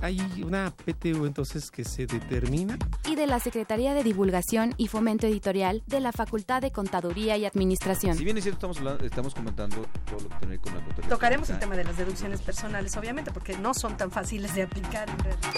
Hay 0.00 0.20
una 0.44 0.72
PTU 0.84 1.26
entonces 1.26 1.70
que 1.72 1.84
se 1.84 2.06
determina. 2.06 2.78
y 3.04 3.16
de 3.16 3.26
la 3.26 3.40
Secretaría 3.40 3.94
de 3.94 4.04
Divulgación 4.04 4.74
y 4.76 4.86
Fomento 4.86 5.26
Editorial 5.26 5.82
de 5.86 5.98
la 6.00 6.12
Facultad 6.12 6.62
de 6.62 6.70
Contaduría 6.70 7.36
y 7.36 7.44
Administración. 7.44 8.16
Si 8.16 8.24
bien 8.24 8.36
es 8.38 8.44
cierto, 8.44 8.58
estamos, 8.58 8.78
hablando- 8.78 9.04
estamos 9.04 9.34
comentando 9.34 9.76
todo 10.06 10.20
lo 10.20 10.28
que 10.28 10.36
tiene 10.36 10.40
que 10.40 10.46
ver 10.48 10.60
con 10.60 10.74
la 10.74 10.80
contabilidad. 10.84 11.08
Tocaremos 11.10 11.50
el 11.50 11.58
tema 11.58 11.76
de 11.76 11.84
las 11.84 11.96
deducciones 11.96 12.40
personales, 12.42 12.96
obviamente, 12.96 13.32
porque 13.32 13.58
no 13.58 13.74
son 13.74 13.96
tan 13.96 14.10
fáciles 14.12 14.54
de 14.54 14.62
aplicar 14.62 15.08
en 15.10 15.18
realidad. 15.18 15.52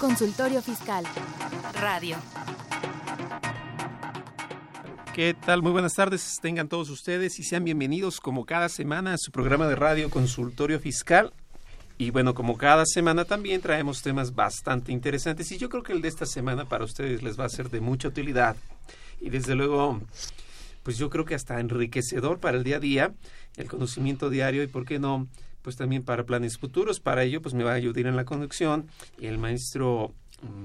Consultorio 0.00 0.62
Fiscal. 0.62 1.04
Radio. 1.80 2.16
¿Qué 5.14 5.34
tal? 5.34 5.62
Muy 5.62 5.72
buenas 5.72 5.94
tardes, 5.94 6.38
tengan 6.40 6.68
todos 6.68 6.90
ustedes 6.90 7.38
y 7.40 7.42
sean 7.44 7.64
bienvenidos 7.64 8.20
como 8.20 8.44
cada 8.46 8.68
semana 8.68 9.14
a 9.14 9.18
su 9.18 9.30
programa 9.32 9.66
de 9.66 9.74
radio 9.76 10.10
Consultorio 10.10 10.78
Fiscal. 10.80 11.32
Y 11.98 12.10
bueno, 12.10 12.32
como 12.34 12.56
cada 12.56 12.84
semana 12.86 13.24
también 13.24 13.60
traemos 13.60 14.02
temas 14.02 14.34
bastante 14.34 14.92
interesantes 14.92 15.50
y 15.50 15.58
yo 15.58 15.68
creo 15.68 15.82
que 15.82 15.92
el 15.92 16.00
de 16.00 16.08
esta 16.08 16.26
semana 16.26 16.64
para 16.64 16.84
ustedes 16.84 17.22
les 17.24 17.38
va 17.38 17.44
a 17.44 17.48
ser 17.48 17.70
de 17.70 17.80
mucha 17.80 18.06
utilidad 18.08 18.56
y 19.20 19.30
desde 19.30 19.56
luego, 19.56 20.00
pues 20.84 20.96
yo 20.96 21.10
creo 21.10 21.24
que 21.24 21.34
hasta 21.34 21.58
enriquecedor 21.58 22.38
para 22.38 22.56
el 22.56 22.62
día 22.62 22.76
a 22.76 22.80
día, 22.80 23.12
el 23.56 23.66
conocimiento 23.68 24.30
diario 24.30 24.62
y 24.62 24.68
por 24.68 24.84
qué 24.84 25.00
no, 25.00 25.26
pues 25.62 25.74
también 25.76 26.04
para 26.04 26.24
planes 26.24 26.56
futuros. 26.56 27.00
Para 27.00 27.24
ello, 27.24 27.42
pues 27.42 27.52
me 27.54 27.64
va 27.64 27.72
a 27.72 27.74
ayudar 27.74 28.06
en 28.06 28.14
la 28.14 28.24
conducción 28.24 28.86
el 29.20 29.38
maestro 29.38 30.14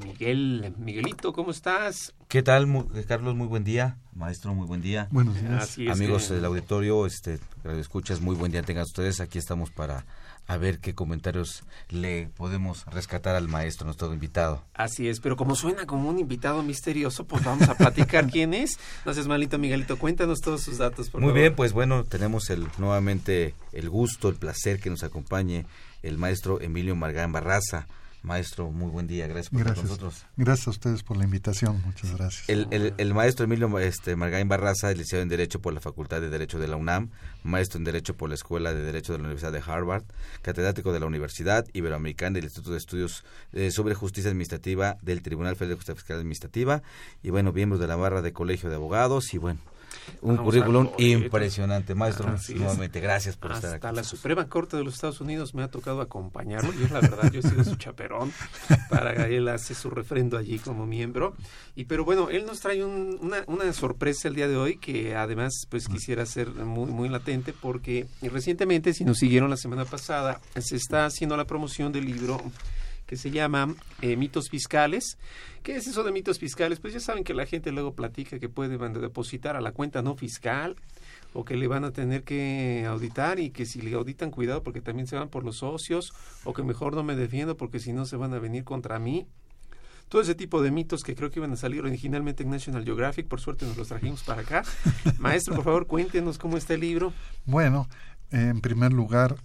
Miguel. 0.05 0.71
Miguelito, 0.77 1.33
¿cómo 1.33 1.49
estás? 1.49 2.13
¿Qué 2.27 2.43
tal, 2.43 2.67
eh, 2.93 3.05
Carlos? 3.07 3.33
Muy 3.35 3.47
buen 3.47 3.63
día. 3.63 3.97
Maestro, 4.13 4.53
muy 4.53 4.67
buen 4.67 4.83
día. 4.83 5.07
Buenos 5.09 5.41
días. 5.41 5.63
Así 5.63 5.87
es 5.87 5.91
Amigos 5.91 6.27
que- 6.27 6.35
del 6.35 6.45
auditorio, 6.45 7.07
este, 7.07 7.39
escuchas, 7.79 8.21
muy 8.21 8.35
buen 8.35 8.51
día 8.51 8.61
tengan 8.61 8.83
ustedes. 8.83 9.19
Aquí 9.19 9.39
estamos 9.39 9.71
para 9.71 10.05
a 10.45 10.57
ver 10.57 10.79
qué 10.79 10.93
comentarios 10.93 11.63
le 11.89 12.27
podemos 12.35 12.85
rescatar 12.87 13.35
al 13.35 13.47
maestro, 13.47 13.85
nuestro 13.85 14.13
invitado. 14.13 14.63
Así 14.73 15.07
es, 15.07 15.19
pero 15.19 15.37
como 15.37 15.55
suena 15.55 15.85
como 15.85 16.09
un 16.09 16.19
invitado 16.19 16.61
misterioso, 16.63 17.25
pues 17.25 17.43
vamos 17.43 17.69
a 17.69 17.75
platicar 17.75 18.27
quién 18.31 18.53
es. 18.53 18.77
No 19.05 19.13
seas 19.13 19.27
malito, 19.27 19.57
Miguelito, 19.57 19.97
cuéntanos 19.97 20.41
todos 20.41 20.61
sus 20.61 20.77
datos, 20.79 21.09
por 21.09 21.21
Muy 21.21 21.29
favor. 21.29 21.39
bien, 21.41 21.55
pues 21.55 21.71
bueno, 21.73 22.03
tenemos 22.03 22.49
el 22.49 22.67
nuevamente 22.77 23.55
el 23.71 23.89
gusto, 23.89 24.29
el 24.29 24.35
placer 24.35 24.79
que 24.79 24.89
nos 24.89 25.03
acompañe 25.03 25.65
el 26.01 26.17
maestro 26.17 26.59
Emilio 26.59 26.95
Margán 26.95 27.31
Barraza. 27.31 27.87
Maestro, 28.23 28.71
muy 28.71 28.89
buen 28.89 29.05
día, 29.05 29.27
gracias 29.27 29.49
por 29.49 29.59
estar 29.59 29.75
con 29.75 29.83
nosotros. 29.83 30.25
Gracias 30.37 30.67
a 30.67 30.69
ustedes 30.71 31.03
por 31.03 31.17
la 31.17 31.25
invitación. 31.25 31.81
Muchas 31.85 32.15
gracias. 32.15 32.47
El, 32.49 32.67
el- 32.71 32.93
el 32.97 33.13
maestro 33.13 33.43
Emilio 33.43 33.77
este, 33.79 34.15
Margaín 34.15 34.47
Barraza 34.47 34.89
es 34.91 34.97
licenciado 34.97 35.23
en 35.23 35.29
Derecho 35.29 35.61
por 35.61 35.73
la 35.73 35.81
Facultad 35.81 36.21
de 36.21 36.29
Derecho 36.29 36.57
de 36.57 36.69
la 36.69 36.77
UNAM, 36.77 37.09
maestro 37.43 37.79
en 37.79 37.83
Derecho 37.83 38.15
por 38.15 38.29
la 38.29 38.35
Escuela 38.35 38.73
de 38.73 38.81
Derecho 38.81 39.11
de 39.11 39.17
la 39.19 39.25
Universidad 39.25 39.51
de 39.51 39.61
Harvard, 39.65 40.03
catedrático 40.41 40.93
de 40.93 41.01
la 41.01 41.05
Universidad 41.05 41.65
Iberoamericana 41.73 42.35
del 42.35 42.45
Instituto 42.45 42.71
de 42.71 42.77
Estudios 42.77 43.25
eh, 43.51 43.71
sobre 43.71 43.93
Justicia 43.93 44.29
Administrativa 44.31 44.97
del 45.01 45.21
Tribunal 45.21 45.55
Federal 45.57 45.71
de 45.71 45.75
Justicia 45.75 45.95
Fiscal 45.95 46.17
Administrativa 46.17 46.81
y 47.23 47.29
bueno, 47.29 47.51
miembros 47.51 47.81
de 47.81 47.87
la 47.87 47.97
barra 47.97 48.21
de 48.21 48.31
Colegio 48.31 48.69
de 48.69 48.75
Abogados 48.75 49.33
y 49.33 49.37
bueno, 49.37 49.59
un 50.21 50.35
Vamos 50.37 50.45
currículum 50.53 50.89
impresionante. 50.97 51.95
Maestro, 51.95 52.29
Así 52.29 52.53
es. 52.53 52.59
nuevamente, 52.59 52.99
gracias 52.99 53.35
por 53.37 53.51
estar 53.51 53.73
Hasta 53.75 53.87
aquí. 53.89 53.95
la 53.97 54.03
Suprema 54.03 54.47
Corte 54.49 54.77
de 54.77 54.83
los 54.83 54.93
Estados 54.95 55.21
Unidos 55.21 55.53
me 55.53 55.63
ha 55.63 55.67
tocado 55.69 56.01
acompañarlo. 56.01 56.71
Yo, 56.73 56.87
la 56.91 57.01
verdad, 57.01 57.31
yo 57.31 57.39
he 57.39 57.43
sido 57.43 57.63
su 57.63 57.75
chaperón. 57.75 58.31
Para 58.89 59.27
él 59.27 59.47
hace 59.47 59.75
su 59.75 59.89
refrendo 59.89 60.37
allí 60.37 60.59
como 60.59 60.85
miembro. 60.85 61.35
Y 61.75 61.85
pero 61.85 62.05
bueno, 62.05 62.29
él 62.29 62.45
nos 62.45 62.59
trae 62.59 62.83
un- 62.83 63.17
una, 63.21 63.43
una 63.47 63.71
sorpresa 63.73 64.27
el 64.27 64.35
día 64.35 64.47
de 64.47 64.57
hoy 64.57 64.77
que 64.77 65.15
además 65.15 65.53
pues 65.69 65.87
quisiera 65.87 66.25
ser 66.25 66.49
muy, 66.49 66.89
muy 66.91 67.09
latente 67.09 67.53
porque 67.53 68.07
recientemente, 68.21 68.93
si 68.93 69.03
nos 69.05 69.17
siguieron 69.17 69.49
la 69.49 69.57
semana 69.57 69.85
pasada, 69.85 70.39
se 70.59 70.75
está 70.75 71.05
haciendo 71.05 71.35
la 71.37 71.45
promoción 71.45 71.91
del 71.91 72.05
libro 72.05 72.41
que 73.13 73.17
se 73.17 73.29
llama 73.29 73.75
eh, 74.01 74.17
Mitos 74.17 74.49
Fiscales. 74.49 75.19
¿Qué 75.61 75.75
es 75.75 75.85
eso 75.85 76.03
de 76.03 76.11
mitos 76.11 76.39
fiscales? 76.39 76.79
Pues 76.79 76.93
ya 76.93 76.99
saben 76.99 77.23
que 77.23 77.35
la 77.35 77.45
gente 77.45 77.71
luego 77.71 77.93
platica 77.93 78.39
que 78.39 78.49
puede 78.49 78.75
depositar 78.99 79.55
a 79.55 79.61
la 79.61 79.71
cuenta 79.71 80.01
no 80.01 80.15
fiscal 80.15 80.75
o 81.31 81.45
que 81.45 81.55
le 81.55 81.67
van 81.67 81.85
a 81.85 81.91
tener 81.91 82.23
que 82.23 82.85
auditar 82.87 83.39
y 83.39 83.51
que 83.51 83.67
si 83.67 83.81
le 83.81 83.93
auditan 83.93 84.31
cuidado 84.31 84.63
porque 84.63 84.81
también 84.81 85.05
se 85.05 85.15
van 85.15 85.29
por 85.29 85.45
los 85.45 85.57
socios 85.57 86.11
o 86.43 86.53
que 86.53 86.63
mejor 86.63 86.95
no 86.95 87.03
me 87.03 87.15
defiendo 87.15 87.55
porque 87.55 87.79
si 87.79 87.93
no 87.93 88.07
se 88.07 88.15
van 88.17 88.33
a 88.33 88.39
venir 88.39 88.63
contra 88.63 88.97
mí. 88.97 89.27
Todo 90.09 90.23
ese 90.23 90.33
tipo 90.33 90.63
de 90.63 90.71
mitos 90.71 91.03
que 91.03 91.13
creo 91.13 91.29
que 91.29 91.39
iban 91.39 91.51
a 91.51 91.55
salir 91.55 91.83
originalmente 91.83 92.41
en 92.41 92.49
National 92.49 92.83
Geographic, 92.83 93.27
por 93.27 93.39
suerte 93.39 93.67
nos 93.67 93.77
los 93.77 93.89
trajimos 93.89 94.23
para 94.23 94.41
acá. 94.41 94.63
Maestro, 95.19 95.53
por 95.53 95.65
favor, 95.65 95.85
cuéntenos 95.85 96.39
cómo 96.39 96.57
está 96.57 96.73
el 96.73 96.79
libro. 96.79 97.13
Bueno, 97.45 97.87
en 98.31 98.59
primer 98.59 98.91
lugar, 98.91 99.35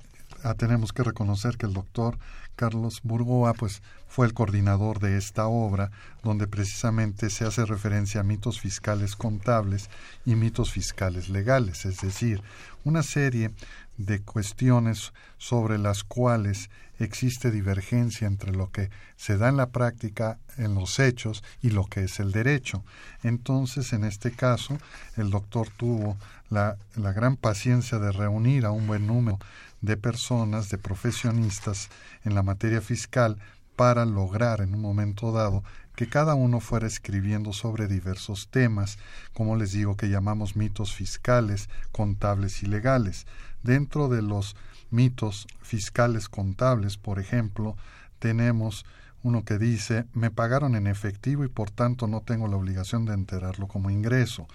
ah, 0.43 0.55
tenemos 0.55 0.95
que 0.95 1.05
reconocer 1.05 1.59
que 1.59 1.67
el 1.67 1.75
doctor 1.75 2.19
Carlos 2.59 3.03
Burgoa 3.05 3.55
pues, 3.55 3.83
fue 4.09 4.27
el 4.27 4.35
coordinador 4.35 4.99
de 4.99 5.17
esta 5.17 5.47
obra, 5.47 5.93
donde 6.25 6.49
precisamente 6.49 7.31
se 7.31 7.45
hace 7.45 7.65
referencia 7.65 8.21
a 8.21 8.25
mitos 8.25 8.59
fiscales 8.61 9.15
contables 9.15 9.89
y 10.27 10.35
mitos 10.35 10.73
fiscales 10.73 11.29
legales, 11.29 11.85
es 11.85 12.01
decir, 12.01 12.43
una 12.83 13.05
serie 13.05 13.53
de 13.97 14.21
cuestiones 14.23 15.13
sobre 15.39 15.79
las 15.79 16.03
cuales 16.03 16.69
existe 16.99 17.53
divergencia 17.53 18.27
entre 18.27 18.51
lo 18.51 18.73
que 18.73 18.91
se 19.17 19.37
da 19.37 19.49
en 19.49 19.57
la 19.57 19.71
práctica, 19.71 20.39
en 20.57 20.75
los 20.75 20.99
hechos, 20.99 21.45
y 21.63 21.71
lo 21.71 21.85
que 21.85 22.05
es 22.05 22.19
el 22.19 22.33
derecho. 22.33 22.83
Entonces, 23.23 23.93
en 23.93 24.03
este 24.03 24.33
caso, 24.33 24.79
el 25.17 25.31
doctor 25.31 25.69
tuvo 25.77 26.17
la, 26.51 26.77
la 26.97 27.13
gran 27.13 27.37
paciencia 27.37 28.01
de 28.01 28.11
reunir 28.11 28.67
a 28.67 28.73
un 28.73 28.89
buen 28.89 29.07
número 29.07 29.39
de 29.81 29.97
personas, 29.97 30.71
de 30.71 30.79
profesionistas 30.79 31.89
en 32.25 32.35
la 32.35 32.43
materia 32.43 32.81
fiscal, 32.81 33.39
para 33.77 34.05
lograr 34.05 34.61
en 34.61 34.75
un 34.75 34.81
momento 34.81 35.31
dado 35.31 35.63
que 35.95 36.09
cada 36.09 36.35
uno 36.35 36.59
fuera 36.61 36.87
escribiendo 36.87 37.53
sobre 37.53 37.87
diversos 37.87 38.49
temas, 38.49 38.99
como 39.33 39.57
les 39.57 39.73
digo, 39.73 39.97
que 39.97 40.09
llamamos 40.09 40.57
mitos 40.57 40.95
fiscales, 40.95 41.69
contables 41.93 42.63
y 42.63 42.67
legales. 42.67 43.27
Dentro 43.63 44.09
de 44.09 44.23
los 44.23 44.57
mitos 44.91 45.47
fiscales 45.61 46.29
contables, 46.29 46.97
por 46.97 47.19
ejemplo, 47.19 47.77
tenemos 48.19 48.85
uno 49.23 49.45
que 49.45 49.59
dice 49.59 50.07
me 50.15 50.31
pagaron 50.31 50.75
en 50.77 50.87
efectivo 50.87 51.45
y 51.45 51.49
por 51.49 51.71
tanto 51.71 52.07
no 52.07 52.21
tengo 52.21 52.49
la 52.49 52.57
obligación 52.57 53.05
de 53.05 53.15
enterarlo 53.15 53.67
como 53.67 53.91
ingreso. 53.91 54.47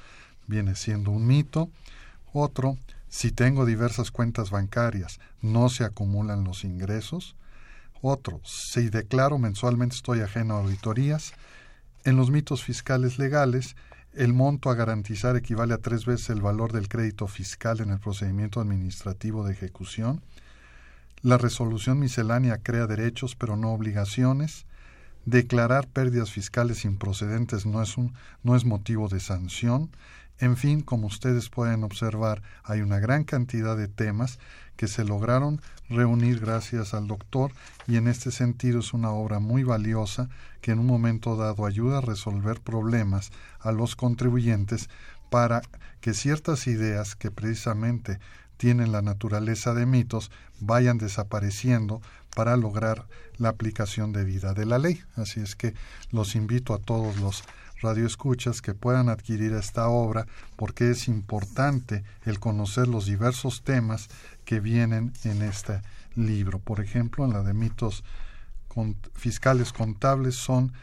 Viene 0.47 0.75
siendo 0.75 1.11
un 1.11 1.28
mito. 1.28 1.69
Otro, 2.34 2.78
si 3.13 3.31
tengo 3.31 3.68
diversas 3.68 4.09
cuentas 4.09 4.50
bancarias, 4.50 5.19
no 5.40 5.69
se 5.69 5.84
acumulan 5.84 6.44
los 6.44 6.63
ingresos. 6.63 7.35
Otro, 8.01 8.41
si 8.44 8.90
declaro 8.90 9.38
mensualmente 9.38 9.96
estoy 9.96 10.22
ajeno 10.22 10.56
a 10.56 10.62
auditorías. 10.62 11.34
En 12.06 12.18
los 12.18 12.31
mitos 12.31 12.63
fiscales 12.63 13.19
legales, 13.19 13.75
el 14.13 14.34
monto 14.34 14.72
a 14.72 14.73
garantizar 14.73 15.35
equivale 15.35 15.75
a 15.75 15.78
tres 15.78 16.07
veces 16.07 16.31
el 16.31 16.41
valor 16.41 16.72
del 16.73 16.90
crédito 16.90 17.28
fiscal 17.28 17.81
en 17.81 17.91
el 17.91 18.00
procedimiento 18.00 18.59
administrativo 18.59 19.46
de 19.46 19.53
ejecución. 19.53 20.23
La 21.22 21.38
resolución 21.38 22.00
miscelánea 22.00 22.63
crea 22.63 22.88
derechos 22.88 23.35
pero 23.35 23.56
no 23.56 23.73
obligaciones. 23.73 24.66
Declarar 25.25 25.88
pérdidas 25.88 26.31
fiscales 26.31 26.84
improcedentes 26.84 27.67
no 27.67 27.84
es, 27.84 27.96
un, 27.96 28.16
no 28.41 28.55
es 28.55 28.66
motivo 28.66 29.08
de 29.08 29.20
sanción. 29.20 29.91
En 30.40 30.58
fin, 30.58 30.82
como 30.82 31.08
ustedes 31.08 31.50
pueden 31.50 31.84
observar, 31.84 32.41
hay 32.64 32.82
una 32.82 33.00
gran 33.00 33.24
cantidad 33.24 33.78
de 33.78 33.88
temas 33.88 34.40
que 34.76 34.88
se 34.88 35.06
lograron 35.06 35.62
reunir 35.90 36.40
gracias 36.40 36.94
al 36.94 37.08
doctor 37.08 37.52
y 37.88 37.97
en 37.97 38.08
este 38.08 38.32
sentido 38.32 38.80
es 38.80 38.94
una 38.94 39.12
obra 39.12 39.40
muy 39.40 39.64
valiosa 39.64 40.30
que 40.62 40.72
en 40.72 40.80
un 40.80 40.88
momento 40.88 41.35
dado 41.35 41.66
ayuda 41.66 42.00
a 42.00 42.02
resolver 42.02 42.59
problemas 42.62 43.32
a 43.59 43.72
los 43.72 43.96
contribuyentes 43.96 44.90
para 45.30 45.62
que 46.02 46.14
ciertas 46.14 46.68
ideas 46.68 47.16
que 47.16 47.32
precisamente 47.32 48.20
tienen 48.58 48.91
la 48.91 49.02
naturaleza 49.02 49.74
de 49.74 49.86
mitos 49.86 50.32
vayan 50.59 50.97
desapareciendo 50.97 52.02
para 52.36 52.58
lograr 52.58 53.08
la 53.38 53.50
aplicación 53.50 54.14
debida 54.14 54.53
de 54.53 54.66
la 54.66 54.79
ley. 54.79 55.02
Así 55.16 55.40
es 55.40 55.56
que 55.56 55.74
los 56.12 56.36
invito 56.36 56.74
a 56.74 56.79
todos 56.79 57.18
los 57.18 57.44
radioescuchas 57.84 58.62
que 58.62 58.74
puedan 58.74 59.09
adquirir 59.09 59.53
esta 59.53 59.88
obra 59.90 60.26
porque 60.56 60.90
es 60.90 61.08
importante 61.08 62.03
el 62.26 62.40
conocer 62.40 62.88
los 62.88 63.06
diversos 63.06 63.62
temas 63.64 64.09
que 64.46 64.59
vienen 64.59 65.14
en 65.24 65.41
este 65.41 65.82
libro. 66.16 66.59
Por 66.59 66.80
ejemplo, 66.80 67.26
en 67.26 67.34
la 67.34 67.44
de 67.44 67.53
mitos 67.53 68.03
fiscales 69.14 69.72
contables 69.72 70.35
son 70.35 70.74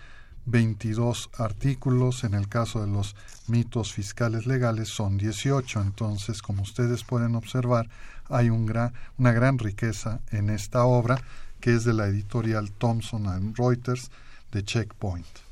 22 0.46 1.30
artículos, 1.38 2.24
en 2.24 2.34
el 2.34 2.48
caso 2.48 2.80
de 2.80 2.90
los 2.90 3.14
mitos 3.46 3.92
fiscales 3.92 4.46
legales 4.46 4.88
son 4.88 5.18
18, 5.18 5.80
entonces 5.80 6.42
como 6.42 6.62
ustedes 6.62 7.04
pueden 7.04 7.34
observar 7.34 7.88
hay 8.28 8.48
una 8.48 8.92
gran 9.18 9.58
riqueza 9.58 10.20
en 10.30 10.50
esta 10.50 10.84
obra 10.84 11.20
que 11.60 11.74
es 11.74 11.84
de 11.84 11.92
la 11.92 12.06
editorial 12.06 12.70
Thomson 12.70 13.54
Reuters 13.54 14.10
de 14.52 14.64
Checkpoint. 14.64 15.49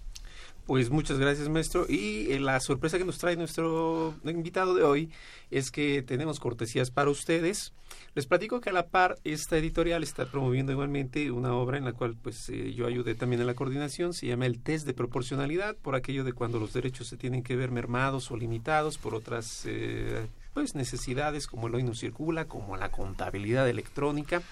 Pues 0.69 0.91
muchas 0.91 1.19
gracias, 1.19 1.49
maestro. 1.49 1.87
Y 1.89 2.31
eh, 2.31 2.41
la 2.41 2.61
sorpresa 2.61 2.99
que 2.99 3.07
nos 3.07 3.17
trae 3.17 3.37
nuestro 3.37 4.15
invitado 4.23 4.75
de 4.75 4.83
hoy 4.83 5.11
es 5.51 5.71
que 5.71 6.03
tenemos 6.03 6.41
cortesías 6.41 6.91
para 6.91 7.09
ustedes. 7.09 7.73
Les 8.15 8.27
platico 8.27 8.61
que 8.61 8.69
a 8.69 8.75
la 8.75 8.89
par 8.89 9.17
esta 9.25 9.57
editorial 9.57 10.03
está 10.03 10.27
promoviendo 10.27 10.71
igualmente 10.71 11.31
una 11.31 11.55
obra 11.55 11.79
en 11.79 11.87
la 11.87 11.95
cual 11.95 12.19
pues 12.23 12.51
eh, 12.51 12.75
yo 12.75 12.87
ayudé 12.87 13.15
también 13.15 13.41
en 13.41 13.47
la 13.47 13.55
coordinación, 13.55 14.13
se 14.13 14.27
llama 14.27 14.45
el 14.45 14.61
test 14.61 14.87
de 14.87 14.93
proporcionalidad, 14.93 15.75
por 15.75 15.95
aquello 15.95 16.23
de 16.23 16.35
cuando 16.35 16.61
los 16.61 16.75
derechos 16.75 17.07
se 17.07 17.17
tienen 17.17 17.43
que 17.43 17.57
ver 17.57 17.71
mermados 17.71 18.31
o 18.31 18.37
limitados 18.37 18.99
por 18.99 19.15
otras 19.15 19.63
eh, 19.65 20.27
pues 20.53 20.75
necesidades 20.75 21.47
como 21.47 21.69
el 21.69 21.77
hoy 21.77 21.83
no 21.83 21.95
circula, 21.95 22.45
como 22.45 22.77
la 22.77 22.91
contabilidad 22.91 23.67
electrónica 23.71 24.43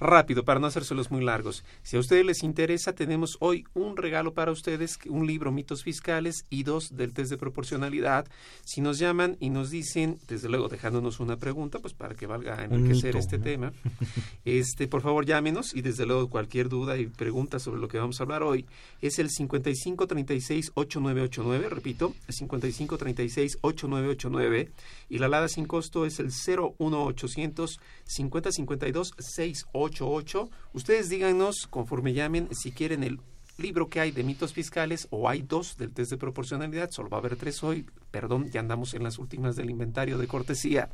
rápido 0.00 0.44
para 0.44 0.60
no 0.60 0.66
hacérselos 0.66 1.10
muy 1.10 1.24
largos. 1.24 1.64
Si 1.82 1.96
a 1.96 2.00
ustedes 2.00 2.24
les 2.24 2.42
interesa, 2.42 2.94
tenemos 2.94 3.36
hoy 3.40 3.64
un 3.74 3.96
regalo 3.96 4.34
para 4.34 4.52
ustedes, 4.52 4.98
un 5.08 5.26
libro 5.26 5.50
Mitos 5.52 5.82
Fiscales 5.82 6.44
y 6.50 6.62
dos 6.62 6.96
del 6.96 7.12
test 7.12 7.30
de 7.30 7.38
proporcionalidad. 7.38 8.26
Si 8.64 8.80
nos 8.80 8.98
llaman 8.98 9.36
y 9.40 9.50
nos 9.50 9.70
dicen, 9.70 10.18
desde 10.28 10.48
luego 10.48 10.68
dejándonos 10.68 11.20
una 11.20 11.38
pregunta, 11.38 11.78
pues 11.78 11.94
para 11.94 12.14
que 12.14 12.26
valga 12.26 12.64
enriquecer 12.64 13.16
este 13.16 13.38
tema, 13.38 13.72
este, 14.44 14.88
por 14.88 15.02
favor 15.02 15.26
llámenos. 15.26 15.74
Y 15.74 15.82
desde 15.82 16.06
luego 16.06 16.28
cualquier 16.28 16.68
duda 16.68 16.98
y 16.98 17.06
pregunta 17.06 17.58
sobre 17.58 17.80
lo 17.80 17.88
que 17.88 17.98
vamos 17.98 18.20
a 18.20 18.24
hablar 18.24 18.42
hoy 18.42 18.66
es 19.00 19.18
el 19.18 19.30
5536-8989, 19.30 21.68
repito, 21.68 22.14
el 22.28 22.34
5536-8989 22.34 24.68
y 25.08 25.18
la 25.18 25.26
alada 25.26 25.48
sin 25.48 25.66
costo 25.66 26.06
es 26.06 26.20
el 26.20 26.26
01800 26.26 27.80
5052 28.04 29.14
68 29.18 29.85
ocho 29.86 30.50
Ustedes 30.72 31.08
díganos, 31.08 31.66
conforme 31.68 32.12
llamen, 32.12 32.48
si 32.52 32.72
quieren 32.72 33.02
el 33.02 33.20
libro 33.58 33.88
que 33.88 34.00
hay 34.00 34.10
de 34.10 34.22
mitos 34.22 34.52
fiscales 34.52 35.08
o 35.10 35.28
hay 35.28 35.42
dos 35.42 35.76
del 35.76 35.92
test 35.92 36.10
de 36.10 36.18
proporcionalidad, 36.18 36.90
solo 36.90 37.08
va 37.08 37.18
a 37.18 37.20
haber 37.20 37.36
tres 37.36 37.62
hoy, 37.62 37.86
perdón, 38.10 38.50
ya 38.50 38.60
andamos 38.60 38.94
en 38.94 39.02
las 39.02 39.18
últimas 39.18 39.56
del 39.56 39.70
inventario 39.70 40.18
de 40.18 40.26
cortesía, 40.26 40.90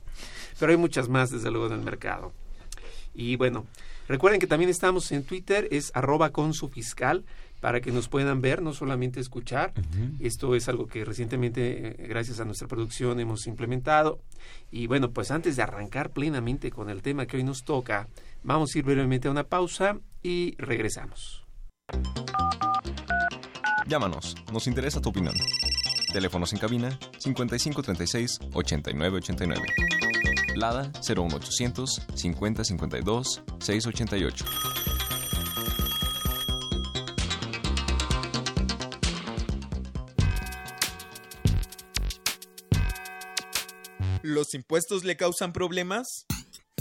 pero 0.59 0.73
hay 0.73 0.79
muchas 0.79 1.09
más 1.09 1.31
desde 1.31 1.51
luego 1.51 1.67
en 1.67 1.73
el 1.73 1.83
mercado. 1.83 2.33
Y 3.15 3.37
bueno, 3.37 3.67
recuerden 4.09 4.41
que 4.41 4.47
también 4.47 4.71
estamos 4.71 5.11
en 5.13 5.25
Twitter, 5.25 5.69
es 5.71 5.91
arroba 5.95 6.31
con 6.31 6.55
su 6.55 6.69
fiscal, 6.69 7.25
para 7.63 7.81
que 7.81 7.93
nos 7.93 8.09
puedan 8.09 8.41
ver, 8.41 8.61
no 8.61 8.75
solamente 8.75 9.21
escuchar. 9.21 9.73
Esto 10.19 10.57
es 10.57 10.69
algo 10.69 10.89
que 10.89 11.05
recientemente, 11.05 11.91
eh, 12.03 12.07
gracias 12.09 12.41
a 12.41 12.45
nuestra 12.45 12.67
producción, 12.67 13.21
hemos 13.21 13.47
implementado. 13.47 14.19
Y 14.73 14.89
bueno, 14.89 15.13
pues 15.13 15.31
antes 15.31 15.55
de 15.55 15.63
arrancar 15.63 16.11
plenamente 16.11 16.73
con 16.73 16.91
el 16.91 17.03
tema 17.03 17.27
que 17.27 17.37
hoy 17.37 17.45
nos 17.45 17.63
toca, 17.63 18.09
vamos 18.43 18.75
a 18.75 18.79
ir 18.79 18.85
brevemente 18.85 19.29
a 19.29 19.31
una 19.31 19.45
pausa 19.45 19.99
y 20.23 20.55
regresamos. 20.59 21.45
Llámanos, 23.87 24.37
nos 24.53 24.67
interesa 24.67 25.01
tu 25.01 25.11
opinión. 25.11 25.35
Teléfonos 26.13 26.53
en 26.53 26.59
cabina 26.59 26.99
5536 27.19 28.39
8989. 28.53 29.63
Lada 30.55 30.93
01800 31.03 32.03
5052 32.15 33.43
688. 33.59 34.45
¿Los 44.23 44.55
impuestos 44.55 45.05
le 45.05 45.17
causan 45.17 45.53
problemas? 45.53 46.27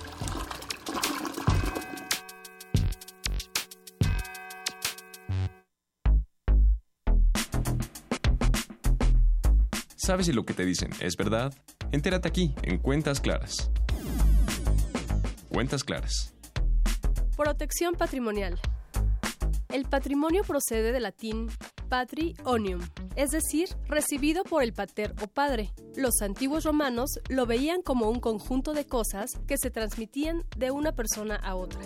¿Sabes 9.97 10.27
si 10.27 10.33
lo 10.33 10.45
que 10.45 10.53
te 10.53 10.67
dicen 10.67 10.91
es 11.01 11.17
verdad? 11.17 11.55
Entérate 11.91 12.29
aquí, 12.29 12.55
en 12.63 12.79
Cuentas 12.79 13.21
Claras. 13.21 13.71
Cuentas 15.55 15.85
Claras. 15.85 16.35
Protección 17.37 17.95
patrimonial. 17.95 18.59
El 19.73 19.85
patrimonio 19.85 20.43
procede 20.43 20.91
del 20.91 21.05
latín 21.05 21.49
patrionium, 21.89 22.81
es 23.15 23.31
decir, 23.31 23.69
recibido 23.87 24.43
por 24.43 24.65
el 24.65 24.73
pater 24.73 25.15
o 25.23 25.29
padre. 25.29 25.73
Los 25.95 26.23
antiguos 26.23 26.65
romanos 26.65 27.21
lo 27.29 27.47
veían 27.47 27.83
como 27.83 28.11
un 28.11 28.19
conjunto 28.19 28.73
de 28.73 28.85
cosas 28.85 29.31
que 29.47 29.57
se 29.57 29.71
transmitían 29.71 30.43
de 30.57 30.73
una 30.73 30.91
persona 30.91 31.37
a 31.37 31.55
otra. 31.55 31.81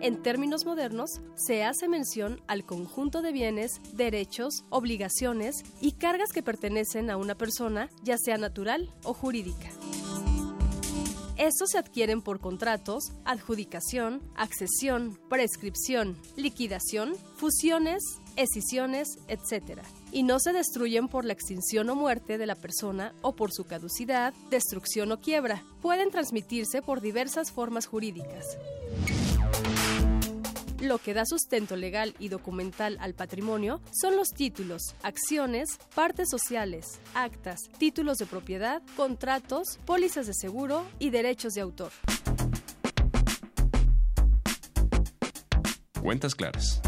En 0.00 0.22
términos 0.22 0.64
modernos, 0.64 1.20
se 1.36 1.62
hace 1.62 1.88
mención 1.88 2.40
al 2.48 2.64
conjunto 2.64 3.20
de 3.20 3.32
bienes, 3.32 3.82
derechos, 3.92 4.64
obligaciones 4.70 5.56
y 5.82 5.92
cargas 5.92 6.32
que 6.32 6.42
pertenecen 6.42 7.10
a 7.10 7.18
una 7.18 7.34
persona, 7.34 7.90
ya 8.02 8.16
sea 8.16 8.38
natural 8.38 8.94
o 9.04 9.12
jurídica. 9.12 9.68
Estos 11.42 11.70
se 11.70 11.78
adquieren 11.78 12.22
por 12.22 12.38
contratos, 12.38 13.10
adjudicación, 13.24 14.22
accesión, 14.36 15.18
prescripción, 15.28 16.16
liquidación, 16.36 17.16
fusiones, 17.34 18.00
escisiones, 18.36 19.18
etc. 19.26 19.80
Y 20.12 20.22
no 20.22 20.38
se 20.38 20.52
destruyen 20.52 21.08
por 21.08 21.24
la 21.24 21.32
extinción 21.32 21.90
o 21.90 21.96
muerte 21.96 22.38
de 22.38 22.46
la 22.46 22.54
persona 22.54 23.12
o 23.22 23.34
por 23.34 23.50
su 23.50 23.64
caducidad, 23.64 24.32
destrucción 24.50 25.10
o 25.10 25.20
quiebra. 25.20 25.64
Pueden 25.80 26.12
transmitirse 26.12 26.80
por 26.80 27.00
diversas 27.00 27.50
formas 27.50 27.86
jurídicas. 27.86 28.56
Lo 30.82 30.98
que 30.98 31.14
da 31.14 31.24
sustento 31.24 31.76
legal 31.76 32.12
y 32.18 32.28
documental 32.28 32.98
al 33.00 33.14
patrimonio 33.14 33.80
son 33.92 34.16
los 34.16 34.30
títulos, 34.30 34.96
acciones, 35.04 35.78
partes 35.94 36.28
sociales, 36.28 36.98
actas, 37.14 37.60
títulos 37.78 38.18
de 38.18 38.26
propiedad, 38.26 38.82
contratos, 38.96 39.78
pólizas 39.86 40.26
de 40.26 40.34
seguro 40.34 40.84
y 40.98 41.10
derechos 41.10 41.54
de 41.54 41.60
autor. 41.60 41.92
Cuentas 46.02 46.34
claras. 46.34 46.80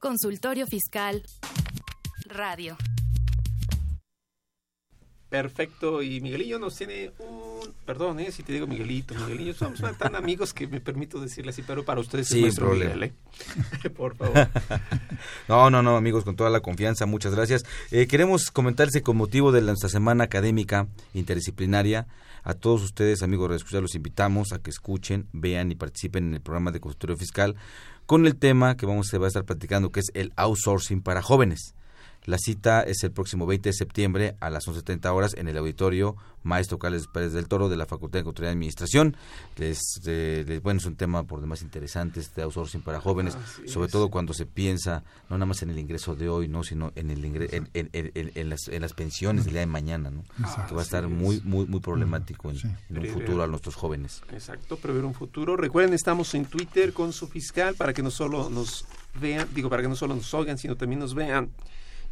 Consultorio 0.00 0.66
Fiscal 0.66 1.24
Radio. 2.26 2.76
Perfecto, 5.34 6.00
y 6.00 6.20
Miguelillo 6.20 6.60
nos 6.60 6.76
tiene 6.76 7.10
un... 7.18 7.74
Perdón, 7.84 8.20
eh, 8.20 8.30
si 8.30 8.44
te 8.44 8.52
digo 8.52 8.68
Miguelito, 8.68 9.16
Miguelillo, 9.16 9.52
somos 9.52 9.80
tan 9.98 10.14
amigos 10.14 10.54
que 10.54 10.68
me 10.68 10.80
permito 10.80 11.18
decirle 11.18 11.50
así, 11.50 11.62
pero 11.62 11.84
para 11.84 11.98
ustedes 11.98 12.28
Sí, 12.28 12.44
es 12.44 12.54
problema. 12.54 12.94
Miguel, 12.94 13.12
¿eh? 13.82 13.90
Por 13.96 14.14
favor. 14.14 14.48
No, 15.48 15.70
no, 15.70 15.82
no, 15.82 15.96
amigos, 15.96 16.22
con 16.22 16.36
toda 16.36 16.50
la 16.50 16.60
confianza, 16.60 17.04
muchas 17.06 17.34
gracias. 17.34 17.64
Eh, 17.90 18.06
queremos 18.06 18.52
comentarles 18.52 18.94
que 18.94 19.02
con 19.02 19.16
motivo 19.16 19.50
de 19.50 19.60
nuestra 19.62 19.88
semana 19.88 20.22
académica 20.22 20.86
interdisciplinaria, 21.14 22.06
a 22.44 22.54
todos 22.54 22.84
ustedes, 22.84 23.24
amigos 23.24 23.50
de 23.50 23.56
escuchar, 23.56 23.82
los 23.82 23.96
invitamos 23.96 24.52
a 24.52 24.60
que 24.60 24.70
escuchen, 24.70 25.26
vean 25.32 25.72
y 25.72 25.74
participen 25.74 26.28
en 26.28 26.34
el 26.34 26.42
programa 26.42 26.70
de 26.70 26.78
consultorio 26.78 27.16
fiscal 27.16 27.56
con 28.06 28.24
el 28.26 28.36
tema 28.36 28.76
que 28.76 28.86
vamos 28.86 29.12
a 29.12 29.18
va 29.18 29.26
a 29.26 29.28
estar 29.28 29.44
platicando, 29.44 29.90
que 29.90 29.98
es 29.98 30.12
el 30.14 30.32
outsourcing 30.36 31.02
para 31.02 31.22
jóvenes. 31.22 31.74
La 32.26 32.38
cita 32.38 32.80
es 32.82 33.04
el 33.04 33.10
próximo 33.12 33.44
20 33.44 33.68
de 33.68 33.72
septiembre 33.74 34.36
a 34.40 34.48
las 34.48 34.66
11.30 34.66 35.12
horas 35.12 35.34
en 35.36 35.46
el 35.46 35.58
auditorio 35.58 36.16
Maestro 36.42 36.78
Carlos 36.78 37.06
Pérez 37.06 37.32
del 37.34 37.48
Toro 37.48 37.68
de 37.68 37.76
la 37.76 37.84
Facultad 37.84 38.18
de 38.20 38.24
Contaduría 38.24 38.50
y 38.50 38.54
Administración. 38.54 39.14
Les, 39.56 39.78
eh, 40.06 40.42
les- 40.48 40.62
bueno, 40.62 40.78
es 40.80 40.86
un 40.86 40.96
tema 40.96 41.24
por 41.24 41.42
demás 41.42 41.60
interesante 41.60 42.20
este 42.20 42.40
outsourcing 42.40 42.80
para 42.80 42.98
jóvenes, 43.00 43.34
Así 43.34 43.68
sobre 43.68 43.86
es. 43.86 43.92
todo 43.92 44.08
cuando 44.08 44.32
se 44.32 44.46
piensa 44.46 45.04
no 45.28 45.36
nada 45.36 45.44
más 45.46 45.62
en 45.62 45.70
el 45.70 45.78
ingreso 45.78 46.14
de 46.16 46.30
hoy, 46.30 46.48
no, 46.48 46.64
sino 46.64 46.92
en 46.96 47.10
el 47.10 47.22
ingre- 47.24 47.48
en, 47.52 47.68
en- 47.74 47.90
en- 47.92 48.10
en- 48.14 48.32
en 48.34 48.48
las, 48.48 48.68
en 48.68 48.80
las 48.80 48.94
pensiones 48.94 49.44
del 49.44 49.52
día 49.52 49.60
de 49.60 49.66
mañana, 49.66 50.10
¿no? 50.10 50.20
Exacto. 50.38 50.68
que 50.68 50.74
va 50.76 50.80
a 50.80 50.84
estar 50.84 51.06
muy 51.08 51.42
muy 51.44 51.66
muy 51.66 51.80
problemático 51.80 52.48
en, 52.50 52.58
Sí. 52.58 52.68
en 52.88 52.98
un 53.00 53.06
futuro 53.08 53.42
a 53.42 53.46
nuestros 53.46 53.74
jóvenes. 53.74 54.22
Exacto, 54.32 54.78
prever 54.78 55.04
un 55.04 55.12
futuro. 55.14 55.56
Recuerden, 55.58 55.92
estamos 55.94 56.34
en 56.34 56.46
Twitter 56.46 56.94
con 56.94 57.12
su 57.12 57.26
fiscal 57.28 57.74
para 57.74 57.92
que 57.92 58.02
no 58.02 58.10
solo 58.10 58.48
nos 58.48 58.86
vean, 59.20 59.46
digo, 59.54 59.68
para 59.68 59.82
que 59.82 59.88
no 59.88 59.96
solo 59.96 60.14
nos 60.14 60.32
oigan, 60.32 60.56
sino 60.56 60.74
también 60.76 61.00
nos 61.00 61.14
vean. 61.14 61.50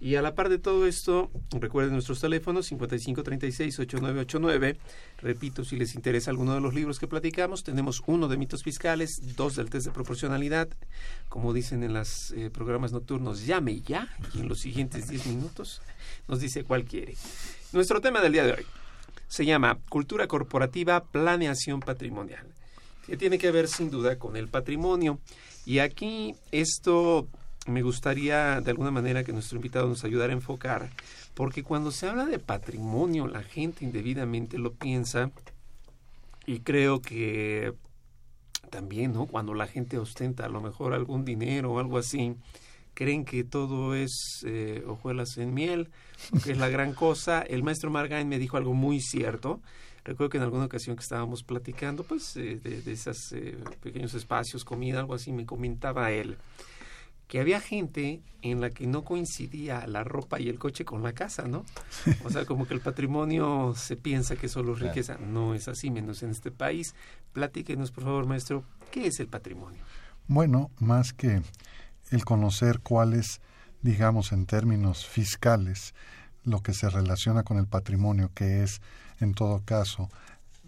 Y 0.03 0.17
a 0.17 0.23
la 0.23 0.35
par 0.35 0.49
de 0.49 0.59
todo 0.59 0.89
esto, 0.89 1.31
recuerden 1.53 1.93
nuestros 1.93 2.21
teléfonos 2.21 2.73
5536-8989. 2.73 4.77
Repito, 5.19 5.65
si 5.65 5.77
les 5.77 5.95
interesa 5.95 6.33
alguno 6.33 6.55
de 6.55 6.61
los 6.61 6.75
libros 6.75 6.99
que 6.99 7.07
platicamos, 7.07 7.63
tenemos 7.63 8.03
uno 8.07 8.27
de 8.27 8.37
mitos 8.37 8.65
fiscales, 8.65 9.37
dos 9.37 9.55
del 9.55 9.71
test 9.71 9.87
de 9.87 9.93
proporcionalidad. 9.93 10.69
Como 11.29 11.53
dicen 11.53 11.85
en 11.85 11.95
los 11.95 12.35
programas 12.53 12.91
nocturnos, 12.91 13.47
llame 13.47 13.81
ya 13.83 14.09
y 14.35 14.41
en 14.41 14.49
los 14.49 14.59
siguientes 14.59 15.07
10 15.07 15.29
minutos 15.29 15.81
nos 16.27 16.41
dice 16.41 16.65
cuál 16.65 16.85
quiere. 16.85 17.15
Nuestro 17.73 18.01
tema 18.01 18.21
del 18.21 18.33
día 18.33 18.45
de 18.45 18.55
hoy 18.55 18.67
se 19.29 19.47
llama 19.47 19.79
Cultura 19.89 20.27
Corporativa, 20.27 21.05
Planeación 21.05 21.79
Patrimonial, 21.79 22.49
que 23.07 23.17
tiene 23.17 23.39
que 23.39 23.53
ver 23.53 23.69
sin 23.69 23.89
duda 23.89 24.19
con 24.19 24.37
el 24.37 24.49
patrimonio. 24.49 25.21
Y 25.65 25.79
aquí 25.79 26.35
esto 26.51 27.29
me 27.67 27.83
gustaría 27.83 28.61
de 28.61 28.71
alguna 28.71 28.91
manera 28.91 29.25
que 29.25 29.33
nuestro 29.33 29.57
invitado 29.57 29.89
nos 29.89 30.05
ayudara 30.05 30.33
a 30.33 30.37
enfocar, 30.37 30.91
porque 31.35 31.63
cuando 31.63 31.91
se 31.91 32.09
habla 32.09 32.27
de 32.27 32.39
patrimonio, 32.39 33.27
la 33.27 33.43
gente 33.43 33.85
indebidamente 33.85 34.59
lo 34.59 34.73
piensa 34.73 35.31
y 36.47 36.61
creo 36.61 37.01
que 37.01 37.75
también, 38.71 39.13
¿no? 39.13 39.27
Cuando 39.27 39.55
la 39.55 39.67
gente 39.67 39.99
ostenta 39.99 40.47
a 40.47 40.49
lo 40.49 40.61
mejor 40.61 40.93
algún 40.93 41.25
dinero 41.25 41.73
o 41.73 41.79
algo 41.79 41.99
así, 41.99 42.35
creen 42.95 43.25
que 43.25 43.45
todo 43.45 43.95
es 43.95 44.43
eh, 44.47 44.83
hojuelas 44.87 45.37
en 45.39 45.55
miel, 45.55 45.91
que 46.43 46.53
es 46.53 46.59
la 46.59 46.69
gran 46.69 46.95
cosa. 46.95 47.43
El 47.43 47.63
maestro 47.63 47.91
Margain 47.91 48.29
me 48.29 48.39
dijo 48.39 48.57
algo 48.57 48.75
muy 48.75 49.01
cierto. 49.01 49.61
Recuerdo 50.05 50.31
que 50.31 50.39
en 50.39 50.45
alguna 50.45 50.65
ocasión 50.65 50.97
que 50.97 51.03
estábamos 51.03 51.45
platicando, 51.45 52.03
pues, 52.03 52.37
eh, 52.37 52.59
de, 52.61 52.83
de 52.83 52.93
esos 52.93 53.35
pequeños 53.81 54.15
espacios, 54.15 54.65
comida, 54.65 54.99
algo 54.99 55.15
así, 55.15 55.33
me 55.33 55.47
comentaba 55.47 56.11
él 56.11 56.39
que 57.33 57.41
había 57.41 57.63
gente 57.63 58.21
en 58.43 58.61
la 58.61 58.69
que 58.69 58.87
no 58.87 59.05
coincidía 59.05 59.87
la 59.87 60.05
ropa 60.05 60.39
y 60.39 60.51
el 60.51 60.59
coche 60.59 60.85
con 60.85 61.03
la 61.03 61.15
casa, 61.15 61.49
¿no? 61.49 61.65
O 62.27 62.29
sea, 62.29 62.45
como 62.45 62.67
que 62.67 62.75
el 62.75 62.81
patrimonio 62.83 63.73
se 63.75 63.97
piensa 63.97 64.37
que 64.37 64.51
solo 64.51 64.75
es 64.75 64.81
riqueza. 64.81 65.17
No 65.17 65.55
es 65.55 65.67
así, 65.67 65.91
menos 65.91 66.23
en 66.23 66.29
este 66.29 66.51
país. 66.51 66.95
Platíquenos, 67.33 67.91
por 67.91 68.05
favor, 68.05 68.27
maestro, 68.27 68.65
¿qué 68.91 69.07
es 69.07 69.19
el 69.19 69.29
patrimonio? 69.29 69.81
Bueno, 70.29 70.71
más 70.79 71.15
que 71.15 71.41
el 72.11 72.25
conocer 72.27 72.81
cuáles, 72.81 73.41
digamos, 73.81 74.33
en 74.33 74.45
términos 74.45 75.07
fiscales, 75.07 75.95
lo 76.45 76.61
que 76.61 76.75
se 76.75 76.91
relaciona 76.91 77.45
con 77.45 77.57
el 77.57 77.67
patrimonio, 77.67 78.31
que 78.35 78.63
es, 78.63 78.83
en 79.21 79.33
todo 79.33 79.63
caso, 79.65 80.11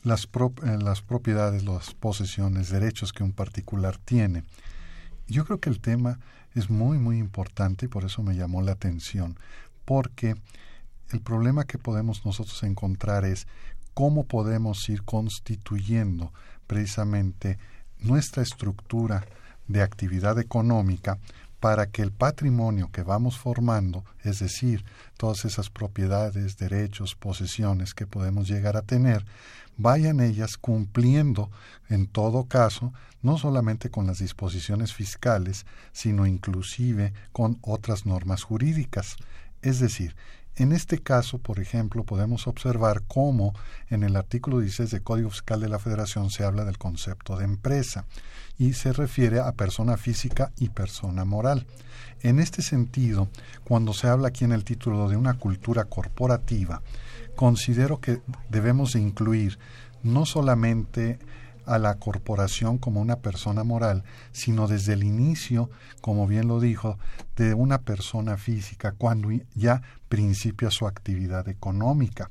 las, 0.03 0.27
prop- 0.33 0.65
eh, 0.67 0.83
las 0.83 1.03
propiedades, 1.03 1.63
las 1.63 1.93
posesiones, 1.93 2.71
derechos 2.71 3.13
que 3.13 3.23
un 3.23 3.33
particular 3.33 3.99
tiene. 3.99 4.45
Yo 5.27 5.45
creo 5.45 5.61
que 5.61 5.69
el 5.69 5.81
tema 5.83 6.21
es 6.55 6.71
muy, 6.71 6.99
muy 6.99 7.19
importante 7.19 7.87
y 7.87 7.89
por 7.89 8.05
eso 8.05 8.23
me 8.23 8.37
llamó 8.37 8.63
la 8.63 8.73
atención, 8.73 9.39
porque 9.85 10.35
el 11.11 11.21
problema 11.21 11.65
que 11.65 11.79
podemos 11.79 12.25
nosotros 12.25 12.63
encontrar 12.63 13.25
es 13.25 13.47
cómo 13.93 14.25
podemos 14.25 14.89
ir 14.89 15.03
constituyendo 15.03 16.33
precisamente 16.67 17.59
nuestra 18.01 18.43
estructura 18.43 19.25
de 19.67 19.83
actividad 19.83 20.39
económica 20.39 21.19
para 21.61 21.87
que 21.87 22.03
el 22.03 22.13
patrimonio 22.13 22.91
que 22.93 23.03
vamos 23.03 23.39
formando, 23.39 24.05
es 24.23 24.41
decir, 24.41 24.85
todas 25.17 25.47
esas 25.47 25.71
propiedades, 25.71 26.59
derechos, 26.59 27.15
posesiones 27.15 27.95
que 27.95 28.07
podemos 28.07 28.49
llegar 28.49 28.77
a 28.77 28.83
tener, 28.83 29.25
vayan 29.77 30.21
ellas 30.21 30.57
cumpliendo, 30.57 31.51
en 31.89 32.07
todo 32.07 32.45
caso, 32.45 32.93
no 33.23 33.39
solamente 33.39 33.91
con 33.91 34.07
las 34.07 34.19
disposiciones 34.19 34.93
fiscales, 34.93 35.67
sino 35.93 36.27
inclusive 36.27 37.13
con 37.33 37.59
otras 37.63 38.07
normas 38.07 38.43
jurídicas. 38.43 39.17
Es 39.63 39.81
decir, 39.81 40.15
en 40.57 40.73
este 40.73 40.99
caso, 40.99 41.39
por 41.39 41.59
ejemplo, 41.59 42.05
podemos 42.05 42.47
observar 42.47 43.03
cómo 43.09 43.55
en 43.91 44.05
el 44.05 44.15
artículo 44.15 44.61
16 44.61 44.91
del 44.93 45.03
Código 45.03 45.31
Fiscal 45.31 45.61
de 45.61 45.69
la 45.69 45.81
Federación 45.81 46.31
se 46.31 46.45
habla 46.45 46.65
del 46.65 46.79
concepto 46.79 47.37
de 47.37 47.45
empresa 47.45 48.05
y 48.57 48.75
se 48.75 48.93
refiere 48.93 49.41
a 49.41 49.51
persona 49.53 49.97
física 49.97 50.53
y 50.57 50.69
persona 50.69 51.25
moral. 51.25 51.67
En 52.23 52.39
este 52.39 52.63
sentido, 52.63 53.29
cuando 53.65 53.93
se 53.95 54.07
habla 54.07 54.29
aquí 54.29 54.45
en 54.45 54.53
el 54.53 54.65
título 54.65 55.09
de 55.09 55.17
una 55.17 55.35
cultura 55.35 55.87
corporativa, 55.87 56.83
considero 57.37 58.01
que 58.01 58.21
debemos 58.49 58.93
de 58.93 59.01
incluir 59.01 59.59
no 60.03 60.27
solamente 60.27 61.19
a 61.67 61.79
la 61.79 61.95
corporación 61.95 62.79
como 62.79 63.01
una 63.01 63.17
persona 63.17 63.65
moral, 63.65 64.05
sino 64.33 64.69
desde 64.69 64.93
el 64.93 65.03
inicio, 65.03 65.71
como 66.01 66.27
bien 66.27 66.49
lo 66.49 66.61
dijo, 66.61 66.99
de 67.37 67.55
una 67.55 67.79
persona 67.79 68.37
física, 68.37 68.93
cuando 68.93 69.31
ya 69.55 69.83
principia 70.09 70.71
su 70.71 70.87
actividad 70.87 71.49
económica. 71.49 72.31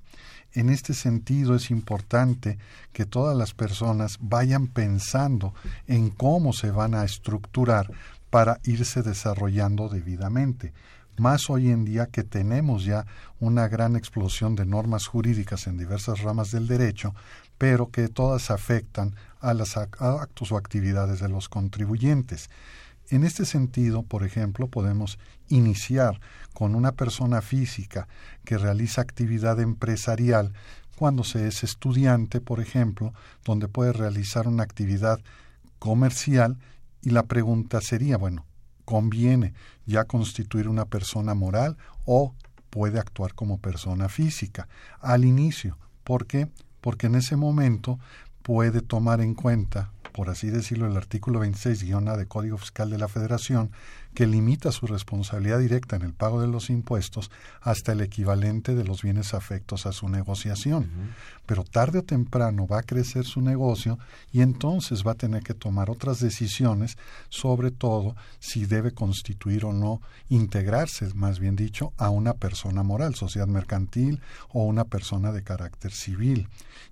En 0.53 0.69
este 0.69 0.93
sentido 0.93 1.55
es 1.55 1.72
importante 1.72 2.60
que 2.91 3.05
todas 3.05 3.36
las 3.36 3.53
personas 3.53 4.19
vayan 4.22 4.67
pensando 4.67 5.53
en 5.88 6.12
cómo 6.12 6.53
se 6.53 6.69
van 6.69 6.93
a 6.93 7.03
estructurar 7.03 7.91
para 8.29 8.60
irse 8.63 9.01
desarrollando 9.01 9.89
debidamente 9.89 10.74
más 11.17 11.50
hoy 11.50 11.70
en 11.70 11.86
día 11.86 12.08
que 12.08 12.24
tenemos 12.24 12.86
ya 12.86 13.05
una 13.39 13.67
gran 13.67 13.96
explosión 13.96 14.55
de 14.55 14.65
normas 14.65 15.08
jurídicas 15.08 15.67
en 15.67 15.77
diversas 15.77 16.22
ramas 16.22 16.51
del 16.51 16.67
derecho, 16.67 17.13
pero 17.58 17.91
que 17.91 18.08
todas 18.08 18.51
afectan 18.51 19.15
a 19.39 19.53
los 19.53 19.77
actos 19.77 20.51
o 20.51 20.58
actividades 20.58 21.20
de 21.20 21.29
los 21.29 21.50
contribuyentes. 21.50 22.50
En 23.10 23.24
este 23.24 23.46
sentido, 23.46 24.03
por 24.03 24.24
ejemplo, 24.24 24.67
podemos 24.67 25.20
iniciar 25.50 26.20
con 26.53 26.74
una 26.75 26.93
persona 26.93 27.41
física 27.41 28.08
que 28.46 28.58
realiza 28.58 29.01
actividad 29.01 29.60
empresarial 29.60 30.53
cuando 30.96 31.24
se 31.24 31.48
es 31.48 31.63
estudiante, 31.63 32.39
por 32.39 32.60
ejemplo, 32.60 33.13
donde 33.43 33.67
puede 33.67 33.93
realizar 33.93 34.48
una 34.48 34.63
actividad 34.63 35.20
comercial 35.79 36.58
y 37.01 37.10
la 37.10 37.24
pregunta 37.24 37.82
sería, 37.82 38.17
bueno, 38.17 38.46
conviene 38.85 39.53
ya 39.85 40.05
constituir 40.05 40.67
una 40.67 40.85
persona 40.85 41.33
moral 41.33 41.77
o 42.05 42.33
puede 42.69 42.99
actuar 42.99 43.33
como 43.33 43.59
persona 43.59 44.09
física 44.09 44.67
al 44.99 45.25
inicio. 45.25 45.77
¿Por 46.03 46.25
qué? 46.25 46.49
Porque 46.81 47.07
en 47.07 47.15
ese 47.15 47.35
momento 47.35 47.99
puede 48.41 48.81
tomar 48.81 49.21
en 49.21 49.35
cuenta, 49.35 49.91
por 50.11 50.29
así 50.29 50.49
decirlo, 50.49 50.87
el 50.87 50.97
artículo 50.97 51.43
26-A 51.43 52.17
de 52.17 52.25
Código 52.25 52.57
Fiscal 52.57 52.89
de 52.89 52.97
la 52.97 53.07
Federación, 53.07 53.71
que 54.13 54.27
limita 54.27 54.72
su 54.72 54.88
responsabilidad 54.88 55.60
directa 55.60 55.96
en 55.96 56.03
el 56.03 56.13
pago 56.13 56.41
de 56.41 56.48
los 56.48 56.70
impuestos 56.70 57.32
hasta 57.62 57.91
el 57.91 58.01
equivalente 58.01 58.75
de 58.75 58.84
los 58.84 59.01
bienes 59.01 59.34
afectos 59.34 59.86
a 59.86 59.91
su 59.91 60.10
negociación. 60.10 60.89
Pero 61.46 61.63
tarde 61.63 62.00
o 62.00 62.03
temprano 62.03 62.67
va 62.67 62.79
a 62.79 62.84
crecer 62.84 63.25
su 63.25 63.41
negocio 63.41 63.98
y 64.32 64.41
entonces 64.41 65.03
va 65.05 65.12
a 65.12 65.15
tener 65.15 65.43
que 65.43 65.53
tomar 65.53 65.89
otras 65.89 66.20
decisiones, 66.20 66.98
sobre 67.29 67.72
todo 67.72 68.15
si 68.39 68.65
debe 68.65 68.91
constituir 68.91 69.65
o 69.65 69.74
no, 69.74 70.01
integrarse, 70.29 71.13
más 71.15 71.39
bien 71.39 71.55
dicho, 71.55 71.93
a 71.98 72.10
una 72.10 72.34
persona 72.34 72.84
moral, 72.84 73.15
sociedad 73.15 73.48
mercantil 73.48 74.22
o 74.50 74.63
una 74.63 74.86
persona 74.86 75.32
de 75.32 75.43
carácter 75.43 75.91
civil. 75.91 76.48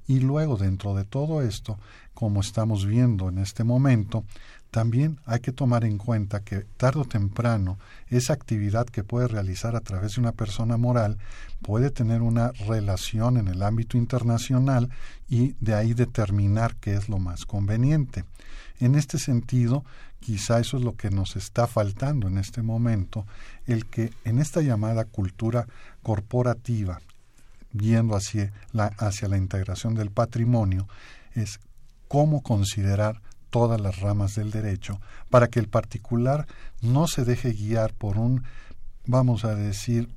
Y 0.08 0.20
luego, 0.20 0.58
dentro 0.58 0.96
de 0.96 1.06
todo 1.06 1.42
esto, 1.42 1.78
como 2.14 2.42
estamos 2.42 2.86
viendo 2.86 3.30
en 3.30 3.38
este 3.38 3.64
momento, 3.64 4.26
también 4.72 5.20
hay 5.26 5.42
que 5.42 5.52
tomar 5.52 5.84
en 5.84 5.98
cuenta 5.98 6.44
que 6.44 6.62
tarde 6.78 7.02
o 7.02 7.06
temprano 7.06 7.78
esa 8.08 8.32
actividad 8.32 8.86
que 8.86 9.04
puede 9.04 9.28
realizar 9.28 9.76
a 9.76 9.82
través 9.82 10.16
de 10.16 10.22
una 10.22 10.32
persona 10.32 10.78
moral 10.78 11.18
puede 11.62 11.92
tener 11.92 12.22
una 12.22 12.54
relación 12.54 13.36
en 13.38 13.50
el 13.50 13.64
ámbito 13.64 13.98
internacional 13.98 14.90
y 15.28 15.56
de 15.60 15.76
ahí 15.76 15.94
determinar 15.94 16.78
qué 16.78 16.96
es 16.96 17.10
lo 17.10 17.20
más 17.20 17.46
conveniente. 17.46 18.24
En 18.80 18.96
este 18.96 19.20
sentido, 19.20 19.84
quizá 20.22 20.60
eso 20.60 20.78
es 20.78 20.84
lo 20.84 20.96
que 20.96 21.12
nos 21.12 21.36
está 21.36 21.68
faltando 21.68 22.30
en 22.30 22.38
este 22.38 22.62
momento, 22.62 23.28
el 23.68 23.86
que 23.86 24.12
en 24.24 24.40
esta 24.40 24.62
llamada 24.62 25.04
cultura 25.04 25.68
corporativa, 26.02 27.02
viendo 27.74 28.16
hacia 28.16 28.54
la, 28.72 28.86
hacia 28.86 29.28
la 29.28 29.38
integración 29.38 29.96
del 29.96 30.12
patrimonio, 30.12 30.88
es 31.36 31.60
cómo 32.08 32.42
considerar 32.42 33.22
todas 33.52 33.80
las 33.80 34.00
ramas 34.00 34.34
del 34.34 34.50
derecho 34.50 35.00
para 35.30 35.48
que 35.48 35.60
el 35.60 35.68
particular 35.68 36.48
no 36.82 37.08
se 37.08 37.24
deje 37.24 37.52
guiar 37.54 37.94
por 37.94 38.18
un, 38.18 38.44
vamos 39.06 39.46
a 39.46 39.54
decir, 39.54 40.10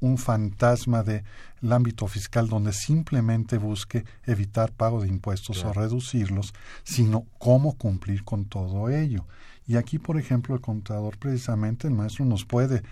un 0.00 0.16
fantasma 0.16 1.02
del 1.02 1.22
ámbito 1.70 2.06
fiscal 2.06 2.48
donde 2.48 2.72
simplemente 2.72 3.58
busque 3.58 4.04
evitar 4.24 4.72
pago 4.72 5.02
de 5.02 5.08
impuestos 5.08 5.62
o 5.64 5.74
reducirlos, 5.74 6.54
sino 6.84 7.26
cómo 7.38 7.76
cumplir 7.76 8.24
con 8.24 8.46
todo 8.46 8.88
ello. 8.88 9.26
Y 9.66 9.76
aquí, 9.76 9.98
por 9.98 10.18
ejemplo, 10.18 10.54
el 10.54 10.62
contador 10.62 11.18
precisamente, 11.18 11.86
el 11.86 11.94
maestro 11.94 12.24
nos 12.24 12.46
puede 12.46 12.82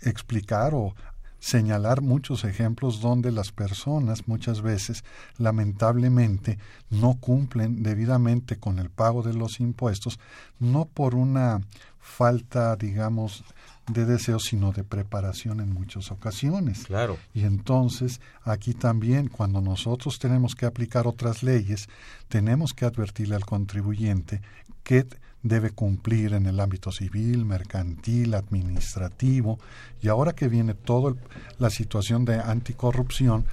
explicar 0.00 0.74
o 0.74 0.94
señalar 1.40 2.00
muchos 2.02 2.44
ejemplos 2.44 3.00
donde 3.00 3.30
las 3.32 3.52
personas 3.52 4.26
muchas 4.26 4.60
veces 4.60 5.04
lamentablemente 5.38 6.58
no 6.90 7.14
cumplen 7.14 7.82
debidamente 7.82 8.56
con 8.56 8.78
el 8.78 8.90
pago 8.90 9.22
de 9.22 9.34
los 9.34 9.60
impuestos, 9.60 10.18
no 10.58 10.86
por 10.86 11.14
una 11.14 11.60
falta, 12.00 12.74
digamos, 12.76 13.44
de 13.86 14.04
deseo, 14.04 14.38
sino 14.38 14.72
de 14.72 14.84
preparación 14.84 15.60
en 15.60 15.72
muchas 15.72 16.10
ocasiones. 16.10 16.84
Claro. 16.86 17.16
Y 17.32 17.44
entonces, 17.44 18.20
aquí 18.42 18.74
también, 18.74 19.28
cuando 19.28 19.60
nosotros 19.60 20.18
tenemos 20.18 20.54
que 20.54 20.66
aplicar 20.66 21.06
otras 21.06 21.42
leyes, 21.42 21.88
tenemos 22.28 22.74
que 22.74 22.84
advertirle 22.84 23.36
al 23.36 23.44
contribuyente 23.44 24.40
que 24.82 25.06
debe 25.42 25.70
cumplir 25.70 26.34
en 26.34 26.46
el 26.46 26.60
ámbito 26.60 26.92
civil, 26.92 27.44
mercantil, 27.44 28.34
administrativo, 28.34 29.58
y 30.00 30.08
ahora 30.08 30.34
que 30.34 30.48
viene 30.48 30.74
toda 30.74 31.14
la 31.58 31.70
situación 31.70 32.24
de 32.24 32.40
anticorrupción, 32.40 33.44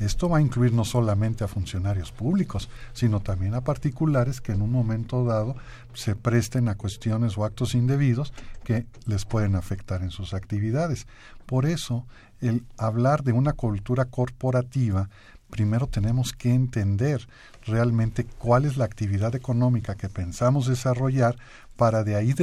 esto 0.00 0.28
va 0.28 0.38
a 0.38 0.40
incluir 0.40 0.72
no 0.72 0.84
solamente 0.84 1.44
a 1.44 1.48
funcionarios 1.48 2.10
públicos, 2.10 2.68
sino 2.92 3.20
también 3.20 3.54
a 3.54 3.60
particulares 3.60 4.40
que 4.40 4.52
en 4.52 4.60
un 4.60 4.72
momento 4.72 5.24
dado 5.24 5.54
se 5.92 6.16
presten 6.16 6.68
a 6.68 6.74
cuestiones 6.74 7.38
o 7.38 7.44
actos 7.44 7.76
indebidos 7.76 8.32
que 8.64 8.86
les 9.06 9.24
pueden 9.24 9.54
afectar 9.54 10.02
en 10.02 10.10
sus 10.10 10.34
actividades. 10.34 11.06
Por 11.46 11.64
eso, 11.64 12.06
el 12.40 12.64
hablar 12.76 13.22
de 13.22 13.32
una 13.32 13.52
cultura 13.52 14.06
corporativa 14.06 15.10
primero 15.50 15.86
tenemos 15.86 16.32
que 16.32 16.52
entender 16.52 17.26
realmente 17.66 18.24
cuál 18.24 18.64
es 18.64 18.76
la 18.76 18.84
actividad 18.84 19.34
económica 19.34 19.94
que 19.94 20.08
pensamos 20.08 20.66
desarrollar 20.66 21.36
para 21.76 22.04
de 22.04 22.16
ahí 22.16 22.34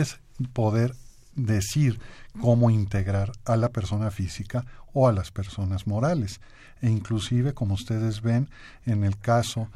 poder 0.54 0.94
decir 1.36 2.00
cómo 2.40 2.70
integrar 2.70 3.32
a 3.46 3.58
la 3.58 3.70
persona 3.70 4.12
física 4.12 4.66
o 4.94 5.08
a 5.08 5.14
las 5.14 5.32
personas 5.32 5.88
morales. 5.88 6.42
E 6.82 6.90
inclusive, 6.90 7.54
como 7.54 7.76
ustedes 7.76 8.22
ven, 8.22 8.50
en 8.86 9.04
el 9.04 9.18
caso 9.18 9.70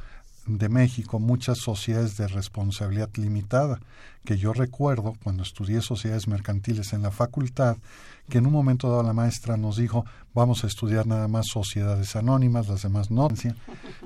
de 0.46 0.70
México 0.70 1.20
muchas 1.20 1.58
sociedades 1.58 2.18
de 2.18 2.28
responsabilidad 2.28 3.10
limitada, 3.16 3.80
que 4.24 4.38
yo 4.38 4.54
recuerdo 4.54 5.14
cuando 5.24 5.44
estudié 5.44 5.82
sociedades 5.82 6.28
mercantiles 6.28 6.94
en 6.94 7.02
la 7.02 7.12
facultad, 7.12 7.78
que 8.30 8.38
en 8.38 8.48
un 8.48 8.54
momento 8.54 8.90
dado 8.90 9.04
la 9.04 9.14
maestra 9.14 9.58
nos 9.58 9.78
dijo, 9.78 10.06
vamos 10.36 10.64
a 10.64 10.68
estudiar 10.68 11.08
nada 11.08 11.28
más 11.30 11.48
sociedades 11.48 12.16
anónimas, 12.16 12.68
las 12.68 12.84
demás 12.84 13.10
no, 13.10 13.30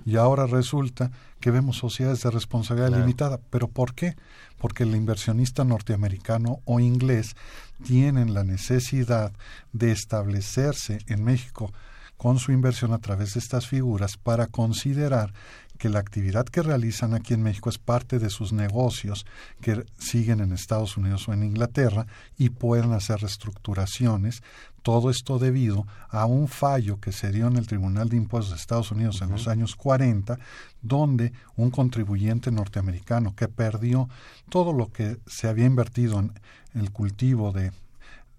y 0.06 0.16
ahora 0.16 0.46
resulta 0.46 1.12
que 1.42 1.52
vemos 1.52 1.78
sociedades 1.78 2.22
de 2.22 2.32
responsabilidad 2.32 2.98
limitada. 2.98 3.40
¿Pero 3.50 3.68
por 3.68 3.96
qué? 3.96 4.16
Porque 4.58 4.84
el 4.84 4.96
inversionista 4.96 5.64
norteamericano 5.64 6.60
o 6.66 6.80
inglés 6.80 7.36
tienen 7.84 8.34
la 8.34 8.44
necesidad 8.44 9.34
de 9.74 9.92
establecerse 9.92 11.00
en 11.08 11.24
México 11.24 11.74
con 12.16 12.38
su 12.38 12.52
inversión 12.52 12.94
a 12.94 13.00
través 13.00 13.34
de 13.34 13.40
estas 13.40 13.66
figuras 13.68 14.18
para 14.18 14.48
considerar 14.48 15.34
que 15.80 15.90
la 15.90 16.00
actividad 16.00 16.46
que 16.46 16.62
realizan 16.62 17.14
aquí 17.14 17.34
en 17.34 17.42
México 17.42 17.70
es 17.70 17.78
parte 17.78 18.20
de 18.20 18.30
sus 18.30 18.52
negocios 18.52 19.26
que 19.62 19.86
siguen 19.98 20.42
en 20.42 20.52
Estados 20.52 20.98
Unidos 20.98 21.28
o 21.28 21.34
en 21.34 21.44
Inglaterra 21.44 22.06
y 22.38 22.50
pueden 22.50 22.92
hacer 22.92 23.22
reestructuraciones. 23.22 24.44
Todo 24.84 25.10
esto 25.10 25.40
debido 25.40 25.88
a 26.10 26.26
un 26.26 26.50
fallo 26.50 27.00
que 27.00 27.14
se 27.14 27.32
dio 27.32 27.48
en 27.48 27.56
el 27.56 27.66
Tribunal 27.66 28.10
de 28.10 28.18
Impuestos 28.18 28.52
de 28.52 28.58
Estados 28.58 28.92
Unidos 28.92 29.22
en 29.22 29.32
los 29.32 29.48
años 29.48 29.78
40, 29.78 30.38
donde 30.82 31.32
un 31.56 31.72
contribuyente 31.72 32.52
norteamericano 32.52 33.34
que 33.34 33.48
perdió 33.48 34.10
todo 34.50 34.74
lo 34.74 34.92
que 34.92 35.18
se 35.28 35.48
había 35.48 35.66
invertido 35.66 36.20
en 36.20 36.34
el 36.76 36.92
cultivo 36.92 37.54
de 37.54 37.72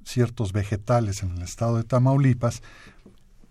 ciertos 0.05 0.53
vegetales 0.53 1.23
en 1.23 1.37
el 1.37 1.43
estado 1.43 1.77
de 1.77 1.85
Tamaulipas, 1.85 2.63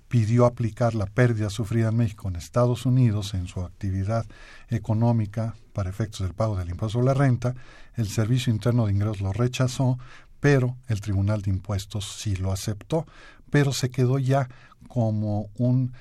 pidió 0.10 0.46
aplicar 0.46 0.96
la 0.96 1.06
pérdida 1.06 1.50
sufrida 1.50 1.90
en 1.90 1.98
México 1.98 2.28
en 2.28 2.36
Estados 2.36 2.86
Unidos 2.86 3.34
en 3.36 3.48
su 3.48 3.62
actividad 3.62 4.26
económica 4.68 5.56
para 5.72 5.90
efectos 5.90 6.22
del 6.22 6.34
pago 6.34 6.58
del 6.58 6.70
impuesto 6.70 7.00
a 7.00 7.04
la 7.04 7.14
renta, 7.14 7.56
el 7.96 8.10
Servicio 8.10 8.52
Interno 8.52 8.86
de 8.86 8.92
Ingresos 8.92 9.22
lo 9.22 9.32
rechazó, 9.32 9.98
pero 10.40 10.76
el 10.88 11.00
Tribunal 11.00 11.42
de 11.42 11.52
Impuestos 11.52 12.18
sí 12.20 12.36
lo 12.36 12.52
aceptó, 12.52 13.06
pero 13.50 13.72
se 13.72 13.90
quedó 13.90 14.20
ya 14.20 14.50
como 14.88 15.50
un 15.58 15.94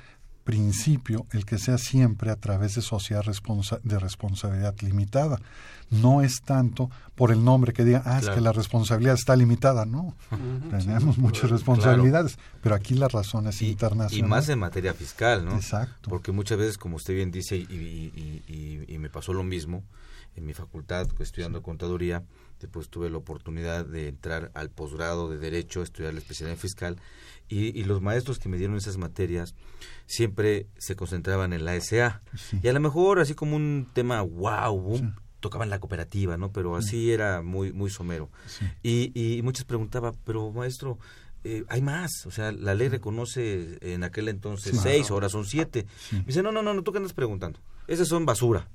principio 0.48 1.26
el 1.32 1.44
que 1.44 1.58
sea 1.58 1.76
siempre 1.76 2.30
a 2.30 2.36
través 2.36 2.74
de 2.74 2.80
sociedad 2.80 3.22
de 3.22 3.98
responsabilidad 3.98 4.74
limitada. 4.80 5.42
No 5.90 6.22
es 6.22 6.40
tanto 6.40 6.90
por 7.14 7.32
el 7.32 7.44
nombre 7.44 7.74
que 7.74 7.84
diga, 7.84 8.02
ah, 8.06 8.18
es 8.18 8.30
que 8.30 8.40
la 8.40 8.52
responsabilidad 8.52 9.12
está 9.12 9.36
limitada. 9.36 9.84
No, 9.84 10.16
tenemos 10.70 11.18
muchas 11.18 11.50
responsabilidades, 11.50 12.38
pero 12.62 12.74
aquí 12.74 12.94
la 12.94 13.08
razón 13.08 13.46
es 13.46 13.60
internacional. 13.60 14.26
Y 14.26 14.26
más 14.26 14.48
en 14.48 14.58
materia 14.58 14.94
fiscal, 14.94 15.44
¿no? 15.44 15.54
Exacto. 15.54 16.08
Porque 16.08 16.32
muchas 16.32 16.56
veces, 16.56 16.78
como 16.78 16.96
usted 16.96 17.12
bien 17.12 17.30
dice, 17.30 17.58
y, 17.58 18.86
y 18.88 18.98
me 18.98 19.10
pasó 19.10 19.34
lo 19.34 19.44
mismo, 19.44 19.84
en 20.34 20.46
mi 20.46 20.54
facultad 20.54 21.08
estudiando 21.18 21.62
contaduría, 21.62 22.22
después 22.58 22.88
tuve 22.88 23.10
la 23.10 23.18
oportunidad 23.18 23.84
de 23.84 24.08
entrar 24.08 24.50
al 24.54 24.70
posgrado 24.70 25.28
de 25.28 25.36
Derecho, 25.36 25.82
estudiar 25.82 26.14
la 26.14 26.20
especialidad 26.20 26.56
fiscal, 26.56 26.96
y, 27.48 27.84
los 27.84 28.02
maestros 28.02 28.38
que 28.38 28.48
me 28.48 28.58
dieron 28.58 28.76
esas 28.76 28.98
materias 28.98 29.54
siempre 30.06 30.66
se 30.76 30.96
concentraban 30.96 31.52
en 31.52 31.64
la 31.64 31.80
SA. 31.80 32.22
Y 32.62 32.68
a 32.68 32.72
lo 32.72 32.80
mejor 32.80 33.20
así 33.20 33.34
como 33.34 33.56
un 33.56 33.88
tema 33.92 34.20
wow, 34.22 35.00
tocaban 35.40 35.70
la 35.70 35.78
cooperativa, 35.78 36.36
¿no? 36.36 36.52
Pero 36.52 36.76
así 36.76 37.10
era 37.10 37.42
muy, 37.42 37.72
muy 37.72 37.90
somero. 37.90 38.30
Y, 38.82 39.12
y 39.14 39.42
muchos 39.42 39.64
preguntaban, 39.64 40.14
pero 40.24 40.50
maestro, 40.52 40.98
eh, 41.44 41.64
hay 41.68 41.80
más, 41.80 42.26
o 42.26 42.30
sea, 42.30 42.50
la 42.52 42.74
ley 42.74 42.88
reconoce 42.88 43.78
en 43.80 44.02
aquel 44.02 44.28
entonces 44.28 44.78
seis, 44.82 45.10
ahora 45.10 45.28
son 45.28 45.44
siete. 45.44 45.86
Me 46.10 46.24
dice, 46.24 46.42
no, 46.42 46.50
no, 46.50 46.62
no, 46.62 46.74
no, 46.74 46.82
tú 46.82 46.92
qué 46.92 46.98
andas 46.98 47.12
preguntando, 47.12 47.60
esas 47.86 48.08
son 48.08 48.26
basura. 48.26 48.68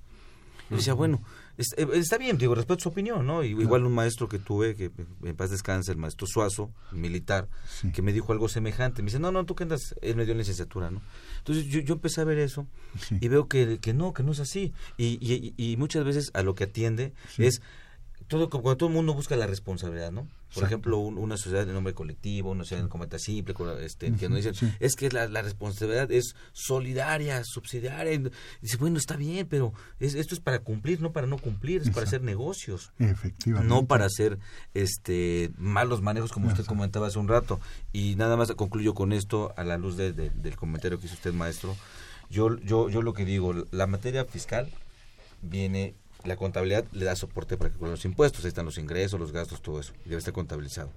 Y 0.71 0.75
decía, 0.75 0.93
bueno, 0.93 1.21
está 1.57 2.17
bien, 2.17 2.37
digo, 2.37 2.55
respeto 2.55 2.81
su 2.81 2.89
opinión, 2.89 3.25
¿no? 3.25 3.43
Igual 3.43 3.85
un 3.85 3.93
maestro 3.93 4.27
que 4.27 4.39
tuve, 4.39 4.75
que 4.75 4.91
en 5.23 5.35
paz 5.35 5.51
descanse, 5.51 5.91
el 5.91 5.97
maestro 5.97 6.25
Suazo, 6.27 6.71
militar, 6.91 7.47
que 7.93 8.01
me 8.01 8.11
dijo 8.13 8.31
algo 8.31 8.49
semejante. 8.49 9.01
Me 9.01 9.07
dice, 9.07 9.19
no, 9.19 9.31
no, 9.31 9.45
tú 9.45 9.55
que 9.55 9.63
andas, 9.63 9.95
él 10.01 10.15
me 10.15 10.25
dio 10.25 10.33
licenciatura, 10.33 10.89
¿no? 10.89 11.01
Entonces 11.39 11.65
yo, 11.65 11.79
yo 11.81 11.95
empecé 11.95 12.21
a 12.21 12.23
ver 12.23 12.39
eso 12.39 12.67
y 13.11 13.27
veo 13.27 13.47
que, 13.47 13.79
que 13.79 13.93
no, 13.93 14.13
que 14.13 14.23
no 14.23 14.31
es 14.31 14.39
así. 14.39 14.73
Y, 14.97 15.17
y, 15.21 15.53
y 15.57 15.77
muchas 15.77 16.03
veces 16.03 16.31
a 16.33 16.41
lo 16.41 16.55
que 16.55 16.65
atiende 16.65 17.13
es 17.37 17.61
todo 18.37 18.49
cuando 18.49 18.77
todo 18.77 18.89
el 18.89 18.95
mundo 18.95 19.13
busca 19.13 19.35
la 19.35 19.47
responsabilidad, 19.47 20.11
¿no? 20.11 20.27
Por 20.53 20.63
ejemplo, 20.63 20.99
una 20.99 21.35
sociedad 21.35 21.65
de 21.65 21.73
nombre 21.73 21.93
colectivo, 21.93 22.51
una 22.51 22.63
sociedad 22.63 22.83
de 22.83 22.89
cometa 22.89 23.17
simple, 23.17 23.55
este, 23.81 24.13
que 24.13 24.29
nos 24.29 24.43
dicen, 24.43 24.75
es 24.79 24.95
que 24.95 25.09
la, 25.09 25.27
responsabilidad 25.41 26.11
es 26.11 26.35
solidaria, 26.51 27.43
subsidiaria. 27.43 28.13
Y 28.13 28.29
dice, 28.61 28.77
bueno, 28.77 28.97
está 28.97 29.15
bien, 29.15 29.47
pero 29.47 29.73
es, 29.99 30.13
esto 30.13 30.35
es 30.35 30.41
para 30.41 30.59
cumplir, 30.59 31.01
no 31.01 31.11
para 31.11 31.25
no 31.25 31.37
cumplir, 31.37 31.81
es 31.81 31.89
para 31.89 32.05
hacer 32.05 32.21
negocios. 32.21 32.91
Efectivamente. 32.99 33.67
No 33.67 33.87
para 33.87 34.05
hacer 34.05 34.37
este 34.75 35.51
malos 35.57 36.01
manejos, 36.01 36.31
como 36.31 36.47
usted 36.47 36.65
comentaba 36.65 37.07
hace 37.07 37.17
un 37.17 37.27
rato. 37.27 37.59
Y 37.91 38.15
nada 38.15 38.37
más 38.37 38.51
concluyo 38.51 38.93
con 38.93 39.11
esto, 39.11 39.53
a 39.57 39.63
la 39.63 39.77
luz 39.77 39.97
del 39.97 40.55
comentario 40.55 40.99
que 40.99 41.07
hizo 41.07 41.15
usted, 41.15 41.33
maestro. 41.33 41.75
Yo, 42.29 42.57
yo, 42.59 42.89
yo 42.89 43.01
lo 43.01 43.13
que 43.13 43.25
digo, 43.25 43.53
la 43.71 43.87
materia 43.87 44.25
fiscal 44.25 44.69
viene 45.41 45.95
la 46.23 46.35
contabilidad 46.37 46.85
le 46.91 47.05
da 47.05 47.15
soporte 47.15 47.57
para 47.57 47.69
que 47.71 47.77
con 47.77 47.89
los 47.91 48.05
impuestos, 48.05 48.43
ahí 48.43 48.49
están 48.49 48.65
los 48.65 48.77
ingresos, 48.77 49.19
los 49.19 49.31
gastos, 49.31 49.61
todo 49.61 49.79
eso, 49.79 49.93
debe 50.05 50.17
estar 50.17 50.33
contabilizado. 50.33 50.89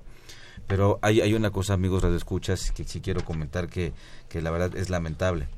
Pero 0.67 0.99
hay, 1.03 1.21
hay 1.21 1.35
una 1.35 1.51
cosa, 1.51 1.75
amigos 1.75 2.03
radioescuchas, 2.03 2.71
que 2.71 2.85
sí 2.85 3.01
quiero 3.01 3.25
comentar 3.25 3.69
que, 3.69 3.93
que 4.29 4.41
la 4.41 4.51
verdad 4.51 4.77
es 4.77 4.89
lamentable. 4.91 5.49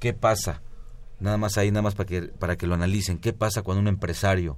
¿Qué 0.00 0.12
pasa? 0.14 0.60
Nada 1.20 1.36
más 1.36 1.58
ahí, 1.58 1.70
nada 1.70 1.82
más 1.82 1.94
para 1.94 2.06
que, 2.06 2.22
para 2.22 2.56
que 2.56 2.66
lo 2.66 2.74
analicen. 2.74 3.18
¿Qué 3.18 3.32
pasa 3.32 3.62
cuando 3.62 3.80
un 3.80 3.88
empresario 3.88 4.56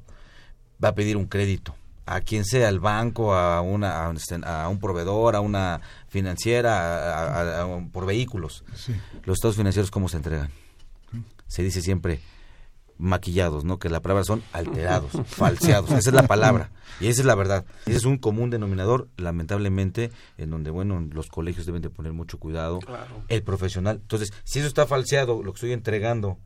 va 0.82 0.88
a 0.88 0.94
pedir 0.94 1.16
un 1.16 1.26
crédito 1.26 1.74
a 2.06 2.22
quien 2.22 2.44
sea, 2.44 2.68
al 2.68 2.80
banco, 2.80 3.34
a, 3.34 3.60
una, 3.60 4.04
a, 4.04 4.08
un, 4.10 4.16
este, 4.16 4.40
a 4.42 4.68
un 4.68 4.80
proveedor, 4.80 5.36
a 5.36 5.40
una 5.40 5.80
financiera, 6.08 7.60
a- 7.62 7.80
por 7.92 8.04
vehículos. 8.04 8.64
Sí. 8.74 8.94
Los 9.24 9.36
estados 9.36 9.56
financieros, 9.56 9.90
¿cómo 9.90 10.08
se 10.08 10.16
entregan? 10.16 10.50
Se 11.46 11.62
dice 11.62 11.82
siempre 11.82 12.20
maquillados, 13.00 13.64
¿no? 13.64 13.78
Que 13.78 13.88
la 13.88 14.00
palabra 14.00 14.24
son 14.24 14.42
alterados, 14.52 15.10
falseados. 15.26 15.90
Esa 15.90 16.10
es 16.10 16.14
la 16.14 16.26
palabra. 16.26 16.70
Y 17.00 17.06
esa 17.08 17.22
es 17.22 17.26
la 17.26 17.34
verdad. 17.34 17.64
Ese 17.86 17.96
es 17.96 18.04
un 18.04 18.18
común 18.18 18.50
denominador, 18.50 19.08
lamentablemente, 19.16 20.10
en 20.38 20.50
donde, 20.50 20.70
bueno, 20.70 21.00
los 21.12 21.28
colegios 21.28 21.66
deben 21.66 21.82
de 21.82 21.90
poner 21.90 22.12
mucho 22.12 22.38
cuidado. 22.38 22.78
Claro. 22.80 23.22
El 23.28 23.42
profesional. 23.42 23.98
Entonces, 24.02 24.32
si 24.44 24.58
eso 24.58 24.68
está 24.68 24.86
falseado, 24.86 25.42
lo 25.42 25.52
que 25.52 25.56
estoy 25.56 25.72
entregando 25.72 26.38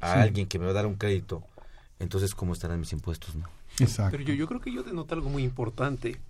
a 0.00 0.14
Sí. 0.14 0.18
alguien 0.20 0.46
que 0.48 0.58
me 0.58 0.64
va 0.64 0.72
a 0.72 0.74
dar 0.74 0.86
un 0.86 0.96
crédito, 0.96 1.44
entonces, 2.00 2.34
¿cómo 2.34 2.52
estarán 2.52 2.80
mis 2.80 2.92
impuestos, 2.92 3.36
no? 3.36 3.44
Exacto. 3.78 4.12
Pero 4.18 4.24
yo, 4.24 4.34
yo 4.34 4.46
creo 4.48 4.60
que 4.60 4.72
yo 4.72 4.82
denoto 4.82 5.14
algo 5.14 5.28
muy 5.30 5.44
importante. 5.44 6.20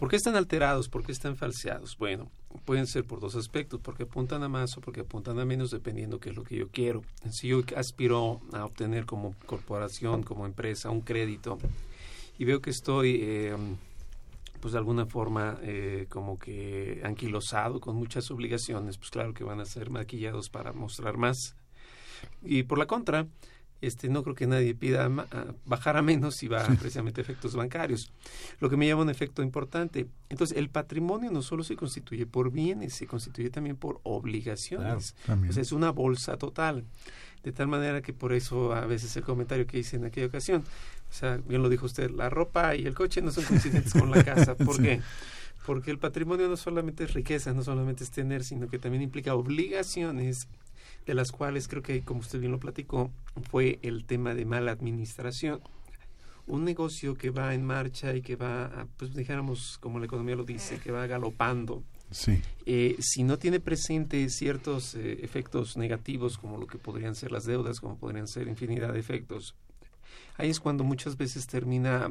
¿Por 0.00 0.08
qué 0.08 0.16
están 0.16 0.34
alterados? 0.34 0.88
¿Por 0.88 1.04
qué 1.04 1.12
están 1.12 1.36
falseados? 1.36 1.98
Bueno, 1.98 2.30
pueden 2.64 2.86
ser 2.86 3.04
por 3.04 3.20
dos 3.20 3.36
aspectos, 3.36 3.80
porque 3.82 4.04
apuntan 4.04 4.42
a 4.42 4.48
más 4.48 4.74
o 4.78 4.80
porque 4.80 5.02
apuntan 5.02 5.38
a 5.38 5.44
menos, 5.44 5.70
dependiendo 5.70 6.18
qué 6.18 6.30
es 6.30 6.36
lo 6.36 6.42
que 6.42 6.56
yo 6.56 6.70
quiero. 6.70 7.02
Si 7.30 7.48
yo 7.48 7.60
aspiro 7.76 8.40
a 8.54 8.64
obtener 8.64 9.04
como 9.04 9.34
corporación, 9.44 10.22
como 10.22 10.46
empresa, 10.46 10.88
un 10.88 11.02
crédito, 11.02 11.58
y 12.38 12.46
veo 12.46 12.62
que 12.62 12.70
estoy, 12.70 13.18
eh, 13.20 13.54
pues 14.60 14.72
de 14.72 14.78
alguna 14.78 15.04
forma, 15.04 15.58
eh, 15.60 16.06
como 16.08 16.38
que 16.38 17.02
anquilosado 17.04 17.78
con 17.78 17.94
muchas 17.94 18.30
obligaciones, 18.30 18.96
pues 18.96 19.10
claro 19.10 19.34
que 19.34 19.44
van 19.44 19.60
a 19.60 19.66
ser 19.66 19.90
maquillados 19.90 20.48
para 20.48 20.72
mostrar 20.72 21.18
más. 21.18 21.56
Y 22.42 22.62
por 22.62 22.78
la 22.78 22.86
contra, 22.86 23.26
este, 23.80 24.08
no 24.08 24.22
creo 24.22 24.34
que 24.34 24.46
nadie 24.46 24.74
pida 24.74 25.08
ma- 25.08 25.26
a 25.32 25.46
bajar 25.66 25.96
a 25.96 26.02
menos 26.02 26.36
si 26.36 26.48
va 26.48 26.64
precisamente 26.80 27.20
a 27.20 27.24
efectos 27.24 27.54
bancarios. 27.56 28.12
Lo 28.60 28.68
que 28.70 28.76
me 28.76 28.86
llama 28.86 29.02
un 29.02 29.10
efecto 29.10 29.42
importante. 29.42 30.06
Entonces, 30.28 30.56
el 30.56 30.68
patrimonio 30.68 31.30
no 31.30 31.42
solo 31.42 31.64
se 31.64 31.76
constituye 31.76 32.26
por 32.26 32.50
bienes, 32.52 32.94
se 32.94 33.06
constituye 33.06 33.50
también 33.50 33.76
por 33.76 34.00
obligaciones. 34.02 35.14
Claro, 35.24 35.42
o 35.48 35.52
sea, 35.52 35.62
es 35.62 35.72
una 35.72 35.90
bolsa 35.90 36.36
total. 36.36 36.84
De 37.42 37.52
tal 37.52 37.68
manera 37.68 38.02
que 38.02 38.12
por 38.12 38.32
eso 38.34 38.74
a 38.74 38.84
veces 38.86 39.16
el 39.16 39.22
comentario 39.22 39.66
que 39.66 39.78
hice 39.78 39.96
en 39.96 40.04
aquella 40.04 40.26
ocasión, 40.26 40.62
o 41.10 41.12
sea, 41.14 41.38
bien 41.38 41.62
lo 41.62 41.70
dijo 41.70 41.86
usted, 41.86 42.10
la 42.10 42.28
ropa 42.28 42.76
y 42.76 42.86
el 42.86 42.94
coche 42.94 43.22
no 43.22 43.30
son 43.30 43.44
coincidentes 43.44 43.92
con 43.94 44.10
la 44.10 44.22
casa. 44.22 44.54
¿Por 44.56 44.76
Sí. 44.76 44.82
qué? 44.82 45.00
Porque 45.66 45.90
el 45.90 45.98
patrimonio 45.98 46.48
no 46.48 46.56
solamente 46.56 47.04
es 47.04 47.14
riqueza, 47.14 47.52
no 47.54 47.62
solamente 47.62 48.04
es 48.04 48.10
tener, 48.10 48.44
sino 48.44 48.68
que 48.68 48.78
también 48.78 49.02
implica 49.02 49.34
obligaciones 49.34 50.48
de 51.06 51.14
las 51.14 51.32
cuales 51.32 51.68
creo 51.68 51.82
que, 51.82 52.02
como 52.02 52.20
usted 52.20 52.40
bien 52.40 52.52
lo 52.52 52.58
platicó, 52.58 53.10
fue 53.50 53.78
el 53.82 54.04
tema 54.04 54.34
de 54.34 54.44
mala 54.44 54.72
administración. 54.72 55.60
Un 56.46 56.64
negocio 56.64 57.14
que 57.14 57.30
va 57.30 57.54
en 57.54 57.64
marcha 57.64 58.14
y 58.14 58.22
que 58.22 58.36
va, 58.36 58.66
a, 58.66 58.86
pues 58.96 59.14
dijéramos, 59.14 59.78
como 59.78 59.98
la 59.98 60.06
economía 60.06 60.36
lo 60.36 60.44
dice, 60.44 60.78
que 60.78 60.90
va 60.90 61.06
galopando, 61.06 61.82
Sí, 62.10 62.42
eh, 62.66 62.96
si 62.98 63.22
no 63.22 63.38
tiene 63.38 63.60
presente 63.60 64.28
ciertos 64.30 64.96
eh, 64.96 65.20
efectos 65.22 65.76
negativos, 65.76 66.38
como 66.38 66.58
lo 66.58 66.66
que 66.66 66.76
podrían 66.76 67.14
ser 67.14 67.30
las 67.30 67.44
deudas, 67.44 67.80
como 67.80 67.96
podrían 67.98 68.26
ser 68.26 68.48
infinidad 68.48 68.92
de 68.92 68.98
efectos, 68.98 69.54
ahí 70.36 70.50
es 70.50 70.58
cuando 70.58 70.82
muchas 70.82 71.16
veces 71.16 71.46
termina, 71.46 72.10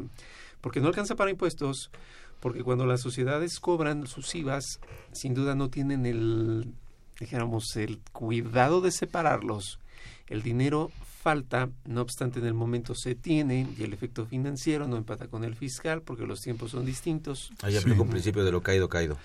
porque 0.61 0.79
no 0.79 0.87
alcanza 0.87 1.15
para 1.15 1.31
impuestos, 1.31 1.91
porque 2.39 2.63
cuando 2.63 2.85
las 2.85 3.01
sociedades 3.01 3.59
cobran 3.59 4.07
sus 4.07 4.33
IVAs, 4.35 4.79
sin 5.11 5.33
duda 5.33 5.53
no 5.53 5.69
tienen 5.69 6.05
el, 6.05 6.73
dijéramos, 7.19 7.75
el 7.75 7.99
cuidado 8.11 8.81
de 8.81 8.91
separarlos. 8.91 9.79
El 10.27 10.41
dinero 10.41 10.91
falta, 11.21 11.69
no 11.85 12.01
obstante 12.01 12.39
en 12.39 12.45
el 12.45 12.53
momento 12.53 12.95
se 12.95 13.13
tiene 13.13 13.67
y 13.77 13.83
el 13.83 13.93
efecto 13.93 14.25
financiero 14.25 14.87
no 14.87 14.95
empata 14.95 15.27
con 15.27 15.43
el 15.43 15.55
fiscal 15.55 16.01
porque 16.01 16.25
los 16.25 16.41
tiempos 16.41 16.71
son 16.71 16.85
distintos. 16.85 17.51
Ahí 17.61 17.75
aplica 17.75 18.01
un 18.01 18.09
principio 18.09 18.43
de 18.43 18.51
lo 18.51 18.61
caído, 18.61 18.87
caído. 18.87 19.17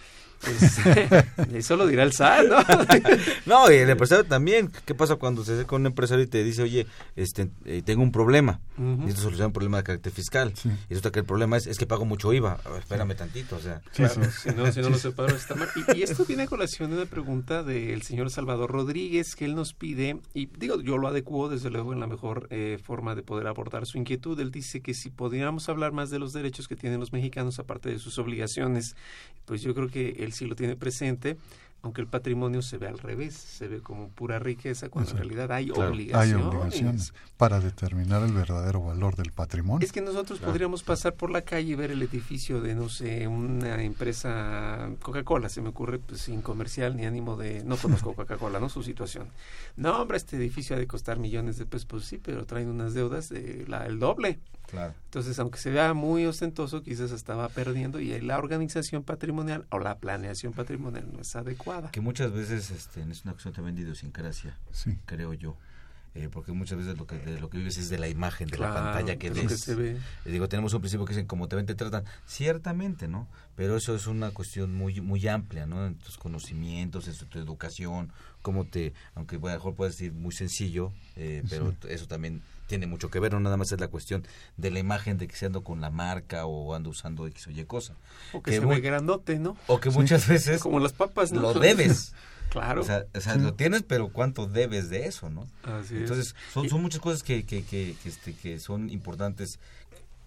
Pues, 1.36 1.52
eso 1.54 1.76
lo 1.76 1.86
dirá 1.86 2.02
el 2.02 2.12
SAT, 2.12 2.46
¿no? 2.48 2.56
No, 3.46 3.70
y 3.70 3.76
el 3.76 3.90
empresario 3.90 4.24
también. 4.24 4.70
¿Qué 4.84 4.94
pasa 4.94 5.16
cuando 5.16 5.44
se 5.44 5.52
acerca 5.54 5.76
un 5.76 5.86
empresario 5.86 6.24
y 6.24 6.26
te 6.26 6.42
dice, 6.44 6.62
oye, 6.62 6.86
este, 7.16 7.50
eh, 7.64 7.82
tengo 7.84 8.02
un 8.02 8.12
problema? 8.12 8.60
Ujú. 8.76 8.84
Necesito 8.84 9.22
solucionar 9.22 9.48
un 9.48 9.52
problema 9.52 9.78
de 9.78 9.84
carácter 9.84 10.12
fiscal. 10.12 10.52
Y 10.64 10.88
resulta 10.90 11.10
que 11.10 11.20
el 11.20 11.26
problema 11.26 11.56
es, 11.56 11.66
es 11.66 11.78
que 11.78 11.86
pago 11.86 12.04
mucho 12.04 12.32
IVA. 12.32 12.58
Ver, 12.64 12.80
espérame 12.80 13.14
tantito, 13.14 13.56
o 13.56 13.60
sea. 13.60 13.80
Claro, 13.94 14.14
si 14.30 14.50
no, 14.50 14.72
si 14.72 14.80
no 14.80 14.90
lo 14.90 14.98
separo 14.98 15.34
está 15.34 15.54
mal. 15.54 15.68
Y, 15.76 15.98
y 15.98 16.02
esto 16.02 16.24
viene 16.24 16.44
a 16.44 16.46
colación 16.46 16.90
de 16.90 16.96
una 16.96 17.06
pregunta 17.06 17.62
del 17.62 18.02
señor 18.02 18.30
Salvador 18.30 18.70
Rodríguez, 18.70 19.34
que 19.36 19.44
él 19.44 19.54
nos 19.54 19.72
pide, 19.72 20.20
y 20.34 20.46
digo, 20.46 20.80
yo 20.80 20.98
lo 20.98 21.08
adecuo 21.08 21.48
desde 21.48 21.70
luego 21.70 21.92
en 21.92 22.00
la 22.00 22.06
mejor 22.06 22.48
eh, 22.50 22.78
forma 22.82 23.14
de 23.14 23.22
poder 23.22 23.46
abordar 23.46 23.86
su 23.86 23.98
inquietud. 23.98 24.38
Él 24.40 24.50
dice 24.50 24.80
que 24.80 24.94
si 24.94 25.10
podríamos 25.10 25.68
hablar 25.68 25.92
más 25.92 26.10
de 26.10 26.18
los 26.18 26.32
derechos 26.32 26.68
que 26.68 26.76
tienen 26.76 27.00
los 27.00 27.12
mexicanos 27.12 27.58
aparte 27.58 27.90
de 27.90 27.98
sus 27.98 28.18
obligaciones, 28.18 28.96
pues 29.44 29.62
yo 29.62 29.74
creo 29.74 29.88
que 29.88 30.16
él 30.20 30.32
sí 30.34 30.46
lo 30.46 30.54
tiene 30.56 30.76
presente. 30.76 31.36
Aunque 31.82 32.00
el 32.00 32.06
patrimonio 32.06 32.62
se 32.62 32.78
ve 32.78 32.88
al 32.88 32.98
revés, 32.98 33.34
se 33.34 33.68
ve 33.68 33.80
como 33.82 34.08
pura 34.08 34.38
riqueza, 34.38 34.88
cuando 34.88 35.10
en 35.10 35.16
realidad 35.18 35.52
hay 35.52 35.66
Claro, 35.68 35.90
obligaciones. 35.90 36.34
Hay 36.34 36.42
obligaciones 36.42 37.12
para 37.36 37.60
determinar 37.60 38.22
el 38.22 38.32
verdadero 38.32 38.80
valor 38.82 39.16
del 39.16 39.32
patrimonio. 39.32 39.84
Es 39.84 39.92
que 39.92 40.00
nosotros 40.00 40.38
podríamos 40.38 40.82
pasar 40.82 41.12
por 41.12 41.30
la 41.30 41.42
calle 41.42 41.72
y 41.72 41.74
ver 41.74 41.90
el 41.90 42.00
edificio 42.00 42.62
de, 42.62 42.74
no 42.74 42.88
sé, 42.88 43.28
una 43.28 43.82
empresa 43.82 44.88
Coca-Cola, 45.02 45.50
se 45.50 45.60
me 45.60 45.68
ocurre, 45.68 45.98
pues 45.98 46.22
sin 46.22 46.40
comercial 46.40 46.96
ni 46.96 47.04
ánimo 47.04 47.36
de... 47.36 47.62
No 47.64 47.76
conozco 47.76 48.14
Coca-Cola, 48.16 48.60
¿no? 48.60 48.70
Su 48.70 48.82
situación. 48.82 49.28
No, 49.76 50.00
hombre, 50.00 50.16
este 50.16 50.36
edificio 50.38 50.76
ha 50.76 50.78
de 50.78 50.86
costar 50.86 51.18
millones 51.18 51.58
de 51.58 51.66
pesos, 51.66 51.84
pues 51.84 52.06
sí, 52.06 52.16
pero 52.16 52.46
traen 52.46 52.68
unas 52.70 52.94
deudas 52.94 53.28
de 53.28 53.66
el 53.86 53.98
doble. 53.98 54.38
Claro. 54.74 54.94
Entonces, 55.06 55.38
aunque 55.38 55.58
se 55.58 55.70
vea 55.70 55.94
muy 55.94 56.26
ostentoso, 56.26 56.82
quizás 56.82 57.10
estaba 57.12 57.48
perdiendo 57.48 58.00
y 58.00 58.20
la 58.20 58.38
organización 58.38 59.02
patrimonial 59.02 59.66
o 59.70 59.78
la 59.78 59.98
planeación 59.98 60.52
patrimonial 60.52 61.06
no 61.12 61.20
es 61.20 61.34
adecuada. 61.36 61.90
Que 61.90 62.00
muchas 62.00 62.32
veces 62.32 62.70
este, 62.70 63.00
es 63.10 63.24
una 63.24 63.32
cuestión 63.32 63.54
también 63.54 63.76
de 63.76 63.82
idiosincrasia, 63.82 64.56
Sí. 64.72 64.98
creo 65.06 65.32
yo. 65.34 65.56
Eh, 66.16 66.28
porque 66.30 66.52
muchas 66.52 66.78
veces 66.78 66.96
lo 66.96 67.06
que, 67.08 67.16
de 67.18 67.40
lo 67.40 67.50
que 67.50 67.58
vives 67.58 67.76
es 67.76 67.88
de 67.88 67.98
la 67.98 68.06
imagen, 68.08 68.46
de 68.48 68.56
Claro, 68.56 68.74
la 68.74 68.82
pantalla 68.84 69.16
que 69.16 69.30
ves. 69.30 69.48
que 69.48 69.56
se 69.56 69.74
ve. 69.74 69.96
Eh, 70.24 70.30
digo, 70.30 70.48
tenemos 70.48 70.72
un 70.72 70.80
principio 70.80 71.04
que 71.06 71.12
dicen, 71.12 71.26
como 71.26 71.48
te 71.48 71.56
ven, 71.56 71.66
te 71.66 71.74
tratan. 71.74 72.04
Ciertamente, 72.24 73.08
¿no? 73.08 73.26
Pero 73.56 73.76
eso 73.76 73.94
es 73.96 74.06
una 74.06 74.30
cuestión 74.30 74.74
muy 74.74 75.00
muy 75.00 75.26
amplia, 75.26 75.66
¿no? 75.66 75.86
En 75.86 75.96
tus 75.96 76.16
conocimientos, 76.18 77.08
en 77.08 77.16
tu 77.28 77.38
educación, 77.40 78.12
cómo 78.42 78.64
te, 78.64 78.92
aunque 79.16 79.38
bueno, 79.38 79.54
a 79.54 79.56
lo 79.56 79.60
mejor 79.60 79.74
puedes 79.74 79.94
decir 79.96 80.12
muy 80.12 80.32
sencillo, 80.32 80.92
eh, 81.16 81.42
pero 81.48 81.70
Sí. 81.70 81.88
eso 81.88 82.06
también 82.06 82.42
tiene 82.66 82.86
mucho 82.86 83.10
que 83.10 83.18
ver, 83.20 83.32
no 83.32 83.40
nada 83.40 83.56
más 83.56 83.72
es 83.72 83.80
la 83.80 83.88
cuestión 83.88 84.24
de 84.56 84.70
la 84.70 84.78
imagen 84.78 85.18
de 85.18 85.26
que 85.28 85.34
se 85.36 85.46
ando 85.46 85.62
con 85.64 85.80
la 85.80 85.90
marca 85.90 86.46
o 86.46 86.74
ando 86.74 86.90
usando 86.90 87.26
X 87.26 87.46
o 87.48 87.50
Y 87.50 87.64
cosa. 87.64 87.94
O 88.32 88.42
que, 88.42 88.52
se 88.52 88.60
muy- 88.60 88.76
ve 88.76 88.80
grandote, 88.82 89.38
¿no? 89.38 89.56
o 89.66 89.80
que 89.80 89.90
muchas 89.90 90.26
veces 90.28 90.60
Como 90.62 90.78
las 90.80 90.92
papas, 90.92 91.32
¿no? 91.32 91.40
lo 91.40 91.54
debes. 91.54 92.12
Claro. 92.54 92.80
O 92.80 92.84
sea, 92.84 93.04
o 93.14 93.20
sea, 93.20 93.34
lo 93.36 93.52
tienes, 93.54 93.82
pero 93.82 94.08
¿cuánto 94.08 94.46
debes 94.46 94.88
de 94.88 95.06
eso, 95.06 95.28
no? 95.28 95.46
Así 95.64 95.94
es. 95.96 96.00
Entonces, 96.02 96.34
son, 96.52 96.68
son 96.70 96.80
muchas 96.80 97.00
cosas 97.00 97.22
que, 97.22 97.44
que, 97.44 97.62
que, 97.64 97.94
que, 98.02 98.08
este, 98.08 98.32
que 98.32 98.58
son 98.58 98.88
importantes, 98.88 99.58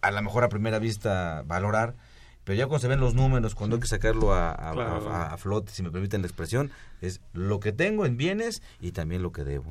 a 0.01 0.11
lo 0.11 0.21
mejor 0.21 0.43
a 0.43 0.49
primera 0.49 0.77
vista 0.77 1.43
valorar, 1.47 1.95
pero 2.43 2.57
ya 2.57 2.67
cuando 2.67 2.81
se 2.81 2.87
ven 2.87 2.99
los 2.99 3.13
números, 3.13 3.55
cuando 3.55 3.75
hay 3.77 3.81
que 3.81 3.87
sacarlo 3.87 4.33
a, 4.33 4.51
a, 4.51 4.71
Claro. 4.73 5.09
a- 5.09 5.33
a 5.33 5.37
flote, 5.37 5.71
si 5.71 5.83
me 5.83 5.91
permiten 5.91 6.21
la 6.21 6.27
expresión, 6.27 6.71
es 7.01 7.19
lo 7.33 7.59
que 7.59 7.71
tengo 7.73 8.05
en 8.05 8.15
bienes 8.17 8.61
y 8.79 8.91
también 8.91 9.21
lo 9.21 9.31
que 9.31 9.43
debo. 9.43 9.65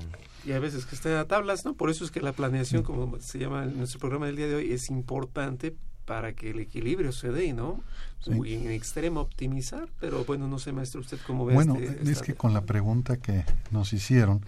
y 0.45 0.53
a 0.53 0.59
veces 0.59 0.85
que 0.87 0.95
esté 0.95 1.17
a 1.17 1.27
tablas, 1.27 1.65
¿no? 1.65 1.75
Por 1.75 1.91
eso 1.91 2.05
es 2.05 2.11
que 2.11 2.21
la 2.21 2.33
planeación, 2.33 2.83
como 2.83 3.19
se 3.21 3.39
llama 3.39 3.65
en 3.65 3.79
nuestro 3.79 3.99
programa 4.01 4.27
del 4.27 4.37
día 4.37 4.47
de 4.47 4.55
hoy, 4.57 4.73
es 4.73 4.91
importante 4.91 5.75
para 6.07 6.33
que 6.33 6.51
el 6.51 6.61
equilibrio 6.61 7.13
se 7.13 7.31
dé, 7.31 7.53
¿no? 7.53 7.81
Sí. 8.25 8.33
En 8.55 8.71
extremo 8.71 9.21
optimizar, 9.21 9.89
pero 10.01 10.25
bueno, 10.25 10.49
no 10.49 10.59
sé, 10.59 10.73
maestro, 10.73 11.01
usted 11.01 11.19
cómo 11.27 11.45
ve 11.45 11.55
Bueno, 11.55 11.77
este- 11.77 12.11
es 12.11 12.23
que 12.23 12.35
con 12.35 12.55
la 12.55 12.63
pregunta 12.63 13.19
que 13.19 13.45
nos 13.71 13.93
hicieron, 13.93 14.41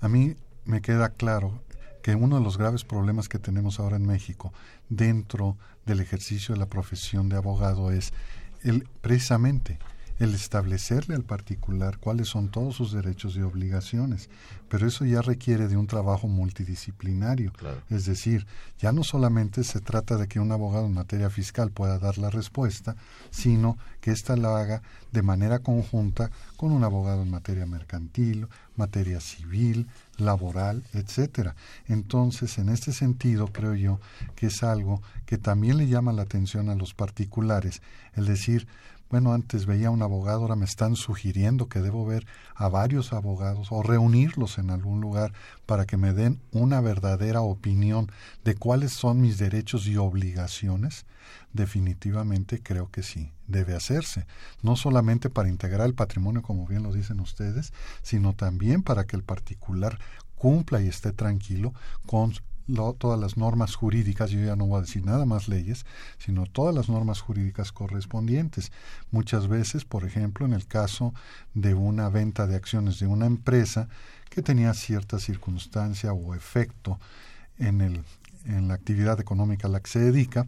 a 0.00 0.08
mí 0.08 0.34
me 0.64 0.80
queda 0.80 1.10
claro 1.10 1.62
que 2.02 2.14
uno 2.16 2.36
de 2.38 2.42
los 2.42 2.58
graves 2.58 2.82
problemas 2.84 3.28
que 3.28 3.38
tenemos 3.38 3.78
ahora 3.78 3.96
en 3.96 4.06
México 4.06 4.52
dentro 4.88 5.56
del 5.86 6.00
ejercicio 6.00 6.54
de 6.54 6.58
la 6.58 6.66
profesión 6.66 7.28
de 7.28 7.36
abogado 7.36 7.92
es 7.92 8.12
el 8.64 8.88
precisamente 9.00 9.78
el 10.18 10.34
establecerle 10.34 11.14
al 11.14 11.24
particular 11.24 11.98
cuáles 11.98 12.28
son 12.28 12.50
todos 12.50 12.76
sus 12.76 12.92
derechos 12.92 13.36
y 13.36 13.42
obligaciones, 13.42 14.30
pero 14.68 14.86
eso 14.86 15.04
ya 15.04 15.20
requiere 15.20 15.68
de 15.68 15.76
un 15.76 15.86
trabajo 15.86 16.28
multidisciplinario. 16.28 17.52
Es 17.90 18.06
decir, 18.06 18.46
ya 18.78 18.92
no 18.92 19.04
solamente 19.04 19.64
se 19.64 19.80
trata 19.80 20.16
de 20.16 20.28
que 20.28 20.40
un 20.40 20.52
abogado 20.52 20.86
en 20.86 20.94
materia 20.94 21.28
fiscal 21.28 21.70
pueda 21.70 21.98
dar 21.98 22.18
la 22.18 22.30
respuesta, 22.30 22.96
sino 23.30 23.76
que 24.00 24.12
ésta 24.12 24.36
la 24.36 24.56
haga 24.56 24.82
de 25.10 25.22
manera 25.22 25.58
conjunta 25.58 26.30
con 26.56 26.72
un 26.72 26.84
abogado 26.84 27.22
en 27.22 27.30
materia 27.30 27.66
mercantil, 27.66 28.48
materia 28.76 29.20
civil, 29.20 29.88
laboral, 30.16 30.84
etcétera. 30.92 31.54
Entonces, 31.86 32.58
en 32.58 32.68
este 32.68 32.92
sentido, 32.92 33.48
creo 33.48 33.74
yo 33.74 34.00
que 34.34 34.46
es 34.46 34.62
algo 34.62 35.02
que 35.26 35.38
también 35.38 35.76
le 35.76 35.88
llama 35.88 36.12
la 36.12 36.22
atención 36.22 36.70
a 36.70 36.74
los 36.74 36.94
particulares, 36.94 37.82
el 38.14 38.26
decir, 38.26 38.66
bueno, 39.12 39.34
antes 39.34 39.66
veía 39.66 39.88
a 39.88 39.90
un 39.90 40.00
abogado, 40.00 40.40
ahora 40.40 40.56
me 40.56 40.64
están 40.64 40.96
sugiriendo 40.96 41.68
que 41.68 41.80
debo 41.80 42.06
ver 42.06 42.26
a 42.54 42.68
varios 42.68 43.12
abogados 43.12 43.68
o 43.70 43.82
reunirlos 43.82 44.56
en 44.56 44.70
algún 44.70 45.02
lugar 45.02 45.34
para 45.66 45.84
que 45.84 45.98
me 45.98 46.14
den 46.14 46.40
una 46.50 46.80
verdadera 46.80 47.42
opinión 47.42 48.10
de 48.42 48.54
cuáles 48.54 48.92
son 48.92 49.20
mis 49.20 49.36
derechos 49.36 49.86
y 49.86 49.98
obligaciones, 49.98 51.04
definitivamente 51.52 52.62
creo 52.62 52.90
que 52.90 53.02
sí, 53.02 53.34
debe 53.48 53.74
hacerse, 53.76 54.26
no 54.62 54.76
solamente 54.76 55.28
para 55.28 55.50
integrar 55.50 55.86
el 55.86 55.94
patrimonio, 55.94 56.40
como 56.40 56.66
bien 56.66 56.82
lo 56.82 56.90
dicen 56.90 57.20
ustedes, 57.20 57.74
sino 58.00 58.32
también 58.32 58.82
para 58.82 59.04
que 59.04 59.16
el 59.16 59.24
particular 59.24 59.98
cumpla 60.36 60.80
y 60.80 60.88
esté 60.88 61.12
tranquilo 61.12 61.74
con 62.06 62.32
todas 62.98 63.18
las 63.18 63.36
normas 63.36 63.74
jurídicas, 63.74 64.30
yo 64.30 64.40
ya 64.40 64.56
no 64.56 64.66
voy 64.66 64.78
a 64.78 64.82
decir 64.82 65.04
nada 65.04 65.24
más 65.24 65.48
leyes, 65.48 65.84
sino 66.18 66.46
todas 66.46 66.74
las 66.74 66.88
normas 66.88 67.20
jurídicas 67.20 67.72
correspondientes. 67.72 68.72
Muchas 69.10 69.48
veces, 69.48 69.84
por 69.84 70.04
ejemplo, 70.04 70.46
en 70.46 70.52
el 70.52 70.66
caso 70.66 71.14
de 71.54 71.74
una 71.74 72.08
venta 72.08 72.46
de 72.46 72.56
acciones 72.56 72.98
de 72.98 73.06
una 73.06 73.26
empresa 73.26 73.88
que 74.30 74.42
tenía 74.42 74.74
cierta 74.74 75.18
circunstancia 75.18 76.12
o 76.12 76.34
efecto 76.34 76.98
en, 77.58 77.80
el, 77.80 78.04
en 78.46 78.68
la 78.68 78.74
actividad 78.74 79.20
económica 79.20 79.68
a 79.68 79.70
la 79.70 79.80
que 79.80 79.90
se 79.90 79.98
dedica, 80.00 80.46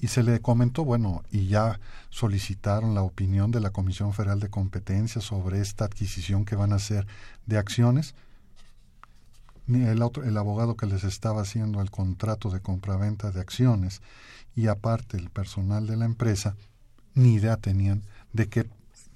y 0.00 0.08
se 0.08 0.22
le 0.22 0.40
comentó, 0.40 0.84
bueno, 0.84 1.22
y 1.30 1.46
ya 1.46 1.78
solicitaron 2.08 2.94
la 2.94 3.02
opinión 3.02 3.50
de 3.50 3.60
la 3.60 3.70
Comisión 3.70 4.14
Federal 4.14 4.40
de 4.40 4.48
Competencia 4.48 5.20
sobre 5.20 5.60
esta 5.60 5.84
adquisición 5.84 6.46
que 6.46 6.56
van 6.56 6.72
a 6.72 6.76
hacer 6.76 7.06
de 7.44 7.58
acciones, 7.58 8.14
el, 9.68 10.02
otro, 10.02 10.24
el 10.24 10.36
abogado 10.36 10.76
que 10.76 10.86
les 10.86 11.04
estaba 11.04 11.42
haciendo 11.42 11.80
el 11.80 11.90
contrato 11.90 12.50
de 12.50 12.60
compraventa 12.60 13.30
de 13.30 13.40
acciones 13.40 14.02
y 14.56 14.66
aparte 14.66 15.16
el 15.16 15.30
personal 15.30 15.86
de 15.86 15.96
la 15.96 16.04
empresa, 16.04 16.56
ni 17.14 17.34
idea 17.34 17.56
tenían 17.56 18.02
de 18.32 18.48
que 18.48 18.68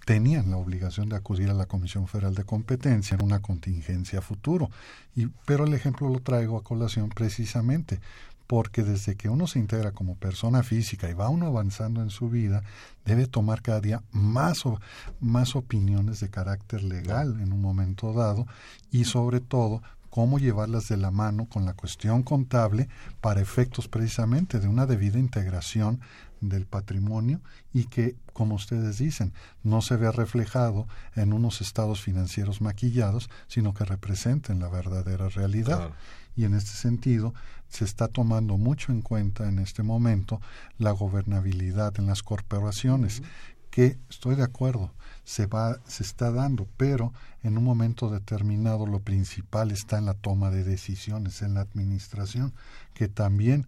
tenían 0.05 0.51
la 0.51 0.59
obligación 0.59 1.09
de 1.09 1.17
acudir 1.17 1.51
a 1.51 1.55
la 1.55 1.67
Comisión 1.67 2.07
Federal 2.07 2.35
de 2.35 2.45
Competencia 2.45 3.15
en 3.15 3.25
una 3.25 3.41
contingencia 3.41 4.21
futuro. 4.21 4.71
Y, 5.17 5.27
pero 5.47 5.65
el 5.65 5.75
ejemplo 5.75 6.09
lo 6.09 6.21
traigo 6.21 6.59
a 6.59 6.63
colación 6.63 7.09
precisamente 7.09 8.01
porque 8.47 8.83
desde 8.83 9.17
que 9.17 9.31
uno 9.31 9.47
se 9.47 9.59
integra 9.59 9.93
como 9.93 10.17
persona 10.17 10.63
física 10.63 11.09
y 11.09 11.15
va 11.15 11.31
uno 11.31 11.47
avanzando 11.47 12.03
en 12.03 12.11
su 12.11 12.29
vida, 12.29 12.63
debe 13.07 13.27
tomar 13.27 13.63
cada 13.63 13.81
día 13.81 14.03
más, 14.13 14.67
o, 14.67 14.79
más 15.21 15.57
opiniones 15.57 16.21
de 16.21 16.29
carácter 16.29 16.83
legal 16.83 17.41
en 17.41 17.53
un 17.53 17.63
momento 17.63 18.13
dado 18.13 18.47
y 18.91 19.05
sobre 19.05 19.41
todo 19.41 19.83
cómo 20.15 20.39
llevarlas 20.39 20.87
de 20.87 20.97
la 20.97 21.11
mano 21.11 21.49
con 21.49 21.65
la 21.65 21.75
cuestión 21.75 22.23
contable 22.23 22.89
para 23.21 23.41
efectos 23.41 23.89
precisamente 23.89 24.61
de 24.61 24.69
una 24.69 24.87
debida 24.87 25.19
integración 25.19 26.01
del 26.41 26.67
patrimonio 26.67 27.41
y 27.73 27.87
que, 27.87 28.15
como 28.33 28.55
ustedes 28.55 28.99
dicen, 28.99 29.33
no 29.65 29.83
se 29.83 29.97
vea 29.97 30.13
reflejado 30.13 30.87
en 31.17 31.33
unos 31.33 31.61
estados 31.61 32.01
financieros 32.01 32.61
maquillados, 32.61 33.29
sino 33.49 33.75
que 33.75 33.85
representen 33.85 34.61
la 34.61 34.69
verdadera 34.69 35.29
realidad. 35.31 35.91
Y 36.37 36.45
en 36.45 36.55
este 36.55 36.77
sentido, 36.77 37.35
se 37.67 37.85
está 37.85 38.07
tomando 38.07 38.57
mucho 38.57 38.93
en 38.93 39.03
cuenta 39.03 39.49
en 39.49 39.59
este 39.59 39.83
momento 39.83 40.41
la 40.79 40.93
gobernabilidad 40.93 41.93
en 41.99 42.07
las 42.07 42.23
corporaciones, 42.23 43.21
que 43.73 43.99
estoy 44.09 44.37
de 44.37 44.45
acuerdo, 44.45 44.93
se 45.25 45.47
va 45.47 45.81
se 45.87 46.03
está 46.03 46.31
dando, 46.31 46.69
pero 46.77 47.13
en 47.43 47.59
un 47.59 47.65
momento 47.65 48.11
determinado 48.11 48.87
lo 48.87 49.01
principal 49.01 49.71
está 49.71 49.99
en 49.99 50.07
la 50.07 50.15
toma 50.15 50.51
de 50.51 50.65
decisiones, 50.65 51.43
en 51.43 51.55
la 51.55 51.63
administración, 51.63 52.53
que 52.93 53.09
también 53.09 53.67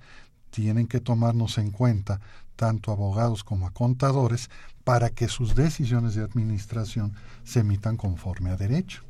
tienen 0.51 0.87
que 0.87 1.01
tomarnos 1.01 1.59
en 1.59 1.71
cuenta 1.71 2.21
tanto 2.57 2.93
abogados 2.93 3.45
como 3.45 3.67
a 3.67 3.71
contadores 3.71 4.51
para 4.85 5.11
que 5.11 5.29
sus 5.29 5.55
decisiones 5.55 6.15
de 6.15 6.23
administración 6.23 7.13
se 7.45 7.61
emitan 7.61 7.97
conforme 7.97 8.51
a 8.51 8.57
derecho. 8.57 9.06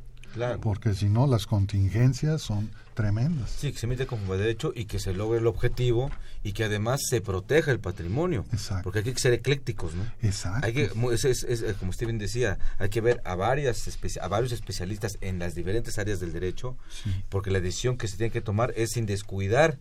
Porque 0.61 0.93
si 0.93 1.09
no, 1.09 1.27
las 1.27 1.45
contingencias 1.45 2.41
son 2.41 2.69
tremendas. 2.93 3.51
Sí, 3.51 3.71
que 3.71 3.77
se 3.77 3.85
emite 3.85 4.07
como 4.07 4.35
derecho 4.35 4.73
y 4.75 4.85
que 4.85 4.99
se 4.99 5.13
logre 5.13 5.39
el 5.39 5.47
objetivo 5.47 6.09
y 6.43 6.53
que 6.53 6.63
además 6.63 7.01
se 7.07 7.21
proteja 7.21 7.71
el 7.71 7.79
patrimonio. 7.79 8.45
Exacto. 8.51 8.83
Porque 8.83 8.99
hay 8.99 9.13
que 9.13 9.19
ser 9.19 9.33
eclécticos, 9.33 9.93
¿no? 9.93 10.03
Exacto. 10.21 10.65
Hay 10.65 10.73
que, 10.73 10.91
es, 11.13 11.25
es, 11.25 11.63
como 11.75 11.93
Steven 11.93 12.17
decía, 12.17 12.57
hay 12.79 12.89
que 12.89 13.01
ver 13.01 13.21
a, 13.23 13.35
varias 13.35 13.87
a 14.19 14.27
varios 14.27 14.51
especialistas 14.51 15.17
en 15.21 15.37
las 15.39 15.53
diferentes 15.53 15.99
áreas 15.99 16.19
del 16.19 16.33
derecho, 16.33 16.75
porque 17.29 17.51
la 17.51 17.59
decisión 17.59 17.97
que 17.97 18.07
se 18.07 18.17
tiene 18.17 18.31
que 18.31 18.41
tomar 18.41 18.73
es 18.75 18.91
sin 18.91 19.05
descuidar 19.05 19.77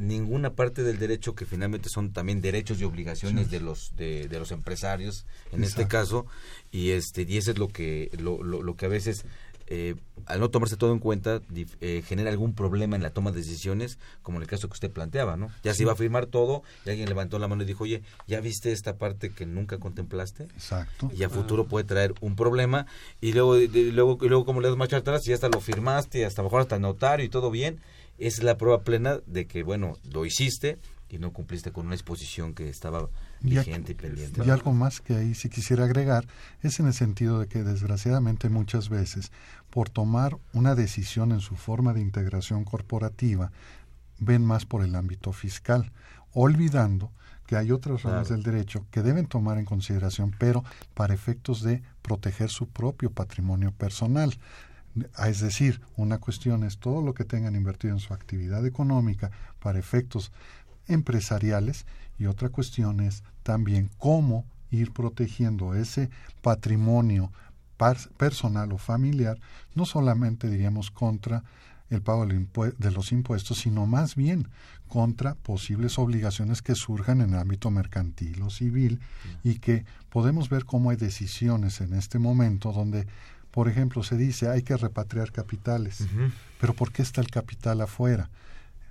ninguna 0.00 0.54
parte 0.54 0.82
del 0.82 0.98
derecho 0.98 1.34
que 1.34 1.44
finalmente 1.44 1.88
son 1.88 2.12
también 2.12 2.40
derechos 2.40 2.80
y 2.80 2.84
obligaciones 2.84 3.50
de 3.50 3.60
los 3.60 3.94
de, 3.96 4.28
de, 4.28 4.38
los 4.38 4.50
empresarios 4.50 5.26
en 5.52 5.62
este 5.62 5.86
caso 5.86 6.26
y 6.72 6.90
este 6.92 7.26
y 7.28 7.36
eso 7.36 7.50
es 7.50 7.58
lo 7.58 7.68
que 7.68 8.10
lo, 8.18 8.42
lo, 8.42 8.62
lo 8.62 8.76
que 8.76 8.86
a 8.86 8.88
veces 8.88 9.26
eh, 9.72 9.94
al 10.26 10.40
no 10.40 10.50
tomarse 10.50 10.76
todo 10.76 10.92
en 10.92 10.98
cuenta, 10.98 11.40
eh, 11.80 12.02
genera 12.04 12.30
algún 12.30 12.54
problema 12.54 12.96
en 12.96 13.02
la 13.02 13.10
toma 13.10 13.30
de 13.30 13.38
decisiones, 13.38 13.98
como 14.22 14.38
en 14.38 14.42
el 14.42 14.48
caso 14.48 14.68
que 14.68 14.74
usted 14.74 14.90
planteaba, 14.90 15.36
¿no? 15.36 15.48
Ya 15.62 15.74
se 15.74 15.84
iba 15.84 15.92
a 15.92 15.96
firmar 15.96 16.26
todo 16.26 16.64
y 16.84 16.90
alguien 16.90 17.08
levantó 17.08 17.38
la 17.38 17.46
mano 17.46 17.62
y 17.62 17.66
dijo, 17.66 17.84
oye, 17.84 18.02
¿ya 18.26 18.40
viste 18.40 18.72
esta 18.72 18.96
parte 18.96 19.30
que 19.30 19.46
nunca 19.46 19.78
contemplaste? 19.78 20.44
Exacto. 20.44 21.10
Y 21.16 21.22
a 21.22 21.30
futuro 21.30 21.66
puede 21.66 21.84
traer 21.84 22.14
un 22.20 22.34
problema 22.34 22.86
y 23.20 23.32
luego, 23.32 23.56
luego, 23.56 24.18
y 24.20 24.28
luego 24.28 24.44
como 24.44 24.60
le 24.60 24.68
das 24.68 24.76
marcha 24.76 24.98
atrás, 24.98 25.26
y 25.28 25.32
hasta 25.32 25.48
lo 25.48 25.60
firmaste, 25.60 26.26
hasta 26.26 26.42
mejor 26.42 26.62
hasta 26.62 26.74
el 26.74 26.82
notario 26.82 27.24
y 27.24 27.28
todo 27.28 27.50
bien, 27.52 27.80
es 28.18 28.42
la 28.42 28.56
prueba 28.56 28.82
plena 28.82 29.20
de 29.26 29.46
que, 29.46 29.62
bueno, 29.62 29.98
lo 30.12 30.26
hiciste 30.26 30.78
y 31.10 31.18
no 31.18 31.32
cumpliste 31.32 31.72
con 31.72 31.86
una 31.86 31.94
exposición 31.94 32.54
que 32.54 32.68
estaba 32.68 33.08
vigente 33.40 33.92
y, 33.92 33.94
pendiente. 33.94 34.42
Y 34.44 34.50
algo 34.50 34.72
más 34.72 35.00
que 35.00 35.16
ahí 35.16 35.34
sí 35.34 35.48
quisiera 35.48 35.84
agregar 35.84 36.26
es 36.62 36.78
en 36.78 36.86
el 36.86 36.94
sentido 36.94 37.40
de 37.40 37.48
que 37.48 37.62
desgraciadamente 37.62 38.48
muchas 38.48 38.88
veces 38.88 39.32
por 39.70 39.88
tomar 39.88 40.36
una 40.52 40.74
decisión 40.74 41.32
en 41.32 41.40
su 41.40 41.56
forma 41.56 41.92
de 41.92 42.00
integración 42.00 42.64
corporativa 42.64 43.52
ven 44.18 44.44
más 44.44 44.66
por 44.66 44.84
el 44.84 44.94
ámbito 44.94 45.32
fiscal, 45.32 45.92
olvidando 46.32 47.10
que 47.46 47.56
hay 47.56 47.72
otras 47.72 48.02
ramas 48.04 48.28
del 48.28 48.44
derecho 48.44 48.86
que 48.92 49.02
deben 49.02 49.26
tomar 49.26 49.58
en 49.58 49.64
consideración, 49.64 50.34
pero 50.38 50.62
para 50.94 51.14
efectos 51.14 51.62
de 51.62 51.82
proteger 52.02 52.48
su 52.48 52.68
propio 52.68 53.10
patrimonio 53.10 53.72
personal. 53.72 54.38
Es 55.26 55.40
decir, 55.40 55.80
una 55.96 56.18
cuestión 56.18 56.62
es 56.62 56.78
todo 56.78 57.02
lo 57.02 57.14
que 57.14 57.24
tengan 57.24 57.56
invertido 57.56 57.94
en 57.94 58.00
su 58.00 58.14
actividad 58.14 58.64
económica 58.66 59.32
para 59.58 59.78
efectos 59.78 60.30
empresariales 60.86 61.86
y 62.18 62.26
otra 62.26 62.50
cuestión 62.50 63.00
es 63.00 63.24
también 63.42 63.90
cómo 63.98 64.44
ir 64.70 64.92
protegiendo 64.92 65.74
ese 65.74 66.10
patrimonio 66.42 67.32
personal 68.16 68.72
o 68.72 68.78
familiar, 68.78 69.38
no 69.74 69.86
solamente 69.86 70.48
diríamos 70.48 70.90
contra 70.90 71.42
el 71.88 72.02
pago 72.02 72.24
de 72.26 72.90
los 72.92 73.10
impuestos, 73.10 73.58
sino 73.58 73.86
más 73.86 74.14
bien 74.14 74.48
contra 74.86 75.34
posibles 75.34 75.98
obligaciones 75.98 76.62
que 76.62 76.74
surjan 76.74 77.20
en 77.20 77.30
el 77.30 77.38
ámbito 77.38 77.70
mercantil 77.70 78.42
o 78.42 78.50
civil 78.50 79.00
y 79.42 79.58
que 79.58 79.84
podemos 80.08 80.48
ver 80.48 80.64
cómo 80.64 80.90
hay 80.90 80.96
decisiones 80.96 81.80
en 81.80 81.94
este 81.94 82.18
momento 82.18 82.72
donde, 82.72 83.06
por 83.50 83.68
ejemplo, 83.68 84.02
se 84.02 84.16
dice 84.16 84.48
hay 84.48 84.62
que 84.62 84.76
repatriar 84.76 85.32
capitales, 85.32 86.06
pero 86.60 86.74
¿por 86.74 86.92
qué 86.92 87.02
está 87.02 87.20
el 87.20 87.30
capital 87.30 87.80
afuera? 87.80 88.30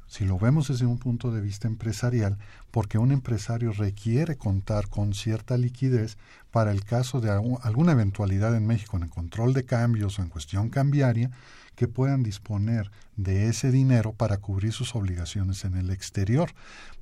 Si 0.09 0.25
lo 0.25 0.39
vemos 0.39 0.67
desde 0.67 0.87
un 0.87 0.97
punto 0.97 1.31
de 1.31 1.39
vista 1.39 1.67
empresarial, 1.67 2.37
porque 2.71 2.97
un 2.97 3.11
empresario 3.11 3.71
requiere 3.71 4.37
contar 4.37 4.89
con 4.89 5.13
cierta 5.13 5.55
liquidez 5.55 6.17
para 6.51 6.71
el 6.71 6.83
caso 6.83 7.21
de 7.21 7.29
alguna 7.29 7.91
eventualidad 7.91 8.55
en 8.55 8.65
México 8.65 8.97
en 8.97 9.03
el 9.03 9.09
control 9.09 9.53
de 9.53 9.65
cambios 9.65 10.17
o 10.17 10.23
en 10.23 10.29
cuestión 10.29 10.69
cambiaria, 10.69 11.29
que 11.75 11.87
puedan 11.87 12.23
disponer 12.23 12.91
de 13.15 13.47
ese 13.47 13.71
dinero 13.71 14.11
para 14.11 14.39
cubrir 14.39 14.73
sus 14.73 14.95
obligaciones 14.95 15.63
en 15.63 15.75
el 15.75 15.91
exterior. 15.91 16.51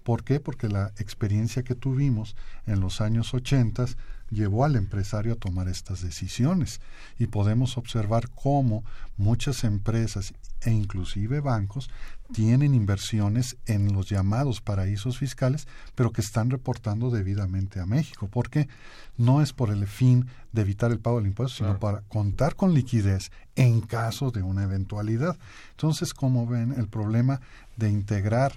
¿Por 0.07 0.23
qué? 0.23 0.39
Porque 0.39 0.69
la 0.69 0.93
experiencia 0.99 1.63
que 1.63 1.75
tuvimos 1.75 2.37
en 2.65 2.79
los 2.79 3.01
años 3.01 3.33
80 3.33 3.87
llevó 4.29 4.63
al 4.63 4.77
empresario 4.77 5.33
a 5.33 5.35
tomar 5.35 5.67
estas 5.67 6.01
decisiones 6.01 6.79
y 7.19 7.27
podemos 7.27 7.77
observar 7.77 8.29
cómo 8.29 8.85
muchas 9.17 9.65
empresas 9.65 10.33
e 10.61 10.71
inclusive 10.71 11.41
bancos 11.41 11.89
tienen 12.31 12.73
inversiones 12.73 13.57
en 13.65 13.91
los 13.91 14.07
llamados 14.07 14.61
paraísos 14.61 15.17
fiscales, 15.17 15.67
pero 15.93 16.13
que 16.13 16.21
están 16.21 16.51
reportando 16.51 17.09
debidamente 17.09 17.81
a 17.81 17.85
México, 17.85 18.29
porque 18.31 18.69
no 19.17 19.41
es 19.41 19.51
por 19.51 19.71
el 19.71 19.87
fin 19.87 20.27
de 20.53 20.61
evitar 20.61 20.91
el 20.91 20.99
pago 20.99 21.17
del 21.17 21.27
impuesto, 21.27 21.57
sino 21.57 21.79
para 21.79 21.99
contar 22.03 22.55
con 22.55 22.73
liquidez 22.73 23.29
en 23.57 23.81
caso 23.81 24.31
de 24.31 24.41
una 24.41 24.63
eventualidad. 24.63 25.37
Entonces, 25.71 26.13
como 26.13 26.47
ven, 26.47 26.73
el 26.77 26.87
problema 26.87 27.41
de 27.75 27.89
integrar 27.89 28.53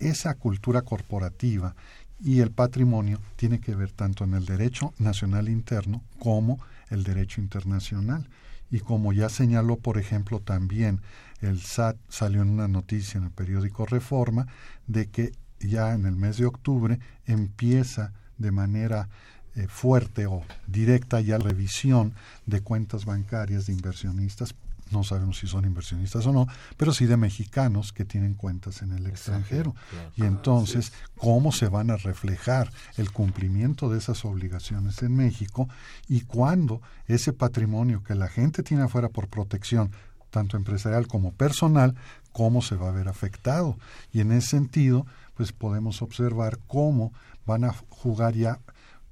esa 0.00 0.34
cultura 0.34 0.82
corporativa 0.82 1.74
y 2.22 2.40
el 2.40 2.50
patrimonio 2.50 3.20
tiene 3.36 3.60
que 3.60 3.74
ver 3.74 3.92
tanto 3.92 4.24
en 4.24 4.34
el 4.34 4.44
derecho 4.44 4.92
nacional 4.98 5.48
interno 5.48 6.02
como 6.18 6.58
el 6.90 7.04
derecho 7.04 7.40
internacional. 7.40 8.28
Y 8.70 8.80
como 8.80 9.12
ya 9.12 9.28
señaló, 9.28 9.76
por 9.76 9.98
ejemplo, 9.98 10.40
también 10.40 11.00
el 11.40 11.60
SAT 11.60 11.96
salió 12.08 12.42
en 12.42 12.50
una 12.50 12.68
noticia 12.68 13.18
en 13.18 13.24
el 13.24 13.30
periódico 13.30 13.86
Reforma 13.86 14.46
de 14.86 15.06
que 15.06 15.32
ya 15.60 15.94
en 15.94 16.06
el 16.06 16.16
mes 16.16 16.36
de 16.36 16.46
octubre 16.46 16.98
empieza 17.26 18.12
de 18.38 18.50
manera 18.52 19.08
eh, 19.56 19.66
fuerte 19.68 20.26
o 20.26 20.42
directa 20.66 21.20
ya 21.20 21.38
revisión 21.38 22.14
de 22.46 22.60
cuentas 22.60 23.04
bancarias 23.04 23.66
de 23.66 23.72
inversionistas 23.72 24.54
no 24.90 25.04
sabemos 25.04 25.38
si 25.38 25.46
son 25.46 25.64
inversionistas 25.64 26.26
o 26.26 26.32
no, 26.32 26.46
pero 26.76 26.92
sí 26.92 27.06
de 27.06 27.16
mexicanos 27.16 27.92
que 27.92 28.04
tienen 28.04 28.34
cuentas 28.34 28.82
en 28.82 28.92
el 28.92 29.06
extranjero. 29.06 29.74
Y 30.16 30.24
entonces, 30.24 30.92
¿cómo 31.16 31.52
se 31.52 31.68
van 31.68 31.90
a 31.90 31.96
reflejar 31.96 32.70
el 32.96 33.12
cumplimiento 33.12 33.88
de 33.88 33.98
esas 33.98 34.24
obligaciones 34.24 35.02
en 35.02 35.16
México 35.16 35.68
y 36.08 36.22
cuándo 36.22 36.82
ese 37.06 37.32
patrimonio 37.32 38.02
que 38.02 38.14
la 38.14 38.28
gente 38.28 38.62
tiene 38.62 38.84
afuera 38.84 39.08
por 39.08 39.28
protección, 39.28 39.90
tanto 40.30 40.56
empresarial 40.56 41.06
como 41.06 41.32
personal, 41.32 41.94
cómo 42.32 42.62
se 42.62 42.76
va 42.76 42.88
a 42.88 42.92
ver 42.92 43.08
afectado? 43.08 43.76
Y 44.12 44.20
en 44.20 44.32
ese 44.32 44.48
sentido, 44.48 45.06
pues 45.34 45.52
podemos 45.52 46.02
observar 46.02 46.58
cómo 46.66 47.12
van 47.46 47.64
a 47.64 47.74
jugar 47.88 48.34
ya 48.34 48.60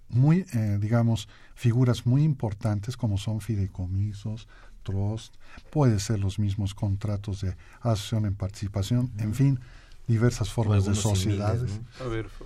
muy, 0.09 0.47
eh, 0.55 0.79
digamos, 0.81 1.29
figuras 1.55 2.07
muy 2.07 2.23
importantes 2.23 2.97
como 2.97 3.19
son 3.19 3.41
fideicomisos, 3.41 4.49
trust, 4.89 5.35
puede 5.71 6.01
ser 6.01 6.19
los 6.19 6.39
mismos 6.39 6.75
contratos 6.75 7.43
de 7.43 7.55
asociación 7.81 8.27
en 8.27 8.35
participación, 8.35 9.11
en 9.19 9.35
fin, 9.35 9.61
diversas 10.07 10.51
formas 10.51 10.87
de 10.87 10.95
sociedades. 10.95 11.81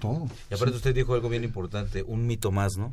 todo. 0.01 0.29
Y 0.51 0.55
aparte 0.55 0.77
usted 0.77 0.95
dijo 0.95 1.15
algo 1.15 1.29
bien 1.29 1.45
importante, 1.45 2.03
un 2.03 2.27
mito 2.27 2.51
más, 2.51 2.77
¿no? 2.77 2.93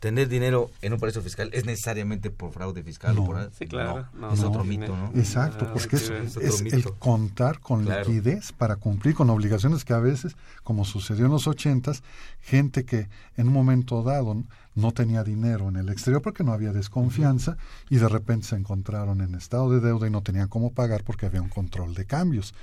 tener 0.00 0.28
dinero 0.28 0.70
en 0.80 0.92
un 0.92 1.00
paraíso 1.00 1.22
fiscal 1.22 1.50
es 1.52 1.64
necesariamente 1.64 2.30
por 2.30 2.52
fraude 2.52 2.82
fiscal 2.82 3.16
no, 3.16 3.22
o 3.22 3.26
por 3.26 3.50
sí, 3.52 3.66
claro. 3.66 4.06
No, 4.14 4.32
es 4.32 4.42
otro 4.42 4.64
mito, 4.64 4.96
¿no? 4.96 5.10
Exacto, 5.14 5.68
porque 5.72 5.96
es, 5.96 6.10
es, 6.36 6.60
el 6.60 6.84
contar 6.98 7.60
con 7.60 7.84
liquidez 7.84 8.52
para 8.52 8.76
cumplir 8.76 9.14
con 9.14 9.28
obligaciones 9.30 9.84
que 9.84 9.92
a 9.92 9.98
veces, 9.98 10.36
como 10.62 10.84
sucedió 10.84 11.26
en 11.26 11.32
los 11.32 11.46
ochentas, 11.46 12.02
gente 12.42 12.84
que 12.84 13.08
en 13.36 13.48
un 13.48 13.52
momento 13.52 14.02
dado 14.02 14.36
no 14.78 14.92
tenía 14.92 15.24
dinero 15.24 15.68
en 15.68 15.76
el 15.76 15.88
exterior 15.88 16.22
porque 16.22 16.44
no 16.44 16.52
había 16.52 16.72
desconfianza 16.72 17.56
y 17.90 17.96
de 17.96 18.08
repente 18.08 18.46
se 18.46 18.56
encontraron 18.56 19.20
en 19.20 19.34
estado 19.34 19.70
de 19.70 19.80
deuda 19.80 20.06
y 20.06 20.10
no 20.10 20.22
tenían 20.22 20.48
cómo 20.48 20.72
pagar 20.72 21.02
porque 21.04 21.26
había 21.26 21.42
un 21.42 21.48
control 21.48 21.94
de 21.94 22.04
cambios. 22.04 22.54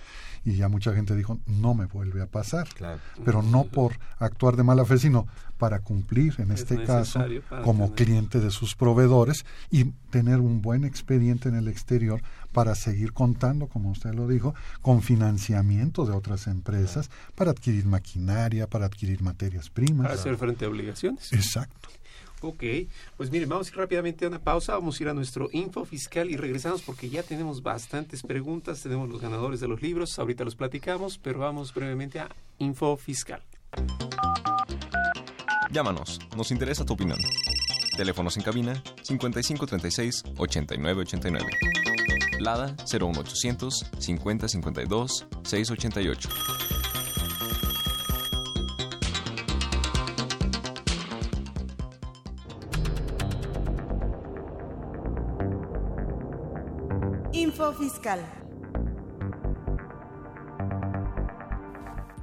Y 0.45 0.57
ya 0.57 0.69
mucha 0.69 0.93
gente 0.93 1.15
dijo, 1.15 1.39
no 1.47 1.73
me 1.73 1.87
vuelve 1.87 2.21
a 2.21 2.27
pasar. 2.27 2.67
Pero 3.25 3.41
no 3.41 3.63
por 3.63 3.97
actuar 4.19 4.55
de 4.55 4.61
mala 4.61 4.85
fe, 4.85 4.99
sino 4.99 5.27
para 5.57 5.79
cumplir, 5.79 6.35
en 6.37 6.51
este 6.51 6.83
caso, 6.83 7.19
como 7.63 7.93
cliente 7.93 8.39
de 8.39 8.51
sus 8.51 8.75
proveedores 8.75 9.43
y 9.71 9.85
tener 10.11 10.39
un 10.39 10.61
buen 10.61 10.83
expediente 10.83 11.49
en 11.49 11.55
el 11.55 11.67
exterior 11.67 12.21
para 12.51 12.75
seguir 12.75 13.11
contando, 13.11 13.67
como 13.67 13.89
usted 13.89 14.13
lo 14.13 14.27
dijo, 14.27 14.53
con 14.83 15.01
financiamiento 15.01 16.05
de 16.05 16.13
otras 16.13 16.45
empresas 16.45 17.09
para 17.33 17.51
adquirir 17.51 17.85
maquinaria, 17.87 18.67
para 18.67 18.85
adquirir 18.85 19.23
materias 19.23 19.71
primas. 19.71 20.07
Para 20.07 20.19
hacer 20.19 20.37
frente 20.37 20.65
a 20.65 20.69
obligaciones. 20.69 21.33
Exacto. 21.33 21.89
Ok, 22.45 22.63
pues 23.17 23.31
miren, 23.31 23.49
vamos 23.49 23.69
ir 23.69 23.75
rápidamente 23.75 24.25
a 24.25 24.27
una 24.27 24.39
pausa, 24.39 24.73
vamos 24.73 24.99
a 24.99 25.03
ir 25.03 25.09
a 25.09 25.15
nuestro 25.15 25.49
info 25.51 25.83
fiscal 25.83 26.29
y 26.29 26.37
regresamos 26.37 26.83
porque 26.83 27.09
ya 27.09 27.23
tenemos 27.23 27.63
bastantes 27.63 28.21
preguntas, 28.21 28.83
tenemos 28.83 29.09
los 29.09 29.19
ganadores 29.19 29.59
de 29.59 29.67
los 29.67 29.81
libros, 29.81 30.19
ahorita 30.19 30.43
los 30.43 30.55
platicamos, 30.55 31.17
pero 31.17 31.39
vamos 31.39 31.73
brevemente 31.73 32.19
a 32.19 32.29
info 32.59 32.97
fiscal. 32.97 33.41
Llámanos, 35.71 36.19
nos 36.37 36.51
interesa 36.51 36.85
tu 36.85 36.93
opinión. 36.93 37.17
Teléfonos 37.97 38.37
en 38.37 38.43
cabina 38.43 38.83
5536 39.01 40.23
8989. 40.37 41.45
Lada 42.39 42.75
01800 42.85 43.85
5052 43.97 45.25
688. 45.43 46.29
Fiscal. 57.75 58.19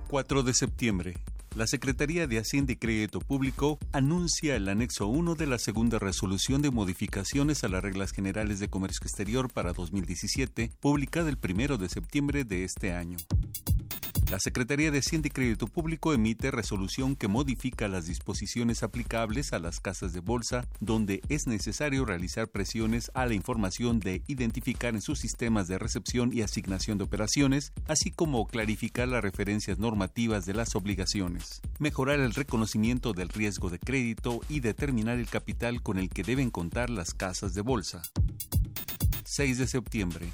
4 0.09 0.43
de 0.43 0.55
septiembre. 0.55 1.15
La 1.55 1.67
Secretaría 1.67 2.27
de 2.27 2.39
Hacienda 2.39 2.73
y 2.73 2.77
Crédito 2.77 3.21
Público 3.21 3.79
anuncia 3.93 4.57
el 4.57 4.69
anexo 4.69 5.07
1 5.07 5.35
de 5.35 5.47
la 5.47 5.59
segunda 5.59 5.99
resolución 5.99 6.63
de 6.63 6.71
modificaciones 6.71 7.63
a 7.63 7.69
las 7.69 7.83
reglas 7.83 8.13
generales 8.13 8.59
de 8.59 8.69
comercio 8.69 9.01
exterior 9.03 9.53
para 9.53 9.75
2017, 9.75 10.71
publicada 10.81 11.29
el 11.29 11.39
1 11.43 11.77
de 11.77 11.89
septiembre 11.91 12.45
de 12.45 12.65
este 12.65 12.95
año. 12.95 13.19
La 14.33 14.41
Secretaría 14.41 14.91
de 14.91 15.01
Hacienda 15.01 15.29
y 15.29 15.31
Crédito 15.31 15.67
Público 15.67 16.15
emite 16.15 16.51
resolución 16.51 17.17
que 17.17 17.29
modifica 17.29 17.87
las 17.87 18.07
disposiciones 18.07 18.83
aplicables 18.83 19.53
a 19.53 19.59
las 19.59 19.79
casas 19.79 20.15
de 20.15 20.21
bolsa 20.21 20.67
donde 20.81 21.21
es 21.29 21.47
necesario 21.47 22.07
realizar 22.07 22.49
presiones 22.49 23.11
a 23.13 23.27
la 23.27 23.35
información 23.35 24.01
de 24.01 24.23
identificar 24.29 24.95
en 24.95 25.03
sus 25.03 25.19
sistemas 25.19 25.69
de 25.69 25.77
recepción 25.77 26.33
y 26.33 26.41
asignación 26.41 26.97
de 26.97 27.05
operaciones, 27.05 27.75
así 27.89 28.11
como 28.11 28.47
clarificar 28.47 29.07
las 29.07 29.23
referencias 29.23 29.79
normativas 29.79 30.47
de 30.47 30.55
las 30.55 30.77
obligaciones, 30.77 31.61
mejorar 31.79 32.19
el 32.19 32.33
reconocimiento 32.33 33.13
del 33.13 33.29
riesgo 33.29 33.69
de 33.69 33.81
crédito 33.81 34.41
y 34.49 34.61
determinar 34.61 35.19
el 35.19 35.29
capital 35.29 35.83
con 35.83 35.99
el 35.99 36.09
que 36.09 36.23
deben 36.23 36.49
contar 36.49 36.89
las 36.89 37.13
casas 37.13 37.53
de 37.53 37.61
bolsa. 37.61 38.01
6 39.25 39.59
de 39.59 39.67
septiembre 39.67 40.33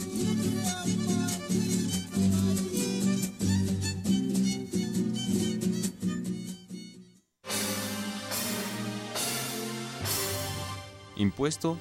Impuesto 11.17 11.79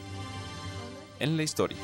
en 1.19 1.37
la 1.37 1.43
historia. 1.43 1.77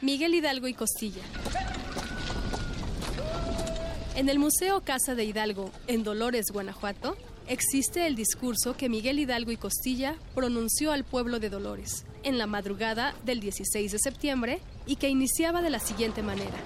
Miguel 0.00 0.34
Hidalgo 0.34 0.68
y 0.68 0.74
Costilla. 0.74 1.22
En 4.14 4.28
el 4.28 4.38
Museo 4.38 4.80
Casa 4.82 5.14
de 5.14 5.24
Hidalgo, 5.24 5.70
en 5.88 6.04
Dolores, 6.04 6.46
Guanajuato, 6.52 7.16
existe 7.48 8.06
el 8.06 8.14
discurso 8.14 8.76
que 8.76 8.88
Miguel 8.88 9.18
Hidalgo 9.18 9.50
y 9.50 9.56
Costilla 9.56 10.16
pronunció 10.34 10.92
al 10.92 11.04
pueblo 11.04 11.38
de 11.38 11.50
Dolores 11.50 12.04
en 12.22 12.38
la 12.38 12.46
madrugada 12.46 13.14
del 13.24 13.40
16 13.40 13.92
de 13.92 13.98
septiembre 13.98 14.60
y 14.86 14.96
que 14.96 15.08
iniciaba 15.08 15.60
de 15.60 15.70
la 15.70 15.80
siguiente 15.80 16.22
manera. 16.22 16.56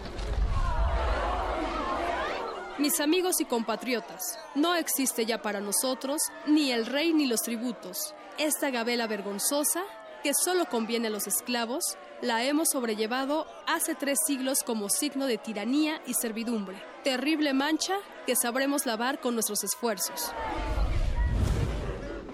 Mis 2.81 2.99
amigos 2.99 3.43
y 3.43 3.45
compatriotas, 3.45 4.39
no 4.55 4.75
existe 4.75 5.27
ya 5.27 5.43
para 5.43 5.61
nosotros 5.61 6.23
ni 6.47 6.73
el 6.73 6.87
rey 6.87 7.13
ni 7.13 7.27
los 7.27 7.43
tributos. 7.43 8.15
Esta 8.39 8.71
gabela 8.71 9.07
vergonzosa, 9.07 9.85
que 10.23 10.33
solo 10.33 10.65
conviene 10.65 11.09
a 11.09 11.11
los 11.11 11.27
esclavos, 11.27 11.85
la 12.23 12.43
hemos 12.43 12.71
sobrellevado 12.73 13.47
hace 13.67 13.95
tres 13.95 14.17
siglos 14.27 14.61
como 14.65 14.89
signo 14.89 15.27
de 15.27 15.37
tiranía 15.37 16.01
y 16.07 16.15
servidumbre. 16.15 16.83
Terrible 17.05 17.53
mancha 17.53 17.99
que 18.25 18.35
sabremos 18.35 18.87
lavar 18.87 19.21
con 19.21 19.35
nuestros 19.35 19.63
esfuerzos. 19.63 20.33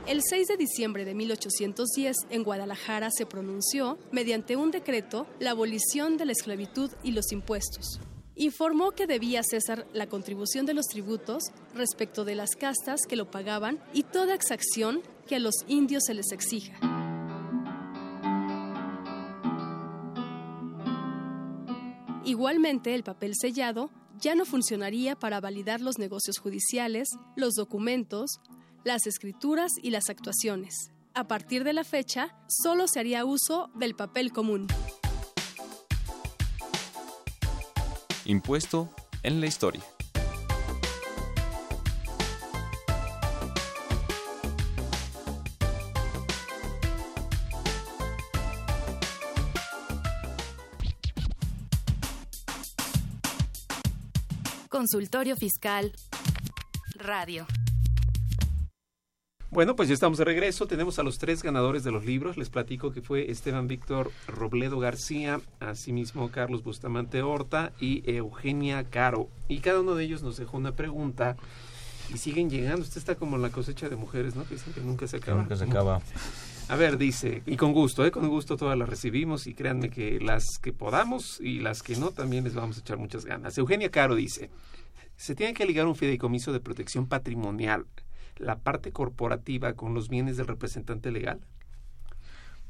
El 0.06 0.20
6 0.22 0.46
de 0.46 0.56
diciembre 0.56 1.04
de 1.04 1.16
1810 1.16 2.18
en 2.30 2.44
Guadalajara 2.44 3.08
se 3.10 3.26
pronunció, 3.26 3.98
mediante 4.12 4.54
un 4.54 4.70
decreto, 4.70 5.26
la 5.40 5.50
abolición 5.50 6.16
de 6.16 6.26
la 6.26 6.32
esclavitud 6.32 6.92
y 7.02 7.10
los 7.10 7.32
impuestos. 7.32 7.98
Informó 8.38 8.92
que 8.92 9.06
debía 9.06 9.42
cesar 9.42 9.86
la 9.94 10.08
contribución 10.08 10.66
de 10.66 10.74
los 10.74 10.86
tributos 10.86 11.44
respecto 11.74 12.26
de 12.26 12.34
las 12.34 12.50
castas 12.54 13.00
que 13.08 13.16
lo 13.16 13.30
pagaban 13.30 13.80
y 13.94 14.02
toda 14.02 14.34
exacción 14.34 15.00
que 15.26 15.36
a 15.36 15.38
los 15.38 15.54
indios 15.66 16.04
se 16.06 16.12
les 16.12 16.32
exija. 16.32 16.78
Igualmente, 22.26 22.94
el 22.94 23.04
papel 23.04 23.32
sellado 23.40 23.90
ya 24.20 24.34
no 24.34 24.44
funcionaría 24.44 25.16
para 25.16 25.40
validar 25.40 25.80
los 25.80 25.98
negocios 25.98 26.38
judiciales, 26.38 27.08
los 27.36 27.54
documentos, 27.54 28.40
las 28.84 29.06
escrituras 29.06 29.72
y 29.82 29.90
las 29.90 30.10
actuaciones. 30.10 30.90
A 31.14 31.26
partir 31.26 31.64
de 31.64 31.72
la 31.72 31.84
fecha, 31.84 32.36
solo 32.48 32.86
se 32.86 33.00
haría 33.00 33.24
uso 33.24 33.70
del 33.74 33.94
papel 33.94 34.32
común. 34.32 34.66
Impuesto 38.26 38.90
en 39.22 39.40
la 39.40 39.46
historia. 39.46 39.82
Consultorio 54.68 55.36
Fiscal 55.36 55.92
Radio. 56.96 57.46
Bueno, 59.56 59.74
pues 59.74 59.88
ya 59.88 59.94
estamos 59.94 60.18
de 60.18 60.26
regreso. 60.26 60.66
Tenemos 60.66 60.98
a 60.98 61.02
los 61.02 61.16
tres 61.16 61.42
ganadores 61.42 61.82
de 61.82 61.90
los 61.90 62.04
libros. 62.04 62.36
Les 62.36 62.50
platico 62.50 62.92
que 62.92 63.00
fue 63.00 63.30
Esteban 63.30 63.68
Víctor 63.68 64.12
Robledo 64.26 64.78
García, 64.78 65.40
asimismo 65.60 66.30
Carlos 66.30 66.62
Bustamante 66.62 67.22
Horta 67.22 67.72
y 67.80 68.02
Eugenia 68.04 68.84
Caro. 68.84 69.30
Y 69.48 69.60
cada 69.60 69.80
uno 69.80 69.94
de 69.94 70.04
ellos 70.04 70.22
nos 70.22 70.36
dejó 70.36 70.58
una 70.58 70.72
pregunta 70.72 71.38
y 72.12 72.18
siguen 72.18 72.50
llegando. 72.50 72.82
Usted 72.82 72.98
está 72.98 73.14
como 73.14 73.38
la 73.38 73.48
cosecha 73.48 73.88
de 73.88 73.96
mujeres, 73.96 74.36
¿no? 74.36 74.44
Que 74.44 74.56
dicen 74.56 74.74
que 74.74 74.82
nunca 74.82 75.06
se 75.06 75.16
acaba. 75.16 75.40
nunca 75.40 75.56
se 75.56 75.64
acaba. 75.64 76.02
A 76.68 76.76
ver, 76.76 76.98
dice, 76.98 77.42
y 77.46 77.56
con 77.56 77.72
gusto, 77.72 78.04
¿eh? 78.04 78.10
con 78.10 78.28
gusto 78.28 78.58
todas 78.58 78.76
las 78.76 78.90
recibimos 78.90 79.46
y 79.46 79.54
créanme 79.54 79.88
que 79.88 80.20
las 80.20 80.58
que 80.60 80.74
podamos 80.74 81.40
y 81.40 81.60
las 81.60 81.82
que 81.82 81.96
no 81.96 82.10
también 82.10 82.44
les 82.44 82.54
vamos 82.54 82.76
a 82.76 82.80
echar 82.80 82.98
muchas 82.98 83.24
ganas. 83.24 83.56
Eugenia 83.56 83.90
Caro 83.90 84.16
dice, 84.16 84.50
se 85.16 85.34
tiene 85.34 85.54
que 85.54 85.64
ligar 85.64 85.86
un 85.86 85.96
fideicomiso 85.96 86.52
de 86.52 86.60
protección 86.60 87.06
patrimonial 87.06 87.86
la 88.36 88.58
parte 88.58 88.92
corporativa 88.92 89.74
con 89.74 89.94
los 89.94 90.08
bienes 90.08 90.36
del 90.36 90.46
representante 90.46 91.10
legal? 91.10 91.40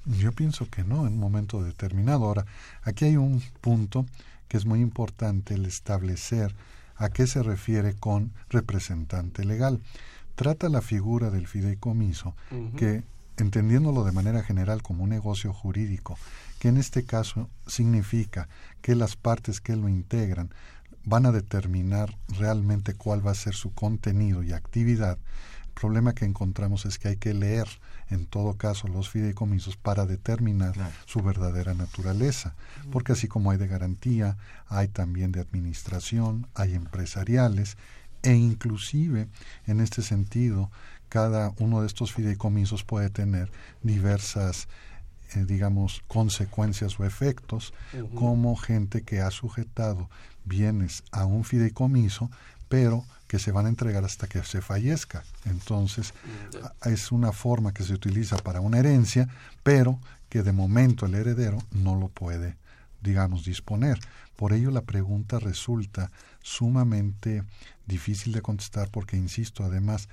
Yo 0.04 0.32
pienso 0.32 0.68
que 0.70 0.84
no, 0.84 1.06
en 1.06 1.14
un 1.14 1.18
momento 1.18 1.62
determinado. 1.62 2.26
Ahora, 2.26 2.46
aquí 2.82 3.06
hay 3.06 3.16
un 3.16 3.42
punto 3.60 4.06
que 4.48 4.56
es 4.56 4.64
muy 4.64 4.80
importante 4.80 5.54
el 5.54 5.66
establecer 5.66 6.54
a 6.94 7.10
qué 7.10 7.26
se 7.26 7.42
refiere 7.42 7.94
con 7.94 8.32
representante 8.48 9.44
legal. 9.44 9.80
Trata 10.36 10.68
la 10.68 10.80
figura 10.80 11.30
del 11.30 11.46
fideicomiso 11.46 12.36
que, 12.76 13.02
entendiéndolo 13.36 14.04
de 14.04 14.12
manera 14.12 14.42
general 14.42 14.82
como 14.82 15.04
un 15.04 15.10
negocio 15.10 15.52
jurídico, 15.52 16.18
que 16.58 16.68
en 16.68 16.76
este 16.76 17.04
caso 17.04 17.50
significa 17.66 18.48
que 18.82 18.94
las 18.94 19.16
partes 19.16 19.60
que 19.60 19.76
lo 19.76 19.88
integran 19.88 20.50
van 21.04 21.26
a 21.26 21.32
determinar 21.32 22.16
realmente 22.28 22.94
cuál 22.94 23.26
va 23.26 23.30
a 23.30 23.34
ser 23.34 23.54
su 23.54 23.72
contenido 23.72 24.42
y 24.42 24.52
actividad, 24.52 25.18
problema 25.76 26.14
que 26.14 26.24
encontramos 26.24 26.86
es 26.86 26.98
que 26.98 27.08
hay 27.08 27.16
que 27.18 27.34
leer 27.34 27.68
en 28.08 28.26
todo 28.26 28.54
caso 28.54 28.88
los 28.88 29.10
fideicomisos 29.10 29.76
para 29.76 30.06
determinar 30.06 30.74
su 31.04 31.20
verdadera 31.20 31.74
naturaleza, 31.74 32.54
porque 32.90 33.12
así 33.12 33.28
como 33.28 33.50
hay 33.50 33.58
de 33.58 33.68
garantía, 33.68 34.36
hay 34.68 34.88
también 34.88 35.32
de 35.32 35.40
administración, 35.40 36.48
hay 36.54 36.74
empresariales 36.74 37.76
e 38.22 38.32
inclusive 38.32 39.28
en 39.66 39.80
este 39.80 40.02
sentido 40.02 40.70
cada 41.08 41.52
uno 41.58 41.82
de 41.82 41.86
estos 41.86 42.12
fideicomisos 42.12 42.82
puede 42.82 43.10
tener 43.10 43.52
diversas 43.82 44.68
eh, 45.34 45.44
digamos 45.44 46.02
consecuencias 46.08 46.98
o 46.98 47.04
efectos 47.04 47.74
como 48.14 48.56
gente 48.56 49.02
que 49.02 49.20
ha 49.20 49.30
sujetado 49.30 50.08
bienes 50.44 51.04
a 51.12 51.26
un 51.26 51.44
fideicomiso 51.44 52.30
pero 52.68 53.04
que 53.26 53.38
se 53.38 53.52
van 53.52 53.66
a 53.66 53.68
entregar 53.68 54.04
hasta 54.04 54.26
que 54.26 54.42
se 54.44 54.60
fallezca. 54.60 55.24
Entonces, 55.44 56.14
es 56.84 57.12
una 57.12 57.32
forma 57.32 57.72
que 57.72 57.84
se 57.84 57.94
utiliza 57.94 58.36
para 58.36 58.60
una 58.60 58.78
herencia, 58.78 59.28
pero 59.62 59.98
que 60.28 60.42
de 60.42 60.52
momento 60.52 61.06
el 61.06 61.14
heredero 61.14 61.58
no 61.72 61.96
lo 61.96 62.08
puede, 62.08 62.56
digamos, 63.02 63.44
disponer. 63.44 63.98
Por 64.36 64.52
ello 64.52 64.70
la 64.70 64.82
pregunta 64.82 65.38
resulta 65.38 66.10
sumamente 66.42 67.42
difícil 67.86 68.32
de 68.32 68.42
contestar 68.42 68.90
porque, 68.90 69.16
insisto, 69.16 69.64
además, 69.64 70.08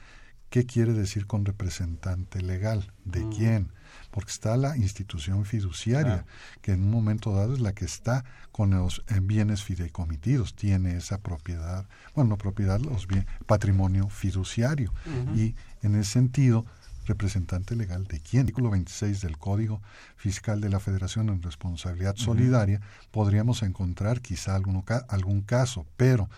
¿qué 0.49 0.65
quiere 0.65 0.93
decir 0.93 1.27
con 1.27 1.45
representante 1.45 2.41
legal? 2.41 2.91
¿De 3.05 3.27
quién? 3.29 3.71
Porque 4.13 4.29
está 4.29 4.55
la 4.57 4.77
institución 4.77 5.43
fiduciaria, 5.43 6.25
que 6.61 6.73
en 6.73 6.83
un 6.83 6.91
momento 6.91 7.33
dado 7.33 7.55
es 7.55 7.59
la 7.59 7.73
que 7.73 7.85
está 7.85 8.23
con 8.51 8.69
los 8.69 9.03
eh, 9.07 9.19
bienes 9.19 9.63
fideicomitidos, 9.63 10.53
tiene 10.53 10.95
esa 10.97 11.17
propiedad, 11.17 11.87
bueno, 12.13 12.29
no 12.29 12.37
propiedad, 12.37 12.79
los 12.79 13.07
bienes, 13.07 13.25
patrimonio 13.47 14.09
fiduciario. 14.09 14.93
Y 15.35 15.55
en 15.81 15.95
ese 15.95 16.11
sentido, 16.11 16.63
representante 17.07 17.75
legal 17.75 18.05
de 18.05 18.19
quién. 18.19 18.41
Artículo 18.41 18.69
26 18.69 19.19
del 19.21 19.39
Código 19.39 19.81
Fiscal 20.15 20.61
de 20.61 20.69
la 20.69 20.79
Federación 20.79 21.29
en 21.29 21.41
Responsabilidad 21.41 22.15
Solidaria, 22.15 22.81
podríamos 23.09 23.63
encontrar 23.63 24.21
quizá 24.21 24.53
algún, 24.53 24.85
algún 25.09 25.41
caso, 25.41 25.87
pero 25.97 26.29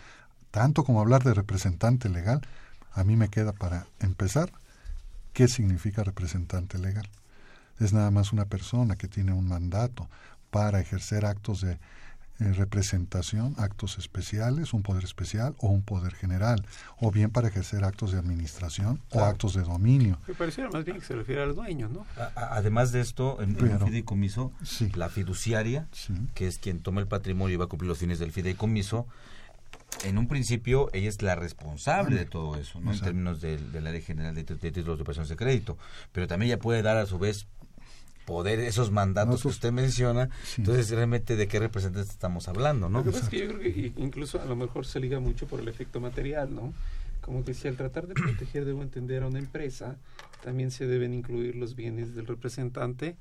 tanto 0.49 0.85
como 0.85 1.01
hablar 1.01 1.25
de 1.25 1.33
representante 1.33 2.07
legal, 2.07 2.39
a 2.93 3.03
mí 3.03 3.17
me 3.17 3.27
queda 3.27 3.51
para 3.51 3.85
empezar, 3.99 4.49
¿qué 5.33 5.49
significa 5.49 6.05
representante 6.05 6.77
legal? 6.77 7.09
Es 7.79 7.93
nada 7.93 8.11
más 8.11 8.33
una 8.33 8.45
persona 8.45 8.95
que 8.95 9.07
tiene 9.07 9.33
un 9.33 9.47
mandato 9.47 10.07
para 10.49 10.79
ejercer 10.79 11.25
actos 11.25 11.61
de 11.61 11.77
eh, 12.37 12.51
representación, 12.51 13.55
actos 13.57 13.97
especiales, 13.97 14.73
un 14.73 14.83
poder 14.83 15.05
especial 15.05 15.55
o 15.59 15.69
un 15.69 15.83
poder 15.83 16.13
general, 16.13 16.65
o 16.99 17.09
bien 17.09 17.29
para 17.29 17.47
ejercer 17.47 17.85
actos 17.85 18.11
de 18.11 18.19
administración 18.19 19.01
o 19.11 19.23
actos 19.23 19.53
de 19.53 19.61
dominio. 19.61 20.19
Me 20.27 20.33
pareciera 20.33 20.69
más 20.69 20.83
bien 20.83 20.99
que 20.99 21.05
se 21.05 21.15
refiere 21.15 21.43
al 21.43 21.55
dueño, 21.55 21.87
¿no? 21.87 22.05
además 22.35 22.91
de 22.91 22.99
esto, 22.99 23.41
en, 23.41 23.55
el 23.57 23.79
fideicomiso, 23.79 24.51
la 24.95 25.07
fiduciaria, 25.07 25.87
que 26.33 26.47
es 26.47 26.57
quien 26.57 26.81
toma 26.81 26.99
el 26.99 27.07
patrimonio 27.07 27.53
y 27.53 27.57
va 27.57 27.65
a 27.65 27.69
cumplir 27.69 27.87
los 27.87 27.99
fines 27.99 28.19
del 28.19 28.33
fideicomiso, 28.33 29.07
en 30.03 30.17
un 30.17 30.27
principio 30.27 30.89
ella 30.91 31.07
es 31.07 31.21
la 31.21 31.35
responsable 31.35 32.17
de 32.17 32.25
todo 32.25 32.57
eso, 32.57 32.81
¿no? 32.81 32.91
En 32.91 32.99
términos 32.99 33.39
de, 33.39 33.59
la 33.73 33.91
Ley 33.91 34.01
General 34.01 34.35
de, 34.35 34.43
Títulos 34.43 34.97
de 34.97 35.03
Operaciones 35.03 35.29
de 35.29 35.37
Crédito. 35.37 35.77
Pero 36.11 36.27
también 36.27 36.51
ella 36.51 36.59
puede 36.59 36.81
dar 36.81 36.97
a 36.97 37.05
su 37.05 37.17
vez 37.17 37.47
poder, 38.25 38.59
esos 38.59 38.91
mandatos 38.91 39.43
que 39.43 39.47
usted 39.47 39.71
menciona, 39.71 40.29
entonces 40.57 40.89
realmente 40.89 41.35
de 41.35 41.47
qué 41.47 41.59
representantes 41.59 42.11
estamos 42.11 42.47
hablando, 42.47 42.89
¿no? 42.89 42.99
Lo 42.99 43.05
que 43.05 43.11
pasa 43.11 43.25
es 43.25 43.29
que 43.29 43.39
yo 43.39 43.47
creo 43.47 43.59
que 43.59 43.93
incluso 43.97 44.41
a 44.41 44.45
lo 44.45 44.55
mejor 44.55 44.85
se 44.85 44.99
liga 44.99 45.19
mucho 45.19 45.47
por 45.47 45.59
el 45.59 45.67
efecto 45.67 45.99
material, 45.99 46.53
¿no? 46.53 46.73
Como 47.21 47.43
que 47.43 47.53
si 47.53 47.67
al 47.67 47.75
tratar 47.75 48.07
de 48.07 48.13
proteger 48.13 48.65
debo 48.65 48.83
entender 48.83 49.23
a 49.23 49.27
una 49.27 49.39
empresa, 49.39 49.95
también 50.43 50.69
se 50.69 50.85
deben 50.85 51.13
incluir 51.13 51.55
los 51.55 51.75
bienes 51.75 52.13
del 52.13 52.27
representante. 52.27 53.17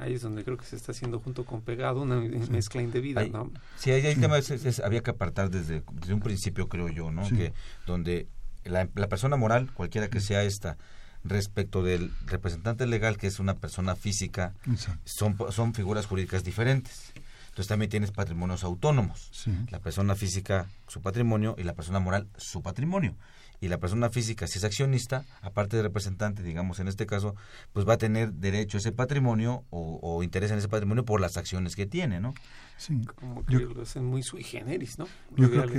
Ahí 0.00 0.14
es 0.14 0.22
donde 0.22 0.42
creo 0.42 0.56
que 0.56 0.64
se 0.64 0.74
está 0.74 0.90
haciendo 0.90 1.20
junto 1.20 1.44
con 1.44 1.62
pegado 1.62 2.02
una 2.02 2.16
mezcla 2.50 2.82
indebida, 2.82 3.24
¿no? 3.26 3.52
Sí, 3.76 3.92
ahí 3.92 4.04
hay 4.04 4.16
tema, 4.16 4.38
había 4.82 5.02
que 5.02 5.10
apartar 5.10 5.50
desde, 5.50 5.84
desde, 5.92 6.14
un 6.14 6.20
principio, 6.20 6.68
creo 6.68 6.88
yo, 6.88 7.12
¿no? 7.12 7.28
Que 7.28 7.52
donde 7.86 8.26
la, 8.64 8.88
la 8.96 9.08
persona 9.08 9.36
moral, 9.36 9.72
cualquiera 9.72 10.08
que 10.08 10.20
sea 10.20 10.42
esta, 10.42 10.76
respecto 11.24 11.82
del 11.82 12.12
representante 12.26 12.86
legal, 12.86 13.16
que 13.16 13.26
es 13.26 13.40
una 13.40 13.54
persona 13.54 13.96
física, 13.96 14.54
son, 15.04 15.36
son 15.50 15.74
figuras 15.74 16.06
jurídicas 16.06 16.44
diferentes. 16.44 17.12
Entonces 17.54 17.68
también 17.68 17.88
tienes 17.88 18.10
patrimonios 18.10 18.64
autónomos. 18.64 19.30
La 19.70 19.78
persona 19.78 20.16
física, 20.16 20.66
su 20.88 21.00
patrimonio, 21.00 21.54
y 21.56 21.62
la 21.62 21.74
persona 21.74 22.00
moral, 22.00 22.26
su 22.36 22.62
patrimonio. 22.62 23.14
Y 23.60 23.68
la 23.68 23.78
persona 23.78 24.10
física, 24.10 24.48
si 24.48 24.58
es 24.58 24.64
accionista, 24.64 25.24
aparte 25.40 25.76
de 25.76 25.84
representante, 25.84 26.42
digamos 26.42 26.80
en 26.80 26.88
este 26.88 27.06
caso, 27.06 27.36
pues 27.72 27.88
va 27.88 27.94
a 27.94 27.96
tener 27.96 28.32
derecho 28.32 28.76
a 28.76 28.80
ese 28.80 28.90
patrimonio 28.90 29.62
o, 29.70 30.22
interés 30.24 30.50
en 30.50 30.58
ese 30.58 30.68
patrimonio 30.68 31.04
por 31.04 31.20
las 31.20 31.36
acciones 31.36 31.76
que 31.76 31.86
tiene, 31.86 32.18
¿no? 32.18 32.34
Sí. 32.76 33.06
Como 33.14 33.46
que 33.46 33.54
lo 33.54 33.82
hacen 33.82 34.04
muy 34.04 34.24
sui 34.24 34.42
generis, 34.42 34.98
¿no? 34.98 35.06
Yo 35.36 35.48
creo 35.48 35.66
que 35.66 35.78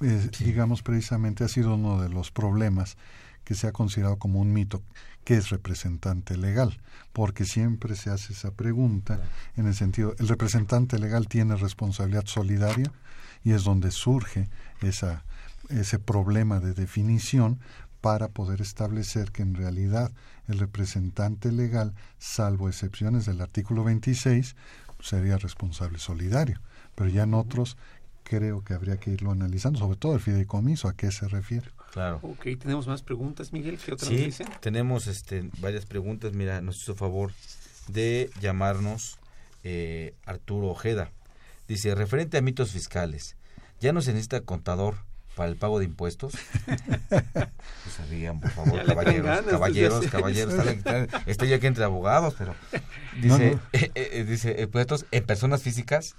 eh, 0.00 0.30
digamos, 0.40 0.82
precisamente 0.82 1.42
ha 1.42 1.48
sido 1.48 1.74
uno 1.74 2.00
de 2.00 2.08
los 2.08 2.30
problemas 2.30 2.96
que 3.44 3.54
se 3.54 3.66
ha 3.66 3.72
considerado 3.72 4.18
como 4.18 4.40
un 4.40 4.52
mito, 4.52 4.82
que 5.24 5.36
es 5.36 5.50
representante 5.50 6.36
legal, 6.36 6.78
porque 7.12 7.44
siempre 7.44 7.96
se 7.96 8.10
hace 8.10 8.32
esa 8.32 8.50
pregunta 8.50 9.20
en 9.56 9.66
el 9.66 9.74
sentido, 9.74 10.14
¿el 10.18 10.28
representante 10.28 10.98
legal 10.98 11.28
tiene 11.28 11.56
responsabilidad 11.56 12.26
solidaria? 12.26 12.92
Y 13.42 13.52
es 13.52 13.64
donde 13.64 13.90
surge 13.90 14.48
esa, 14.80 15.24
ese 15.68 15.98
problema 15.98 16.60
de 16.60 16.74
definición 16.74 17.58
para 18.00 18.28
poder 18.28 18.60
establecer 18.60 19.32
que 19.32 19.42
en 19.42 19.54
realidad 19.54 20.12
el 20.46 20.58
representante 20.58 21.50
legal, 21.50 21.94
salvo 22.18 22.68
excepciones 22.68 23.24
del 23.24 23.40
artículo 23.40 23.82
26, 23.84 24.56
sería 25.00 25.38
responsable 25.38 25.98
solidario. 25.98 26.60
Pero 26.94 27.08
ya 27.08 27.22
en 27.22 27.34
otros 27.34 27.76
creo 28.22 28.62
que 28.62 28.74
habría 28.74 28.98
que 28.98 29.10
irlo 29.10 29.30
analizando, 29.30 29.78
sobre 29.78 29.96
todo 29.96 30.14
el 30.14 30.20
fideicomiso, 30.20 30.88
a 30.88 30.94
qué 30.94 31.10
se 31.12 31.28
refiere. 31.28 31.70
Claro. 31.94 32.18
Ok, 32.22 32.42
tenemos 32.58 32.88
más 32.88 33.02
preguntas, 33.02 33.52
Miguel. 33.52 33.78
¿Qué 33.78 33.92
otra 33.92 34.08
sí, 34.08 34.28
tenemos 34.58 35.06
este, 35.06 35.48
varias 35.60 35.86
preguntas. 35.86 36.32
Mira, 36.32 36.60
nos 36.60 36.82
hizo 36.82 36.96
favor 36.96 37.30
de 37.86 38.30
llamarnos 38.40 39.20
eh, 39.62 40.12
Arturo 40.26 40.66
Ojeda. 40.66 41.12
Dice, 41.68 41.94
referente 41.94 42.36
a 42.36 42.42
mitos 42.42 42.72
fiscales, 42.72 43.36
¿ya 43.78 43.92
no 43.92 44.02
se 44.02 44.10
necesita 44.10 44.40
contador 44.40 44.96
para 45.36 45.48
el 45.48 45.54
pago 45.54 45.78
de 45.78 45.84
impuestos? 45.84 46.32
pues 46.66 47.94
se 48.08 48.32
por 48.40 48.50
favor, 48.50 48.84
caballeros, 48.84 49.42
caballeros, 49.46 50.06
caballeros. 50.08 50.54
Estoy 51.26 51.50
ya 51.50 51.56
aquí 51.56 51.68
entre 51.68 51.84
abogados, 51.84 52.34
pero 52.36 52.56
dice, 53.22 53.56
eh, 53.72 53.92
eh, 53.94 54.24
dice, 54.24 54.60
impuestos 54.60 55.06
en 55.12 55.24
personas 55.24 55.62
físicas 55.62 56.16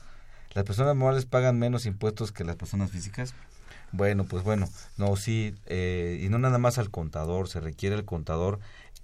¿Las 0.55 0.63
personas 0.63 0.95
morales 0.95 1.26
pagan 1.26 1.59
menos 1.59 1.86
impuestos 1.86 2.32
que 2.32 2.45
las 2.45 2.55
personas 2.55 2.89
físicas? 2.89 3.34
Bueno, 3.91 4.25
pues 4.25 4.43
bueno, 4.43 4.67
no, 4.97 5.15
sí, 5.15 5.55
eh, 5.65 6.19
y 6.21 6.29
no 6.29 6.38
nada 6.38 6.57
más 6.57 6.77
al 6.77 6.91
contador, 6.91 7.47
se 7.47 7.59
requiere 7.59 7.95
el 7.95 8.05
contador 8.05 8.59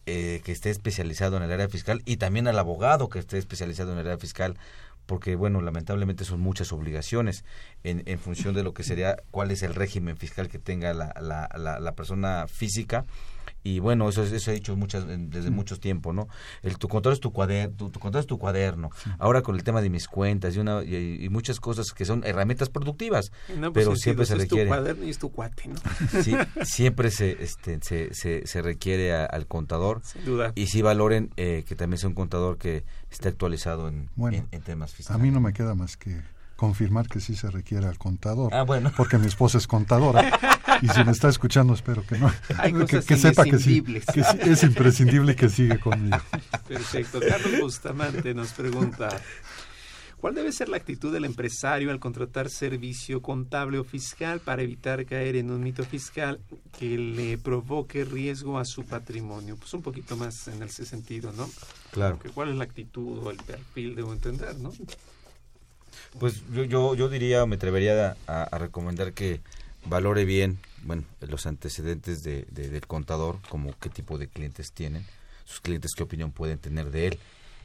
eh, 0.05 0.41
que 0.43 0.51
esté 0.51 0.69
especializado 0.69 1.37
en 1.37 1.43
el 1.43 1.51
área 1.51 1.69
fiscal 1.69 2.01
y 2.05 2.17
también 2.17 2.47
al 2.47 2.59
abogado 2.59 3.07
que 3.09 3.19
esté 3.19 3.37
especializado 3.37 3.93
en 3.93 3.99
el 3.99 4.07
área 4.07 4.17
fiscal, 4.17 4.57
porque 5.05 5.35
bueno, 5.35 5.61
lamentablemente 5.61 6.25
son 6.25 6.41
muchas 6.41 6.71
obligaciones 6.73 7.45
en, 7.83 8.03
en 8.05 8.19
función 8.19 8.53
de 8.53 8.63
lo 8.63 8.73
que 8.73 8.83
sería 8.83 9.17
cuál 9.31 9.51
es 9.51 9.63
el 9.63 9.75
régimen 9.75 10.17
fiscal 10.17 10.49
que 10.49 10.59
tenga 10.59 10.93
la, 10.93 11.13
la, 11.21 11.49
la, 11.57 11.79
la 11.79 11.91
persona 11.93 12.47
física 12.47 13.05
y 13.63 13.79
bueno 13.79 14.09
eso 14.09 14.23
eso 14.23 14.51
he 14.51 14.55
dicho 14.55 14.75
muchas 14.75 15.05
desde 15.07 15.49
muchos 15.49 15.79
tiempo 15.79 16.13
no 16.13 16.27
el 16.63 16.77
tu 16.77 16.87
contador 16.87 17.13
es 17.13 17.19
tu 17.19 17.31
cuaderno 17.31 17.75
tu, 17.75 17.89
tu 17.89 17.99
es 18.17 18.27
tu 18.27 18.37
cuaderno. 18.37 18.89
Ahora 19.19 19.41
con 19.41 19.55
el 19.55 19.63
tema 19.63 19.81
de 19.81 19.89
mis 19.89 20.07
cuentas 20.07 20.55
y 20.55 20.59
una 20.59 20.83
y, 20.83 21.27
muchas 21.29 21.59
cosas 21.59 21.91
que 21.91 22.05
son 22.05 22.23
herramientas 22.25 22.69
productivas 22.69 23.31
pues 23.47 23.71
pero 23.73 23.95
siempre 23.95 24.25
se 24.25 24.35
requiere 24.35 24.63
es 24.63 24.69
tu 24.69 24.75
cuaderno 24.75 25.05
y 25.05 25.09
es 25.09 25.17
tu 25.17 25.31
cuate 25.31 25.67
no 25.67 25.75
sí, 26.23 26.35
siempre 26.63 27.11
se 27.11 27.43
este 27.43 27.79
se, 27.81 28.13
se, 28.13 28.45
se 28.45 28.61
requiere 28.61 29.13
al 29.13 29.47
contador 29.47 30.01
Sin 30.03 30.25
duda. 30.25 30.51
y 30.55 30.67
sí 30.67 30.81
valoren 30.81 31.31
eh, 31.37 31.63
que 31.67 31.75
también 31.75 31.97
sea 31.99 32.09
un 32.09 32.15
contador 32.15 32.57
que 32.57 32.83
esté 33.09 33.29
actualizado 33.29 33.87
en, 33.87 34.09
en, 34.51 34.61
temas 34.61 34.93
fiscales 34.93 35.21
a 35.21 35.23
mí 35.23 35.31
no 35.31 35.39
me 35.39 35.53
queda 35.53 35.75
más 35.75 35.97
que 35.97 36.21
confirmar 36.61 37.07
que 37.07 37.19
sí 37.19 37.35
se 37.35 37.49
requiere 37.49 37.87
al 37.87 37.97
contador. 37.97 38.53
Ah, 38.53 38.61
bueno. 38.61 38.91
Porque 38.95 39.17
mi 39.17 39.25
esposa 39.25 39.57
es 39.57 39.65
contadora. 39.65 40.21
y 40.83 40.87
si 40.89 41.03
me 41.03 41.11
está 41.11 41.27
escuchando, 41.27 41.73
espero 41.73 42.05
que 42.05 42.19
no. 42.19 42.31
que, 42.85 43.17
sepa 43.17 43.45
que 43.45 43.57
sí, 43.57 43.81
que 43.81 44.23
sí, 44.23 44.37
es 44.41 44.61
imprescindible 44.61 45.35
que 45.35 45.49
sigue 45.49 45.79
conmigo. 45.79 46.19
Perfecto. 46.67 47.19
Carlos 47.19 47.59
Bustamante 47.61 48.35
nos 48.35 48.51
pregunta. 48.51 49.09
¿Cuál 50.17 50.35
debe 50.35 50.51
ser 50.51 50.69
la 50.69 50.77
actitud 50.77 51.11
del 51.11 51.25
empresario 51.25 51.89
al 51.89 51.99
contratar 51.99 52.47
servicio 52.51 53.23
contable 53.23 53.79
o 53.79 53.83
fiscal 53.83 54.39
para 54.39 54.61
evitar 54.61 55.03
caer 55.07 55.37
en 55.37 55.49
un 55.49 55.63
mito 55.63 55.83
fiscal 55.83 56.39
que 56.77 56.95
le 56.95 57.39
provoque 57.39 58.05
riesgo 58.05 58.59
a 58.59 58.65
su 58.65 58.83
patrimonio? 58.83 59.55
Pues 59.57 59.73
un 59.73 59.81
poquito 59.81 60.15
más 60.15 60.47
en 60.47 60.61
ese 60.61 60.85
sentido, 60.85 61.31
¿no? 61.31 61.49
Claro. 61.89 62.19
¿Cuál 62.35 62.49
es 62.49 62.55
la 62.55 62.65
actitud 62.65 63.17
o 63.17 63.31
el 63.31 63.37
perfil, 63.37 63.95
debo 63.95 64.13
entender, 64.13 64.55
¿no? 64.57 64.71
Pues 66.19 66.43
yo, 66.53 66.63
yo, 66.63 66.95
yo 66.95 67.09
diría, 67.09 67.45
me 67.45 67.55
atrevería 67.55 68.17
a, 68.27 68.57
recomendar 68.57 69.13
que 69.13 69.39
valore 69.85 70.25
bien, 70.25 70.59
bueno, 70.83 71.03
los 71.21 71.45
antecedentes 71.45 72.23
de, 72.23 72.45
del 72.51 72.85
contador, 72.85 73.39
como 73.49 73.73
qué 73.79 73.89
tipo 73.89 74.17
de 74.17 74.27
clientes 74.27 74.71
tienen, 74.71 75.05
sus 75.45 75.61
clientes 75.61 75.91
qué 75.95 76.03
opinión 76.03 76.31
pueden 76.31 76.59
tener 76.59 76.91
de 76.91 77.07
él, 77.07 77.19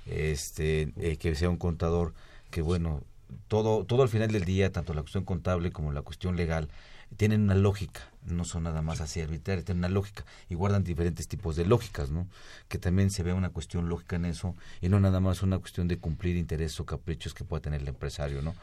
este, 0.06 0.92
eh, 0.98 1.16
que 1.16 1.34
sea 1.34 1.50
un 1.50 1.56
contador 1.56 2.14
que, 2.50 2.62
bueno, 2.62 3.02
todo, 3.48 3.84
todo 3.84 4.02
al 4.02 4.08
final 4.08 4.30
del 4.30 4.44
día, 4.44 4.70
tanto 4.70 4.94
la 4.94 5.02
cuestión 5.02 5.24
contable 5.24 5.72
como 5.72 5.92
la 5.92 6.02
cuestión 6.02 6.36
legal, 6.36 6.68
tienen 7.16 7.42
una 7.42 7.54
lógica, 7.54 8.08
no 8.26 8.44
son 8.44 8.64
nada 8.64 8.82
más 8.82 9.00
así 9.00 9.20
arbitrarios, 9.20 9.64
tienen 9.64 9.80
una 9.80 9.88
lógica 9.88 10.24
y 10.48 10.54
guardan 10.54 10.84
diferentes 10.84 11.28
tipos 11.28 11.56
de 11.56 11.66
lógicas, 11.66 12.10
¿no? 12.10 12.26
Que 12.68 12.78
también 12.78 13.10
se 13.10 13.22
ve 13.22 13.32
una 13.32 13.50
cuestión 13.50 13.88
lógica 13.88 14.16
en 14.16 14.24
eso 14.24 14.54
y 14.80 14.88
no 14.88 15.00
nada 15.00 15.20
más 15.20 15.42
una 15.42 15.58
cuestión 15.58 15.88
de 15.88 15.98
cumplir 15.98 16.36
intereses 16.36 16.78
o 16.80 16.86
caprichos 16.86 17.34
que 17.34 17.44
pueda 17.44 17.62
tener 17.62 17.82
el 17.82 17.88
empresario, 17.88 18.42
¿no? 18.42 18.54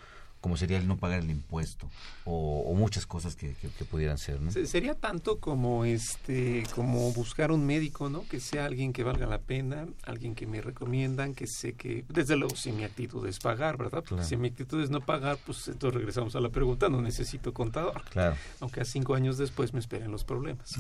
Como 0.44 0.58
sería 0.58 0.78
el 0.78 0.90
no 0.90 0.98
pagar 0.98 1.20
el 1.20 1.30
impuesto 1.30 1.90
o, 2.26 2.74
muchas 2.76 3.06
cosas 3.06 3.38
que, 3.38 3.56
pudieran 3.90 4.18
ser 4.18 4.42
¿no? 4.42 4.52
sería 4.52 4.94
tanto 4.94 5.40
como 5.40 5.86
este 5.86 6.64
como 6.76 7.14
buscar 7.14 7.52
un 7.52 7.66
médico 7.66 8.10
no 8.10 8.28
que 8.28 8.42
sea 8.42 8.66
alguien 8.66 8.92
que 8.92 9.04
valga 9.04 9.26
la 9.26 9.40
pena 9.40 9.88
alguien 10.04 10.36
que 10.36 10.46
me 10.46 10.60
recomiendan 10.60 11.34
que 11.34 11.48
sé 11.48 11.74
que 11.76 12.04
desde 12.10 12.36
luego 12.36 12.58
si 12.58 12.74
mi 12.74 12.84
actitud 12.84 13.26
es 13.26 13.40
pagar 13.40 13.78
verdad 13.78 14.04
si 14.22 14.36
mi 14.36 14.50
actitud 14.50 14.84
es 14.84 14.90
no 14.90 15.00
pagar 15.00 15.38
pues 15.46 15.66
entonces 15.70 15.96
regresamos 15.96 16.36
a 16.36 16.42
la 16.42 16.50
pregunta 16.50 16.90
no 16.90 17.02
necesito 17.02 17.54
contador. 17.54 18.04
Claro. 18.10 18.36
Aunque 18.60 18.82
a 18.82 18.86
cinco 18.86 19.16
años 19.16 19.38
después 19.38 19.74
me 19.74 19.80
esperen 19.80 20.12
los 20.12 20.26
problemas. 20.26 20.76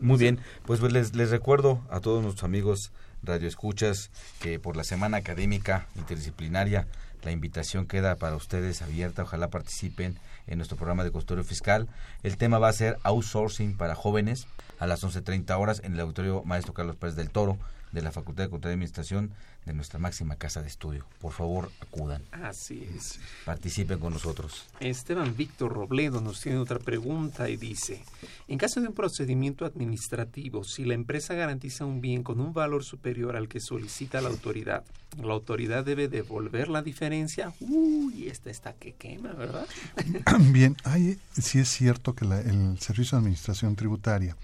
Muy 0.00 0.18
bien 0.18 0.38
pues, 0.64 0.80
pues 0.80 0.92
les, 0.92 1.14
les 1.14 1.30
recuerdo 1.30 1.82
a 1.90 2.00
todos 2.00 2.22
nuestros 2.22 2.44
amigos 2.44 2.90
radioescuchas 3.22 4.10
que 4.40 4.58
por 4.58 4.76
la 4.76 4.84
semana 4.84 5.16
académica 5.18 5.88
interdisciplinaria 5.96 6.86
la 7.22 7.32
invitación 7.32 7.86
queda 7.86 8.16
para 8.16 8.36
ustedes 8.36 8.82
abierta, 8.82 9.22
ojalá 9.22 9.48
participen 9.48 10.16
en 10.46 10.58
nuestro 10.58 10.76
programa 10.76 11.04
de 11.04 11.10
custodio 11.10 11.44
fiscal. 11.44 11.88
El 12.22 12.36
tema 12.36 12.58
va 12.58 12.68
a 12.68 12.72
ser 12.72 12.98
outsourcing 13.02 13.76
para 13.76 13.94
jóvenes 13.94 14.46
a 14.78 14.86
las 14.86 15.04
11.30 15.04 15.58
horas 15.58 15.80
en 15.84 15.94
el 15.94 16.00
auditorio 16.00 16.42
Maestro 16.44 16.74
Carlos 16.74 16.96
Pérez 16.96 17.16
del 17.16 17.30
Toro 17.30 17.58
de 17.92 18.02
la 18.02 18.12
Facultad 18.12 18.44
de 18.44 18.50
Contaduría 18.50 18.72
y 18.72 18.76
Administración 18.76 19.32
de 19.64 19.74
nuestra 19.74 19.98
máxima 19.98 20.36
casa 20.36 20.62
de 20.62 20.68
estudio. 20.68 21.04
Por 21.20 21.32
favor, 21.32 21.70
acudan. 21.80 22.22
Así 22.32 22.88
es. 22.96 23.18
Participen 23.44 23.98
con 23.98 24.12
nosotros. 24.12 24.66
Esteban 24.80 25.36
Víctor 25.36 25.72
Robledo 25.72 26.20
nos 26.20 26.40
tiene 26.40 26.58
otra 26.58 26.78
pregunta 26.78 27.48
y 27.48 27.56
dice, 27.56 28.02
en 28.46 28.58
caso 28.58 28.80
de 28.80 28.88
un 28.88 28.94
procedimiento 28.94 29.64
administrativo, 29.64 30.64
si 30.64 30.84
la 30.84 30.94
empresa 30.94 31.34
garantiza 31.34 31.84
un 31.84 32.00
bien 32.00 32.22
con 32.22 32.40
un 32.40 32.52
valor 32.52 32.84
superior 32.84 33.36
al 33.36 33.48
que 33.48 33.60
solicita 33.60 34.20
la 34.20 34.28
autoridad, 34.28 34.84
la 35.22 35.32
autoridad 35.32 35.84
debe 35.84 36.08
devolver 36.08 36.68
la 36.68 36.82
diferencia. 36.82 37.52
Uy, 37.60 38.28
esta 38.28 38.50
está 38.50 38.72
que 38.72 38.92
quema, 38.92 39.32
¿verdad? 39.32 39.66
Bien, 40.52 40.76
hay, 40.84 41.18
sí 41.32 41.58
es 41.58 41.68
cierto 41.68 42.14
que 42.14 42.24
el 42.24 42.78
Servicio 42.78 43.16
de 43.16 43.22
Administración 43.22 43.74
Tributaria 43.76 44.36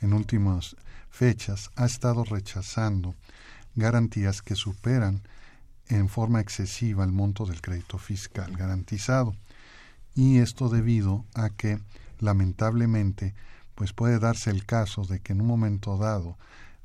en 0.00 0.12
últimas 0.12 0.76
fechas 1.14 1.70
ha 1.76 1.86
estado 1.86 2.24
rechazando 2.24 3.14
garantías 3.76 4.42
que 4.42 4.56
superan 4.56 5.22
en 5.88 6.08
forma 6.08 6.40
excesiva 6.40 7.04
el 7.04 7.12
monto 7.12 7.46
del 7.46 7.60
crédito 7.62 7.98
fiscal 7.98 8.56
garantizado. 8.56 9.36
Y 10.16 10.38
esto 10.38 10.68
debido 10.68 11.24
a 11.34 11.50
que, 11.50 11.78
lamentablemente, 12.18 13.32
pues 13.76 13.92
puede 13.92 14.18
darse 14.18 14.50
el 14.50 14.66
caso 14.66 15.04
de 15.04 15.20
que 15.20 15.34
en 15.34 15.40
un 15.40 15.46
momento 15.46 15.96
dado 15.98 16.36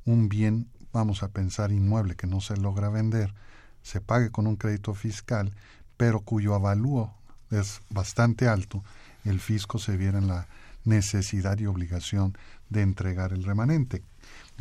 un 0.06 0.30
bien, 0.30 0.68
vamos 0.94 1.24
a 1.24 1.30
pensar 1.30 1.72
inmueble 1.72 2.16
que 2.16 2.28
no 2.28 2.40
se 2.40 2.56
logra 2.56 2.90
vender, 2.90 3.34
se 3.82 4.00
pague 4.00 4.30
con 4.30 4.46
un 4.46 4.58
crédito 4.58 4.94
fiscal, 4.94 5.56
pero 5.98 6.20
cuyo 6.20 6.54
avalúo 6.54 7.12
es 7.50 7.82
bastante 7.90 8.48
alto, 8.48 8.84
el 9.26 9.40
fisco 9.40 9.80
se 9.80 9.98
viera 9.98 10.20
en 10.20 10.28
la 10.28 10.46
necesidad 10.86 11.58
y 11.58 11.66
obligación 11.66 12.38
de 12.70 12.82
entregar 12.84 13.34
el 13.34 13.44
remanente. 13.44 14.04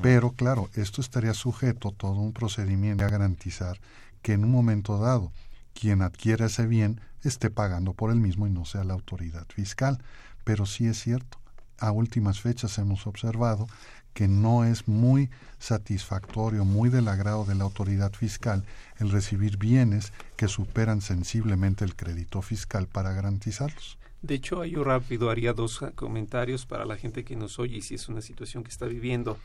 Pero 0.00 0.32
claro, 0.32 0.70
esto 0.74 1.00
estaría 1.00 1.34
sujeto 1.34 1.88
a 1.88 1.92
todo 1.92 2.14
un 2.14 2.32
procedimiento 2.32 3.04
a 3.04 3.08
garantizar 3.08 3.78
que 4.22 4.32
en 4.32 4.44
un 4.44 4.52
momento 4.52 4.98
dado 4.98 5.32
quien 5.74 6.02
adquiera 6.02 6.46
ese 6.46 6.66
bien 6.66 7.00
esté 7.22 7.50
pagando 7.50 7.94
por 7.94 8.10
el 8.10 8.20
mismo 8.20 8.46
y 8.46 8.50
no 8.50 8.64
sea 8.64 8.84
la 8.84 8.94
autoridad 8.94 9.46
fiscal. 9.48 9.98
Pero 10.44 10.66
sí 10.66 10.86
es 10.86 11.00
cierto, 11.00 11.38
a 11.78 11.90
últimas 11.92 12.40
fechas 12.40 12.78
hemos 12.78 13.06
observado 13.06 13.66
que 14.14 14.28
no 14.28 14.64
es 14.64 14.88
muy 14.88 15.30
satisfactorio, 15.58 16.64
muy 16.64 16.90
del 16.90 17.08
agrado 17.08 17.44
de 17.44 17.54
la 17.54 17.64
autoridad 17.64 18.12
fiscal 18.12 18.64
el 18.98 19.10
recibir 19.10 19.58
bienes 19.58 20.12
que 20.36 20.48
superan 20.48 21.00
sensiblemente 21.00 21.84
el 21.84 21.94
crédito 21.94 22.42
fiscal 22.42 22.88
para 22.88 23.12
garantizarlos. 23.12 23.98
De 24.20 24.34
hecho, 24.34 24.64
yo 24.64 24.82
rápido 24.82 25.30
haría 25.30 25.52
dos 25.52 25.78
comentarios 25.94 26.66
para 26.66 26.84
la 26.84 26.96
gente 26.96 27.22
que 27.22 27.36
nos 27.36 27.60
oye 27.60 27.76
y 27.76 27.82
si 27.82 27.94
es 27.94 28.08
una 28.08 28.20
situación 28.20 28.64
que 28.64 28.70
está 28.70 28.86
viviendo. 28.86 29.38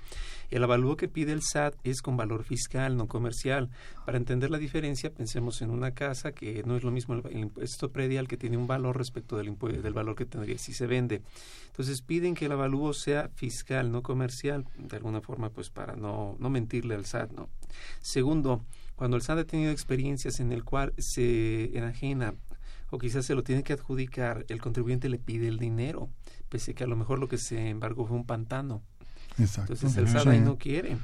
El 0.49 0.63
avalúo 0.63 0.97
que 0.97 1.07
pide 1.07 1.31
el 1.31 1.43
SAT 1.43 1.75
es 1.83 2.01
con 2.01 2.17
valor 2.17 2.43
fiscal, 2.43 2.97
no 2.97 3.07
comercial. 3.07 3.69
Para 4.03 4.17
entender 4.17 4.49
la 4.49 4.57
diferencia, 4.57 5.11
pensemos 5.11 5.61
en 5.61 5.69
una 5.69 5.91
casa 5.91 6.31
que 6.31 6.63
no 6.63 6.75
es 6.75 6.83
lo 6.83 6.89
mismo 6.89 7.13
el, 7.13 7.37
impuesto 7.37 7.91
predial 7.91 8.27
que 8.27 8.37
tiene 8.37 8.57
un 8.57 8.65
valor 8.65 8.97
respecto 8.97 9.37
del, 9.37 9.55
del 9.57 9.93
valor 9.93 10.15
que 10.15 10.25
tendría 10.25 10.57
si 10.57 10.73
se 10.73 10.87
vende. 10.87 11.21
Entonces 11.67 12.01
piden 12.01 12.33
que 12.33 12.45
el 12.45 12.51
avalúo 12.51 12.93
sea 12.93 13.29
fiscal, 13.35 13.91
no 13.91 14.01
comercial, 14.01 14.65
de 14.77 14.97
alguna 14.97 15.21
forma, 15.21 15.51
pues 15.51 15.69
para 15.69 15.95
no, 15.95 16.35
no 16.39 16.49
mentirle 16.49 16.95
al 16.95 17.05
SAT, 17.05 17.31
¿no? 17.31 17.49
Segundo, 18.01 18.65
cuando 18.95 19.17
el 19.17 19.23
SAT 19.23 19.39
ha 19.39 19.45
tenido 19.45 19.71
experiencias 19.71 20.39
en 20.39 20.51
el 20.51 20.63
cual 20.63 20.93
se 20.97 21.77
enajena 21.77 22.33
o 22.93 22.99
quizás 22.99 23.25
se 23.25 23.33
lo 23.33 23.41
tiene 23.41 23.63
que 23.63 23.73
adjudicar, 23.73 24.45
el 24.49 24.61
contribuyente 24.61 25.09
le 25.09 25.17
pide 25.17 25.47
el 25.47 25.57
dinero, 25.57 26.09
pese 26.49 26.75
que 26.75 26.83
a 26.83 26.87
lo 26.87 26.95
mejor 26.95 27.17
lo 27.17 27.27
que 27.27 27.39
se 27.39 27.69
embargó 27.69 28.05
fue 28.05 28.15
un 28.15 28.25
pantano. 28.25 28.83
Exacto. 29.39 29.73
Entonces 29.73 29.97
el 29.97 30.07
SAT 30.07 30.27
ahí 30.27 30.39
no 30.39 30.59
quiere. 30.59 30.97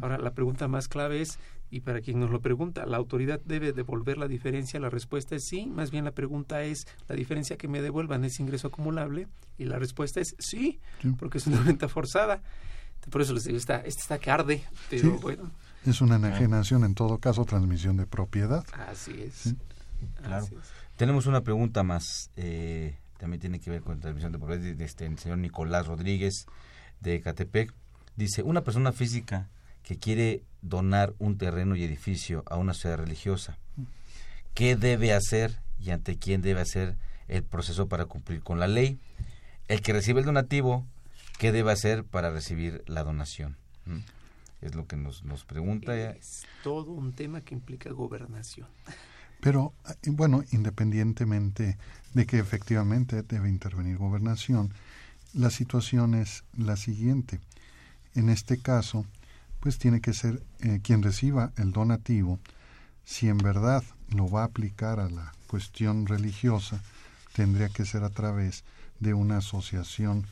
Ahora, 0.00 0.16
la 0.18 0.32
pregunta 0.32 0.68
más 0.68 0.86
clave 0.86 1.20
es, 1.20 1.40
y 1.72 1.80
para 1.80 2.00
quien 2.02 2.20
nos 2.20 2.30
lo 2.30 2.40
pregunta, 2.40 2.86
¿la 2.86 2.98
autoridad 2.98 3.40
debe 3.44 3.72
devolver 3.72 4.16
la 4.16 4.28
diferencia? 4.28 4.78
La 4.78 4.90
respuesta 4.90 5.34
es 5.34 5.44
sí. 5.44 5.66
Más 5.66 5.90
bien 5.90 6.04
la 6.04 6.12
pregunta 6.12 6.62
es, 6.62 6.86
¿la 7.08 7.16
diferencia 7.16 7.56
que 7.56 7.66
me 7.66 7.82
devuelvan 7.82 8.24
es 8.24 8.38
ingreso 8.38 8.68
acumulable? 8.68 9.26
Y 9.58 9.64
la 9.64 9.80
respuesta 9.80 10.20
es 10.20 10.36
sí, 10.38 10.78
porque 11.18 11.38
es 11.38 11.48
una 11.48 11.60
venta 11.62 11.88
forzada. 11.88 12.42
Por 13.10 13.22
eso 13.22 13.32
les 13.32 13.42
digo, 13.42 13.58
esta, 13.58 13.78
esta 13.78 14.02
está 14.02 14.18
que 14.18 14.30
arde, 14.30 14.62
pero 14.88 15.18
bueno. 15.18 15.50
Es 15.84 16.00
una 16.00 16.14
enajenación, 16.14 16.84
en 16.84 16.94
todo 16.94 17.18
caso, 17.18 17.44
transmisión 17.44 17.96
de 17.96 18.06
propiedad. 18.06 18.64
Así 18.88 19.20
es. 19.20 19.56
Claro. 20.22 20.46
Tenemos 20.96 21.26
una 21.26 21.42
pregunta 21.42 21.82
más, 21.82 22.30
eh, 22.36 22.96
también 23.18 23.40
tiene 23.40 23.58
que 23.58 23.68
ver 23.68 23.82
con 23.82 23.98
transmisión 23.98 24.30
de 24.30 24.38
propiedad, 24.38 24.76
de, 24.76 24.84
este, 24.84 25.06
el 25.06 25.18
señor 25.18 25.38
Nicolás 25.38 25.88
Rodríguez 25.88 26.46
de 27.00 27.20
Catepec. 27.20 27.74
Dice, 28.14 28.44
una 28.44 28.62
persona 28.62 28.92
física 28.92 29.48
que 29.82 29.98
quiere 29.98 30.42
donar 30.62 31.12
un 31.18 31.36
terreno 31.36 31.74
y 31.74 31.82
edificio 31.82 32.44
a 32.46 32.56
una 32.56 32.74
ciudad 32.74 32.96
religiosa, 32.96 33.58
¿qué 34.54 34.76
debe 34.76 35.12
hacer 35.12 35.58
y 35.80 35.90
ante 35.90 36.16
quién 36.16 36.42
debe 36.42 36.60
hacer 36.60 36.96
el 37.26 37.42
proceso 37.42 37.88
para 37.88 38.04
cumplir 38.04 38.40
con 38.40 38.60
la 38.60 38.68
ley? 38.68 39.00
El 39.66 39.82
que 39.82 39.92
recibe 39.92 40.20
el 40.20 40.26
donativo, 40.26 40.86
¿qué 41.38 41.50
debe 41.50 41.72
hacer 41.72 42.04
para 42.04 42.30
recibir 42.30 42.84
la 42.86 43.02
donación? 43.02 43.56
¿Mm? 43.84 43.98
Es 44.62 44.76
lo 44.76 44.86
que 44.86 44.96
nos, 44.96 45.24
nos 45.24 45.44
pregunta. 45.44 45.94
Es 45.96 46.46
todo 46.62 46.92
un 46.92 47.12
tema 47.14 47.40
que 47.40 47.54
implica 47.54 47.90
gobernación. 47.90 48.68
Pero, 49.44 49.74
eh, 49.86 50.10
bueno, 50.10 50.42
independientemente 50.52 51.76
de 52.14 52.24
que 52.24 52.38
efectivamente 52.38 53.22
debe 53.22 53.50
intervenir 53.50 53.98
gobernación, 53.98 54.72
la 55.34 55.50
situación 55.50 56.14
es 56.14 56.44
la 56.56 56.78
siguiente. 56.78 57.40
En 58.14 58.30
este 58.30 58.56
caso, 58.56 59.04
pues 59.60 59.76
tiene 59.76 60.00
que 60.00 60.14
ser 60.14 60.42
eh, 60.60 60.80
quien 60.82 61.02
reciba 61.02 61.52
el 61.58 61.72
donativo, 61.72 62.38
si 63.04 63.28
en 63.28 63.36
verdad 63.36 63.84
lo 64.08 64.30
va 64.30 64.44
a 64.44 64.46
aplicar 64.46 64.98
a 64.98 65.10
la 65.10 65.34
cuestión 65.46 66.06
religiosa, 66.06 66.80
tendría 67.34 67.68
que 67.68 67.84
ser 67.84 68.02
a 68.02 68.08
través 68.08 68.64
de 68.98 69.12
una 69.12 69.36
asociación, 69.36 70.26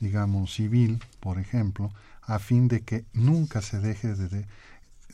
digamos, 0.00 0.54
civil, 0.54 1.04
por 1.20 1.38
ejemplo, 1.38 1.92
a 2.22 2.38
fin 2.38 2.68
de 2.68 2.80
que 2.80 3.04
nunca 3.12 3.60
se 3.60 3.80
deje 3.80 4.14
de, 4.14 4.46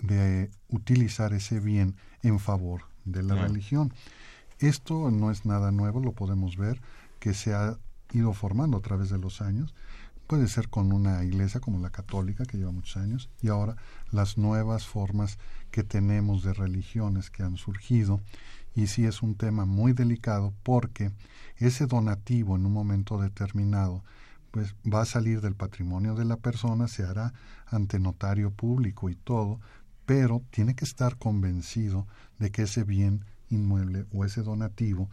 de 0.01 0.49
utilizar 0.68 1.32
ese 1.32 1.59
bien 1.59 1.97
en 2.22 2.38
favor 2.38 2.91
de 3.05 3.22
la 3.22 3.34
religión. 3.34 3.92
Esto 4.59 5.11
no 5.11 5.30
es 5.30 5.44
nada 5.44 5.70
nuevo, 5.72 6.00
lo 6.00 6.12
podemos 6.12 6.57
ver, 6.57 6.80
que 7.18 7.34
se 7.34 7.55
ha 7.55 7.78
ido 8.12 8.32
formando 8.32 8.76
a 8.76 8.82
través 8.82 9.11
de 9.11 9.18
los 9.18 9.40
años. 9.40 9.74
Puede 10.26 10.48
ser 10.48 10.68
con 10.68 10.92
una 10.92 11.24
iglesia 11.24 11.61
como 11.61 11.78
la 11.80 11.90
católica, 11.90 12.44
que 12.44 12.57
lleva 12.57 12.70
muchos 12.70 12.96
años, 12.96 13.28
y 13.40 13.48
ahora 13.48 13.76
las 14.11 14.38
nuevas 14.38 14.86
formas 14.86 15.38
que 15.70 15.82
tenemos 15.82 16.42
de 16.42 16.55
religiones 16.55 17.30
que 17.30 17.42
han 17.42 17.57
surgido. 17.57 18.20
Y 18.74 18.86
sí 18.86 19.05
es 19.05 19.22
un 19.22 19.34
tema 19.34 19.66
muy 19.66 19.92
delicado 19.92 20.55
porque 20.62 21.11
ese 21.57 21.86
donativo 21.86 22.57
en 22.57 22.64
un 22.64 22.72
momento 22.72 23.18
determinado 23.18 24.03
pues 24.53 24.74
va 24.84 25.00
a 25.00 25.07
salir 25.07 25.40
del 25.40 25.55
patrimonio 25.55 26.14
de 26.14 26.26
la 26.26 26.36
persona, 26.36 26.86
se 26.86 27.05
hará 27.05 27.32
ante 27.66 27.98
notario 27.98 28.50
público 28.50 29.09
y 29.09 29.16
todo, 29.16 29.61
pero 30.07 30.42
tiene 30.50 30.74
que 30.74 30.84
estar 30.84 31.16
convencido 31.16 32.07
de 32.38 32.50
que 32.50 32.62
ese 32.62 32.84
bien 32.84 33.24
inmueble 33.50 34.07
o 34.12 34.24
ese 34.24 34.42
donativo 34.42 35.09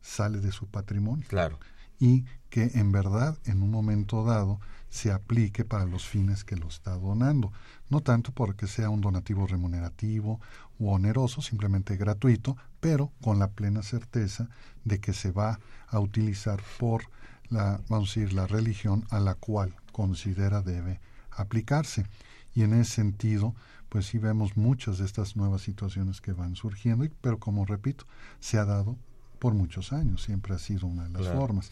sale 0.00 0.40
de 0.40 0.52
su 0.52 0.66
patrimonio. 0.66 1.26
Claro. 1.28 1.58
Y 1.98 2.24
que 2.50 2.72
en 2.74 2.92
verdad 2.92 3.38
en 3.44 3.62
un 3.62 3.70
momento 3.70 4.24
dado 4.24 4.60
se 4.90 5.10
aplique 5.10 5.64
para 5.64 5.86
los 5.86 6.06
fines 6.06 6.44
que 6.44 6.56
lo 6.56 6.68
está 6.68 6.96
donando. 6.96 7.52
No 7.88 8.00
tanto 8.00 8.32
porque 8.32 8.66
sea 8.66 8.90
un 8.90 9.00
donativo 9.00 9.46
remunerativo 9.46 10.40
u 10.78 10.90
oneroso, 10.90 11.42
simplemente 11.42 11.96
gratuito, 11.96 12.56
pero 12.80 13.10
con 13.22 13.38
la 13.38 13.50
plena 13.50 13.82
certeza 13.82 14.48
de 14.84 15.00
que 15.00 15.12
se 15.12 15.32
va 15.32 15.58
a 15.88 15.98
utilizar 15.98 16.60
por 16.78 17.04
la, 17.48 17.80
vamos 17.88 18.16
a 18.16 18.20
decir, 18.20 18.34
la 18.34 18.46
religión 18.46 19.04
a 19.10 19.20
la 19.20 19.34
cual 19.34 19.74
considera 19.90 20.62
debe 20.62 21.00
aplicarse. 21.30 22.06
Y 22.54 22.62
en 22.62 22.74
ese 22.74 22.92
sentido, 22.92 23.54
pues 23.94 24.06
sí 24.06 24.18
vemos 24.18 24.56
muchas 24.56 24.98
de 24.98 25.04
estas 25.04 25.36
nuevas 25.36 25.62
situaciones 25.62 26.20
que 26.20 26.32
van 26.32 26.56
surgiendo, 26.56 27.06
pero 27.20 27.38
como 27.38 27.64
repito, 27.64 28.06
se 28.40 28.58
ha 28.58 28.64
dado 28.64 28.96
por 29.38 29.54
muchos 29.54 29.92
años, 29.92 30.20
siempre 30.20 30.52
ha 30.52 30.58
sido 30.58 30.88
una 30.88 31.04
de 31.04 31.10
las 31.10 31.32
formas. 31.32 31.70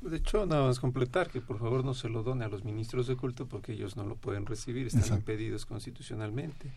De 0.00 0.16
hecho, 0.16 0.44
nada 0.44 0.66
más 0.66 0.80
completar 0.80 1.30
que 1.30 1.40
por 1.40 1.60
favor 1.60 1.84
no 1.84 1.94
se 1.94 2.08
lo 2.08 2.24
done 2.24 2.44
a 2.44 2.48
los 2.48 2.64
ministros 2.64 3.06
de 3.06 3.14
culto 3.14 3.46
porque 3.46 3.74
ellos 3.74 3.96
no 3.96 4.02
lo 4.02 4.16
pueden 4.16 4.44
recibir, 4.44 4.88
están 4.88 5.18
impedidos 5.18 5.66
constitucionalmente. 5.66 6.72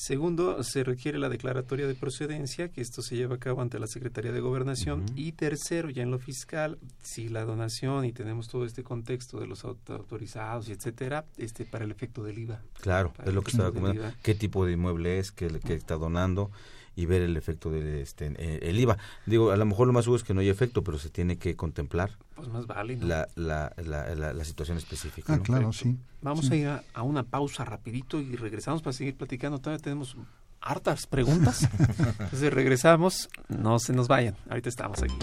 Segundo, 0.00 0.62
se 0.62 0.84
requiere 0.84 1.18
la 1.18 1.28
declaratoria 1.28 1.88
de 1.88 1.96
procedencia, 1.96 2.68
que 2.68 2.80
esto 2.80 3.02
se 3.02 3.16
lleva 3.16 3.34
a 3.34 3.38
cabo 3.38 3.62
ante 3.62 3.80
la 3.80 3.88
Secretaría 3.88 4.30
de 4.30 4.38
Gobernación. 4.38 5.04
Y 5.16 5.32
tercero, 5.32 5.90
ya 5.90 6.04
en 6.04 6.12
lo 6.12 6.20
fiscal, 6.20 6.78
si 7.02 7.28
la 7.28 7.44
donación 7.44 8.04
y 8.04 8.12
tenemos 8.12 8.46
todo 8.46 8.64
este 8.64 8.84
contexto 8.84 9.40
de 9.40 9.48
los 9.48 9.64
autorizados 9.64 10.68
y 10.68 10.72
etcétera, 10.72 11.24
este 11.36 11.64
para 11.64 11.84
el 11.84 11.90
efecto 11.90 12.22
del 12.22 12.38
IVA. 12.38 12.62
Claro, 12.80 13.12
es 13.26 13.34
lo 13.34 13.42
que 13.42 13.50
estaba 13.50 13.72
comentando. 13.72 14.14
¿Qué 14.22 14.36
tipo 14.36 14.64
de 14.64 14.74
inmueble 14.74 15.18
es 15.18 15.32
que, 15.32 15.48
que 15.58 15.74
está 15.74 15.96
donando? 15.96 16.52
y 16.94 17.06
ver 17.06 17.22
el 17.22 17.36
efecto 17.36 17.70
del 17.70 17.86
este, 17.86 18.26
el 18.68 18.78
IVA. 18.80 18.98
Digo, 19.24 19.52
a 19.52 19.56
lo 19.56 19.64
mejor 19.64 19.86
lo 19.86 19.92
más 19.92 20.04
seguro 20.04 20.16
es 20.18 20.24
que 20.24 20.34
no 20.34 20.40
hay 20.40 20.48
efecto, 20.48 20.82
pero 20.82 20.98
se 20.98 21.10
tiene 21.10 21.38
que 21.38 21.54
contemplar 21.54 22.18
pues 22.38 22.48
más 22.50 22.68
vale, 22.68 22.96
la, 22.98 23.26
la, 23.34 23.72
la, 23.84 24.14
la, 24.14 24.44
situación 24.44 24.78
específica. 24.78 25.34
Ah, 25.34 25.40
claro, 25.40 25.72
sí. 25.72 25.98
Vamos 26.22 26.48
a 26.50 26.54
ir 26.54 26.68
a, 26.68 27.02
una 27.02 27.24
pausa 27.24 27.64
rapidito 27.64 28.20
y 28.20 28.36
regresamos 28.36 28.80
para 28.80 28.92
seguir 28.92 29.16
platicando. 29.16 29.58
Todavía 29.58 29.82
tenemos 29.82 30.16
hartas 30.60 31.08
preguntas. 31.08 31.68
Entonces 32.20 32.52
regresamos, 32.52 33.28
no 33.48 33.80
se 33.80 33.92
nos 33.92 34.06
vayan. 34.06 34.36
Ahorita 34.48 34.68
estamos 34.68 35.02
aquí. 35.02 35.16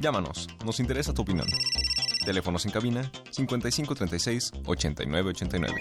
Llámanos, 0.00 0.48
nos 0.64 0.80
interesa 0.80 1.14
tu 1.14 1.22
opinión. 1.22 1.46
Teléfonos 2.24 2.66
en 2.66 2.72
cabina 2.72 3.02
5536 3.30 4.50
8989. 4.64 5.78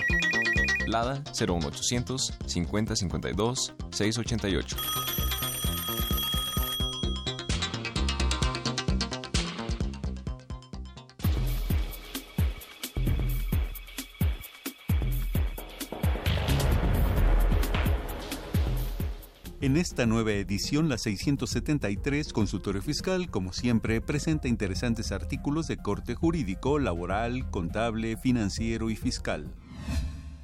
Lada 0.85 1.23
01800 1.33 2.37
5052 2.45 3.73
688. 3.89 4.77
En 19.75 19.81
esta 19.81 20.05
nueva 20.05 20.31
edición, 20.31 20.87
la 20.87 20.97
673, 20.97 22.31
Consultorio 22.31 22.81
Fiscal, 22.81 23.29
como 23.29 23.51
siempre, 23.51 23.99
presenta 23.99 24.47
interesantes 24.47 25.11
artículos 25.11 25.67
de 25.67 25.75
corte 25.75 26.15
jurídico, 26.15 26.79
laboral, 26.79 27.51
contable, 27.51 28.15
financiero 28.15 28.89
y 28.89 28.95
fiscal. 28.95 29.53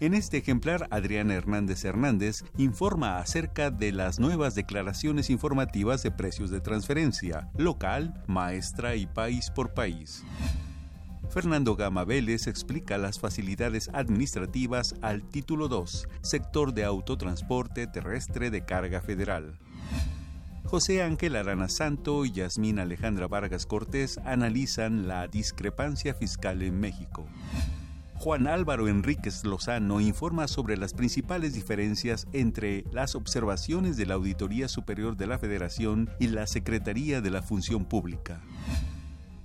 En 0.01 0.15
este 0.15 0.39
ejemplar, 0.39 0.85
Adriana 0.91 1.33
Hernández 1.33 1.85
Hernández 1.85 2.43
informa 2.57 3.19
acerca 3.19 3.71
de 3.71 3.93
las 3.93 4.19
nuevas 4.19 4.53
declaraciones 4.53 5.29
informativas 5.29 6.03
de 6.03 6.11
precios 6.11 6.49
de 6.49 6.59
transferencia, 6.59 7.49
local, 7.57 8.21
maestra 8.27 8.97
y 8.97 9.05
país 9.05 9.49
por 9.49 9.73
país. 9.73 10.25
Fernando 11.31 11.77
Gama 11.77 12.03
Vélez 12.03 12.47
explica 12.47 12.97
las 12.97 13.17
facilidades 13.17 13.89
administrativas 13.93 14.95
al 15.01 15.23
título 15.23 15.69
2, 15.69 16.09
sector 16.21 16.73
de 16.73 16.83
autotransporte 16.83 17.87
terrestre 17.87 18.51
de 18.51 18.65
carga 18.65 18.99
federal. 18.99 19.57
José 20.65 21.01
Ángel 21.01 21.37
Arana 21.37 21.69
Santo 21.69 22.25
y 22.25 22.33
Yasmín 22.33 22.79
Alejandra 22.79 23.29
Vargas 23.29 23.65
Cortés 23.65 24.17
analizan 24.25 25.07
la 25.07 25.29
discrepancia 25.29 26.13
fiscal 26.13 26.61
en 26.63 26.81
México. 26.81 27.25
Juan 28.15 28.45
Álvaro 28.45 28.89
Enríquez 28.89 29.45
Lozano 29.45 30.01
informa 30.01 30.49
sobre 30.49 30.75
las 30.75 30.93
principales 30.93 31.53
diferencias 31.53 32.27
entre 32.33 32.83
las 32.91 33.15
observaciones 33.15 33.95
de 33.95 34.05
la 34.05 34.15
Auditoría 34.15 34.67
Superior 34.67 35.15
de 35.15 35.27
la 35.27 35.39
Federación 35.39 36.09
y 36.19 36.27
la 36.27 36.45
Secretaría 36.45 37.21
de 37.21 37.31
la 37.31 37.41
Función 37.41 37.85
Pública. 37.85 38.41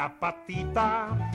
La 0.00 0.18
patita 0.18 1.30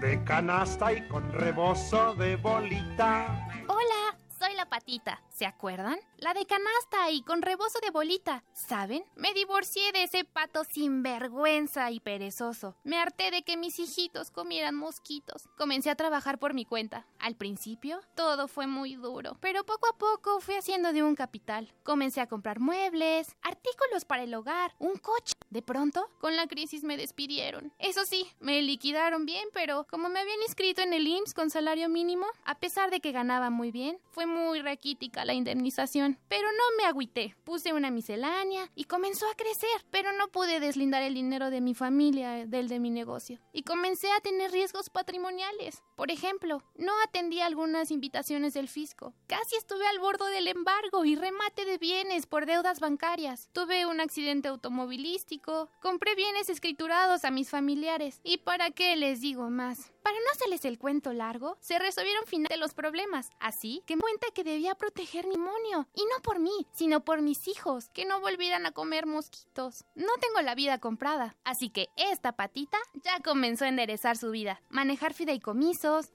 de 0.00 0.24
canasta 0.24 0.94
y 0.94 1.06
con 1.08 1.30
rebozo 1.30 2.14
de 2.14 2.36
bolita. 2.36 3.50
Hola, 3.68 4.16
soy 4.38 4.54
la 4.54 4.64
patita. 4.64 5.20
¿Se 5.32 5.46
acuerdan? 5.46 5.98
La 6.18 6.34
de 6.34 6.44
canasta 6.44 7.10
y 7.10 7.22
con 7.22 7.40
rebozo 7.40 7.78
de 7.80 7.90
bolita. 7.90 8.44
¿Saben? 8.52 9.02
Me 9.16 9.32
divorcié 9.32 9.90
de 9.92 10.04
ese 10.04 10.24
pato 10.24 10.62
sinvergüenza 10.62 11.90
y 11.90 12.00
perezoso. 12.00 12.76
Me 12.84 12.98
harté 12.98 13.30
de 13.30 13.42
que 13.42 13.56
mis 13.56 13.78
hijitos 13.78 14.30
comieran 14.30 14.74
mosquitos. 14.74 15.48
Comencé 15.56 15.88
a 15.88 15.96
trabajar 15.96 16.38
por 16.38 16.52
mi 16.52 16.66
cuenta. 16.66 17.06
Al 17.18 17.34
principio, 17.34 18.00
todo 18.14 18.46
fue 18.46 18.66
muy 18.66 18.94
duro, 18.94 19.38
pero 19.40 19.64
poco 19.64 19.88
a 19.88 19.96
poco 19.96 20.40
fui 20.40 20.54
haciendo 20.54 20.92
de 20.92 21.02
un 21.02 21.16
capital. 21.16 21.72
Comencé 21.82 22.20
a 22.20 22.28
comprar 22.28 22.60
muebles, 22.60 23.34
artículos 23.42 24.04
para 24.04 24.24
el 24.24 24.34
hogar, 24.34 24.74
un 24.78 24.96
coche. 24.96 25.32
De 25.48 25.62
pronto, 25.62 26.08
con 26.20 26.36
la 26.36 26.46
crisis 26.46 26.84
me 26.84 26.96
despidieron. 26.96 27.72
Eso 27.78 28.04
sí, 28.04 28.30
me 28.38 28.60
liquidaron 28.62 29.26
bien, 29.26 29.48
pero 29.52 29.86
como 29.90 30.08
me 30.08 30.20
habían 30.20 30.40
inscrito 30.42 30.82
en 30.82 30.92
el 30.92 31.06
IMSS 31.06 31.34
con 31.34 31.50
salario 31.50 31.88
mínimo, 31.88 32.26
a 32.44 32.58
pesar 32.58 32.90
de 32.90 33.00
que 33.00 33.12
ganaba 33.12 33.50
muy 33.50 33.70
bien, 33.70 33.98
fue 34.10 34.26
muy 34.26 34.60
raquítica 34.62 35.21
la 35.24 35.34
indemnización. 35.34 36.18
Pero 36.28 36.48
no 36.52 36.76
me 36.76 36.84
agüité. 36.84 37.34
Puse 37.44 37.72
una 37.72 37.90
miscelánea 37.90 38.70
y 38.74 38.84
comenzó 38.84 39.26
a 39.28 39.34
crecer, 39.34 39.84
pero 39.90 40.12
no 40.12 40.28
pude 40.28 40.60
deslindar 40.60 41.02
el 41.02 41.14
dinero 41.14 41.50
de 41.50 41.60
mi 41.60 41.74
familia 41.74 42.46
del 42.46 42.68
de 42.68 42.80
mi 42.80 42.90
negocio. 42.90 43.38
Y 43.52 43.62
comencé 43.62 44.10
a 44.12 44.20
tener 44.20 44.50
riesgos 44.50 44.90
patrimoniales. 44.90 45.82
Por 46.02 46.10
ejemplo, 46.10 46.64
no 46.74 46.92
atendí 47.04 47.42
algunas 47.42 47.92
invitaciones 47.92 48.54
del 48.54 48.66
fisco. 48.66 49.14
Casi 49.28 49.54
estuve 49.54 49.86
al 49.86 50.00
borde 50.00 50.28
del 50.32 50.48
embargo 50.48 51.04
y 51.04 51.14
remate 51.14 51.64
de 51.64 51.78
bienes 51.78 52.26
por 52.26 52.44
deudas 52.44 52.80
bancarias. 52.80 53.48
Tuve 53.52 53.86
un 53.86 54.00
accidente 54.00 54.48
automovilístico, 54.48 55.70
compré 55.80 56.16
bienes 56.16 56.48
escriturados 56.48 57.24
a 57.24 57.30
mis 57.30 57.50
familiares. 57.50 58.20
¿Y 58.24 58.38
para 58.38 58.72
qué 58.72 58.96
les 58.96 59.20
digo 59.20 59.48
más? 59.48 59.92
Para 60.02 60.16
no 60.16 60.32
hacerles 60.32 60.64
el 60.64 60.80
cuento 60.80 61.12
largo, 61.12 61.56
se 61.60 61.78
resolvieron 61.78 62.24
finalmente 62.26 62.56
los 62.56 62.74
problemas. 62.74 63.30
Así 63.38 63.84
que 63.86 63.94
me 63.94 64.02
cuenta 64.02 64.26
que 64.34 64.42
debía 64.42 64.74
proteger 64.74 65.28
mi 65.28 65.36
demonio. 65.36 65.86
Y 65.94 66.02
no 66.02 66.20
por 66.22 66.40
mí, 66.40 66.66
sino 66.72 67.04
por 67.04 67.22
mis 67.22 67.46
hijos, 67.46 67.88
que 67.90 68.04
no 68.04 68.20
volvieran 68.20 68.66
a 68.66 68.72
comer 68.72 69.06
mosquitos. 69.06 69.84
No 69.94 70.12
tengo 70.20 70.40
la 70.42 70.56
vida 70.56 70.78
comprada. 70.78 71.36
Así 71.44 71.70
que 71.70 71.88
esta 71.96 72.32
patita 72.32 72.78
ya 73.04 73.20
comenzó 73.20 73.64
a 73.64 73.68
enderezar 73.68 74.16
su 74.16 74.32
vida. 74.32 74.60
Manejar 74.70 75.14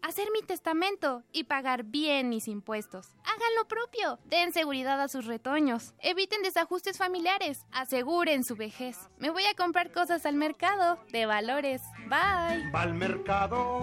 hacer 0.01 0.27
mi 0.33 0.41
testamento 0.41 1.23
y 1.31 1.45
pagar 1.45 1.83
bien 1.83 2.29
mis 2.29 2.47
impuestos. 2.47 3.15
Hagan 3.23 3.55
lo 3.57 3.67
propio. 3.67 4.19
Den 4.25 4.53
seguridad 4.53 5.01
a 5.01 5.07
sus 5.07 5.25
retoños. 5.25 5.93
Eviten 5.99 6.41
desajustes 6.41 6.97
familiares. 6.97 7.65
Aseguren 7.71 8.43
su 8.43 8.55
vejez. 8.55 8.97
Me 9.19 9.29
voy 9.29 9.45
a 9.45 9.55
comprar 9.55 9.91
cosas 9.91 10.25
al 10.25 10.35
mercado 10.35 10.99
de 11.11 11.25
valores. 11.25 11.81
Bye. 12.07 12.71
Va 12.71 12.81
al 12.81 12.93
mercado 12.93 13.81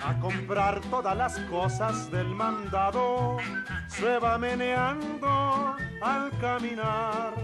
a 0.00 0.18
comprar 0.20 0.80
todas 0.82 1.16
las 1.16 1.38
cosas 1.50 2.10
del 2.10 2.28
mandado. 2.28 3.36
Se 3.88 4.18
va 4.18 4.38
meneando 4.38 5.76
al 6.00 6.30
caminar 6.40 7.34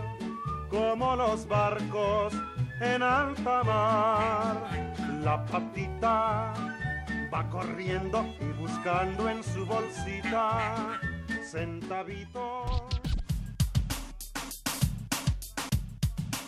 como 0.71 1.17
los 1.17 1.47
barcos 1.47 2.35
en 2.81 3.03
alta 3.03 3.63
mar. 3.63 4.93
La 5.23 5.45
patita 5.47 6.53
va 7.33 7.49
corriendo 7.49 8.27
y 8.41 8.61
buscando 8.61 9.29
en 9.29 9.43
su 9.43 9.65
bolsita 9.65 11.01
centavito. 11.51 12.89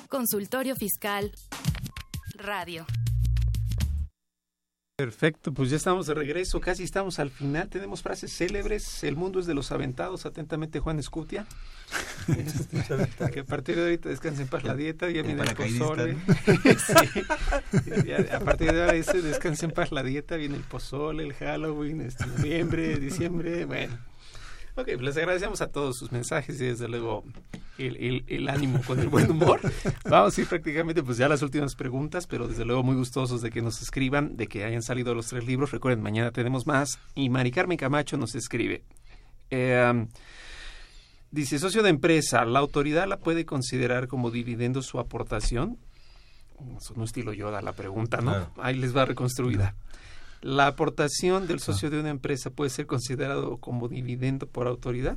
Consultorio 0.09 0.77
Fiscal 0.77 1.33
Radio. 2.37 2.87
Perfecto, 4.97 5.53
pues 5.53 5.71
ya 5.71 5.77
estamos 5.77 6.07
de 6.07 6.15
regreso, 6.15 6.61
casi 6.61 6.85
estamos 6.85 7.19
al 7.19 7.31
final. 7.31 7.69
Tenemos 7.69 8.01
frases 8.01 8.33
célebres. 8.33 9.03
El 9.03 9.17
mundo 9.17 9.41
es 9.41 9.47
de 9.47 9.53
los 9.53 9.73
aventados. 9.73 10.25
Atentamente, 10.25 10.79
Juan 10.79 11.01
Escutia. 11.01 11.47
Que 13.33 13.41
a 13.41 13.45
partir 13.45 13.75
de 13.75 13.83
ahorita 13.83 14.09
descansen 14.09 14.47
para 14.47 14.69
la 14.69 14.77
dieta, 14.77 15.11
ya 15.11 15.23
viene 15.23 15.43
el 15.43 15.55
pozole. 15.57 16.17
Sí. 16.79 17.23
A 18.31 18.39
partir 18.39 18.73
de 18.73 18.83
ahora 18.83 18.93
descansen 18.93 19.73
para 19.73 19.91
la 19.91 20.05
dieta, 20.05 20.37
viene 20.37 20.55
el 20.55 20.63
pozole, 20.63 21.25
el 21.25 21.35
Halloween, 21.35 22.01
este, 22.01 22.27
noviembre, 22.27 22.97
diciembre, 23.01 23.65
bueno. 23.65 23.99
Ok, 24.77 24.87
pues 24.87 25.03
les 25.03 25.17
agradecemos 25.17 25.61
a 25.61 25.69
todos 25.69 25.97
sus 25.97 26.11
mensajes 26.11 26.61
y 26.61 26.65
desde 26.65 26.89
luego 26.89 27.23
el, 27.79 27.97
el, 27.97 28.25
el, 28.27 28.49
ánimo 28.49 28.81
con 28.85 28.99
el 28.99 29.09
buen 29.09 29.31
humor. 29.31 29.61
Vamos 30.11 30.37
a 30.37 30.41
ir 30.41 30.49
prácticamente 30.49 31.01
pues 31.03 31.17
ya 31.17 31.27
a 31.27 31.29
las 31.29 31.43
últimas 31.43 31.77
preguntas, 31.77 32.27
pero 32.27 32.49
desde 32.49 32.65
luego 32.65 32.83
muy 32.83 32.97
gustosos 32.97 33.41
de 33.41 33.51
que 33.51 33.63
nos 33.63 33.81
escriban, 33.81 34.37
de 34.37 34.49
que 34.49 34.65
hayan 34.65 34.83
salido 34.83 35.15
los 35.15 35.29
tres 35.29 35.47
libros. 35.47 35.71
Recuerden, 35.71 36.03
mañana 36.03 36.33
tenemos 36.33 36.67
más. 36.67 36.99
Y 37.15 37.31
Mari 37.31 37.53
Carmen 37.53 37.79
Camacho 37.79 38.17
nos 38.17 38.35
escribe. 38.35 38.83
Eh, 39.51 40.07
dice, 41.31 41.61
socio 41.61 41.85
de 41.85 41.91
empresa, 41.91 42.45
¿la 42.45 42.59
autoridad 42.59 43.07
la 43.07 43.19
puede 43.19 43.47
considerar 43.47 44.09
como 44.09 44.33
dividendo 44.33 44.83
su 44.83 44.99
aportación? 44.99 45.79
No 46.97 47.05
estilo 47.05 47.33
Yoda 47.33 47.63
la 47.63 47.73
pregunta, 47.73 48.21
¿no? 48.21 48.51
Ahí 48.57 48.75
les 48.75 48.97
va 48.97 49.05
reconstruida. 49.05 49.77
¿La 50.45 50.67
aportación 50.67 51.47
del 51.47 51.59
socio 51.59 51.89
de 51.89 51.99
una 51.99 52.11
empresa 52.11 52.51
puede 52.51 52.69
ser 52.69 52.87
considerado 52.87 53.57
como 53.57 53.89
dividendo 53.89 54.47
por 54.47 54.67
autoridad? 54.67 55.17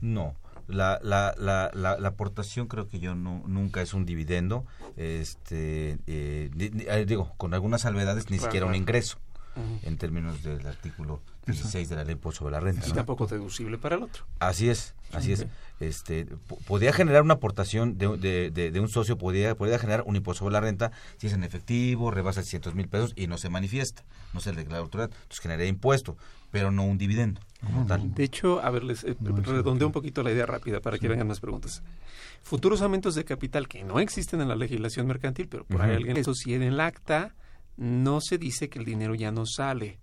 No. 0.00 0.34
La, 0.66 0.98
la, 1.02 1.34
la, 1.36 1.70
la, 1.74 1.98
la 1.98 2.08
aportación 2.08 2.66
creo 2.66 2.88
que 2.88 3.00
yo 3.00 3.14
no, 3.14 3.42
nunca 3.46 3.82
es 3.82 3.92
un 3.92 4.06
dividendo, 4.06 4.64
este, 4.96 5.98
eh, 6.06 7.04
digo, 7.06 7.34
con 7.36 7.52
algunas 7.52 7.82
salvedades, 7.82 8.30
ni 8.30 8.38
siquiera 8.38 8.64
un 8.64 8.74
ingreso, 8.74 9.18
uh 9.56 9.60
-huh. 9.60 9.88
en 9.88 9.96
términos 9.96 10.42
del 10.42 10.66
artículo 10.66 11.20
16 11.46 11.88
de 11.88 11.96
la 11.96 12.04
ley 12.04 12.16
sobre 12.32 12.52
la 12.52 12.60
renta. 12.60 12.86
Y 12.86 12.90
¿no? 12.90 12.94
tampoco 12.94 13.26
deducible 13.26 13.78
para 13.78 13.96
el 13.96 14.02
otro. 14.02 14.24
Así 14.38 14.68
es, 14.68 14.94
así 15.12 15.32
okay. 15.32 15.44
es. 15.44 15.50
Este, 15.80 16.26
podría 16.66 16.92
generar 16.92 17.22
una 17.22 17.34
aportación 17.34 17.98
de, 17.98 18.16
de, 18.16 18.50
de, 18.50 18.70
de, 18.70 18.80
un 18.80 18.88
socio, 18.88 19.18
podría, 19.18 19.54
podría 19.56 19.78
generar 19.78 20.04
un 20.06 20.16
impuesto 20.16 20.44
sobre 20.44 20.52
la 20.52 20.60
renta 20.60 20.92
si 21.18 21.26
es 21.26 21.32
en 21.32 21.42
efectivo, 21.42 22.10
rebasa 22.10 22.42
600 22.42 22.74
mil 22.74 22.88
pesos 22.88 23.12
y 23.16 23.26
no 23.26 23.36
se 23.36 23.50
manifiesta, 23.50 24.04
no 24.32 24.40
se 24.40 24.52
declara 24.52 24.78
autoridad. 24.78 25.10
Entonces 25.12 25.40
generaría 25.40 25.68
impuesto, 25.68 26.16
pero 26.50 26.70
no 26.70 26.84
un 26.84 26.96
dividendo. 26.96 27.40
Como 27.64 27.86
tal. 27.86 28.14
De 28.14 28.24
hecho, 28.24 28.62
a 28.62 28.70
ver, 28.70 28.84
les 28.84 29.04
eh, 29.04 29.16
no, 29.20 29.36
redondeo 29.36 29.88
un 29.88 29.92
poquito 29.92 30.22
la 30.22 30.30
idea 30.30 30.46
rápida 30.46 30.80
para 30.80 30.98
que 30.98 31.02
sí. 31.02 31.08
vengan 31.08 31.26
más 31.26 31.40
preguntas. 31.40 31.82
Futuros 32.42 32.80
aumentos 32.80 33.14
de 33.14 33.24
capital 33.24 33.68
que 33.68 33.82
no 33.84 33.98
existen 34.00 34.40
en 34.40 34.48
la 34.48 34.56
legislación 34.56 35.06
mercantil, 35.06 35.48
pero 35.48 35.64
por 35.64 35.76
uh 35.76 35.80
-huh. 35.80 35.86
ahí 35.86 35.96
alguien 35.96 36.16
eso 36.16 36.34
si 36.34 36.54
en 36.54 36.62
el 36.62 36.78
acta 36.78 37.34
no 37.76 38.20
se 38.20 38.38
dice 38.38 38.68
que 38.68 38.78
el 38.78 38.84
dinero 38.84 39.14
ya 39.14 39.30
no 39.30 39.46
sale. 39.46 39.98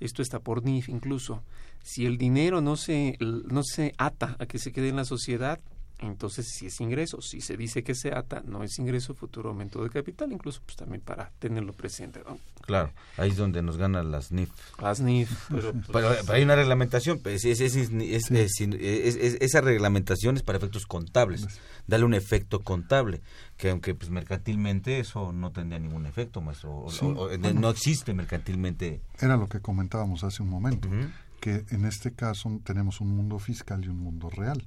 Esto 0.00 0.22
está 0.22 0.40
por 0.40 0.64
NIF 0.64 0.88
incluso. 0.88 1.42
Si 1.82 2.06
el 2.06 2.18
dinero 2.18 2.60
no 2.60 2.76
se, 2.76 3.16
no 3.20 3.62
se 3.64 3.94
ata 3.98 4.36
a 4.38 4.46
que 4.46 4.58
se 4.58 4.72
quede 4.72 4.88
en 4.88 4.96
la 4.96 5.04
sociedad, 5.04 5.60
entonces 6.00 6.48
sí 6.48 6.66
es 6.66 6.80
ingreso. 6.80 7.20
Si 7.20 7.40
se 7.40 7.56
dice 7.56 7.82
que 7.82 7.94
se 7.94 8.12
ata, 8.14 8.42
no 8.44 8.62
es 8.62 8.78
ingreso, 8.78 9.14
futuro 9.14 9.50
aumento 9.50 9.82
de 9.82 9.90
capital, 9.90 10.30
incluso 10.32 10.60
pues 10.64 10.76
también 10.76 11.00
para 11.00 11.30
tenerlo 11.38 11.72
presente. 11.72 12.22
¿no? 12.26 12.38
Claro, 12.62 12.92
ahí 13.16 13.30
es 13.30 13.36
donde 13.36 13.62
nos 13.62 13.76
ganan 13.76 14.10
las 14.10 14.30
NIF. 14.30 14.50
Las 14.80 15.00
NIF. 15.00 15.30
Pero, 15.48 15.72
pues, 15.72 15.86
pero, 15.92 16.10
pero 16.20 16.32
hay 16.32 16.42
una 16.44 16.54
reglamentación, 16.54 17.18
pues, 17.20 17.44
es, 17.44 17.60
es, 17.60 17.74
es, 17.74 19.36
esa 19.40 19.60
reglamentación 19.60 20.36
es 20.36 20.42
para 20.42 20.58
efectos 20.58 20.86
contables, 20.86 21.46
dale 21.86 22.04
un 22.04 22.14
efecto 22.14 22.60
contable, 22.60 23.20
que 23.56 23.70
aunque 23.70 23.94
pues 23.94 24.10
mercantilmente 24.10 25.00
eso 25.00 25.32
no 25.32 25.50
tendría 25.50 25.80
ningún 25.80 26.06
efecto, 26.06 26.40
maestro, 26.40 26.86
sí, 26.90 27.04
o, 27.04 27.08
o, 27.08 27.38
bueno, 27.38 27.60
no 27.60 27.70
existe 27.70 28.14
mercantilmente. 28.14 29.00
Era 29.20 29.36
lo 29.36 29.48
que 29.48 29.60
comentábamos 29.60 30.22
hace 30.22 30.42
un 30.42 30.50
momento, 30.50 30.88
uh 30.88 30.92
-huh. 30.92 31.12
que 31.40 31.64
en 31.70 31.84
este 31.86 32.12
caso 32.12 32.60
tenemos 32.64 33.00
un 33.00 33.16
mundo 33.16 33.38
fiscal 33.38 33.84
y 33.84 33.88
un 33.88 33.98
mundo 33.98 34.30
real 34.30 34.62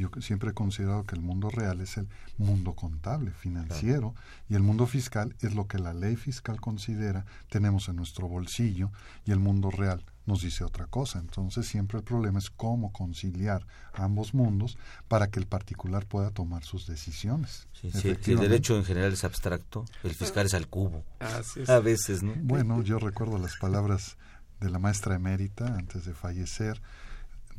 Yo 0.00 0.10
siempre 0.22 0.50
he 0.50 0.54
considerado 0.54 1.04
que 1.04 1.14
el 1.14 1.20
mundo 1.20 1.50
real 1.50 1.82
es 1.82 1.98
el 1.98 2.08
mundo 2.38 2.72
contable, 2.74 3.32
financiero, 3.32 4.14
y 4.48 4.54
el 4.54 4.62
mundo 4.62 4.86
fiscal 4.86 5.36
es 5.40 5.54
lo 5.54 5.68
que 5.68 5.78
la 5.78 5.92
ley 5.92 6.16
fiscal 6.16 6.58
considera 6.58 7.26
tenemos 7.50 7.88
en 7.90 7.96
nuestro 7.96 8.26
bolsillo 8.26 8.90
y 9.26 9.32
el 9.32 9.40
mundo 9.40 9.70
real 9.70 10.02
nos 10.24 10.40
dice 10.40 10.64
otra 10.64 10.86
cosa. 10.86 11.18
Entonces 11.18 11.66
siempre 11.66 11.98
el 11.98 12.04
problema 12.04 12.38
es 12.38 12.48
cómo 12.48 12.92
conciliar 12.92 13.66
ambos 13.92 14.32
mundos 14.32 14.78
para 15.06 15.28
que 15.28 15.38
el 15.38 15.46
particular 15.46 16.06
pueda 16.06 16.30
tomar 16.30 16.64
sus 16.64 16.86
decisiones. 16.86 17.68
Sí, 17.72 17.90
sí, 17.90 18.16
el 18.32 18.38
derecho 18.38 18.76
en 18.76 18.84
general 18.84 19.12
es 19.12 19.24
abstracto, 19.24 19.84
el 20.02 20.14
fiscal 20.14 20.46
es 20.46 20.54
al 20.54 20.66
cubo. 20.66 21.04
Así 21.18 21.60
es. 21.60 21.68
A 21.68 21.80
veces, 21.80 22.22
¿no? 22.22 22.32
Bueno, 22.36 22.82
yo 22.82 22.98
recuerdo 22.98 23.36
las 23.36 23.56
palabras 23.56 24.16
de 24.60 24.70
la 24.70 24.78
maestra 24.78 25.14
emérita 25.14 25.66
antes 25.74 26.06
de 26.06 26.14
fallecer, 26.14 26.80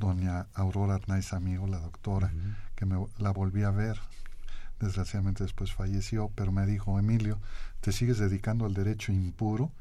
doña 0.01 0.47
Aurora 0.53 0.95
Arnaiz 0.95 1.31
Amigo, 1.31 1.67
la 1.67 1.79
doctora, 1.79 2.33
que 2.75 2.85
me 2.85 2.97
la 3.17 3.31
volví 3.31 3.63
a 3.63 3.71
ver. 3.71 3.97
Desgraciadamente 4.79 5.43
después 5.43 5.71
falleció, 5.71 6.31
pero 6.35 6.51
me 6.51 6.65
dijo, 6.65 6.97
Emilio, 6.97 7.39
¿te 7.79 7.91
sigues 7.91 8.17
dedicando 8.17 8.65
al 8.65 8.73
derecho 8.73 9.11
impuro? 9.11 9.71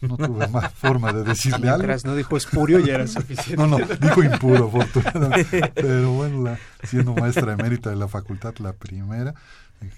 No 0.00 0.16
tuve 0.16 0.48
más 0.48 0.72
forma 0.74 1.12
de 1.12 1.22
decirle 1.22 1.68
algo. 1.68 1.88
No 2.04 2.16
dijo 2.16 2.36
espurio 2.36 2.80
ya 2.80 2.96
era 2.96 3.06
suficiente. 3.06 3.56
No, 3.56 3.66
no, 3.66 3.78
dijo 3.78 4.22
impuro, 4.22 4.66
afortunadamente. 4.66 5.72
Pero 5.74 6.12
bueno, 6.12 6.42
la, 6.42 6.58
siendo 6.82 7.14
maestra 7.14 7.52
emérita 7.52 7.88
de 7.90 7.96
la 7.96 8.08
facultad, 8.08 8.54
la 8.58 8.72
primera, 8.72 9.34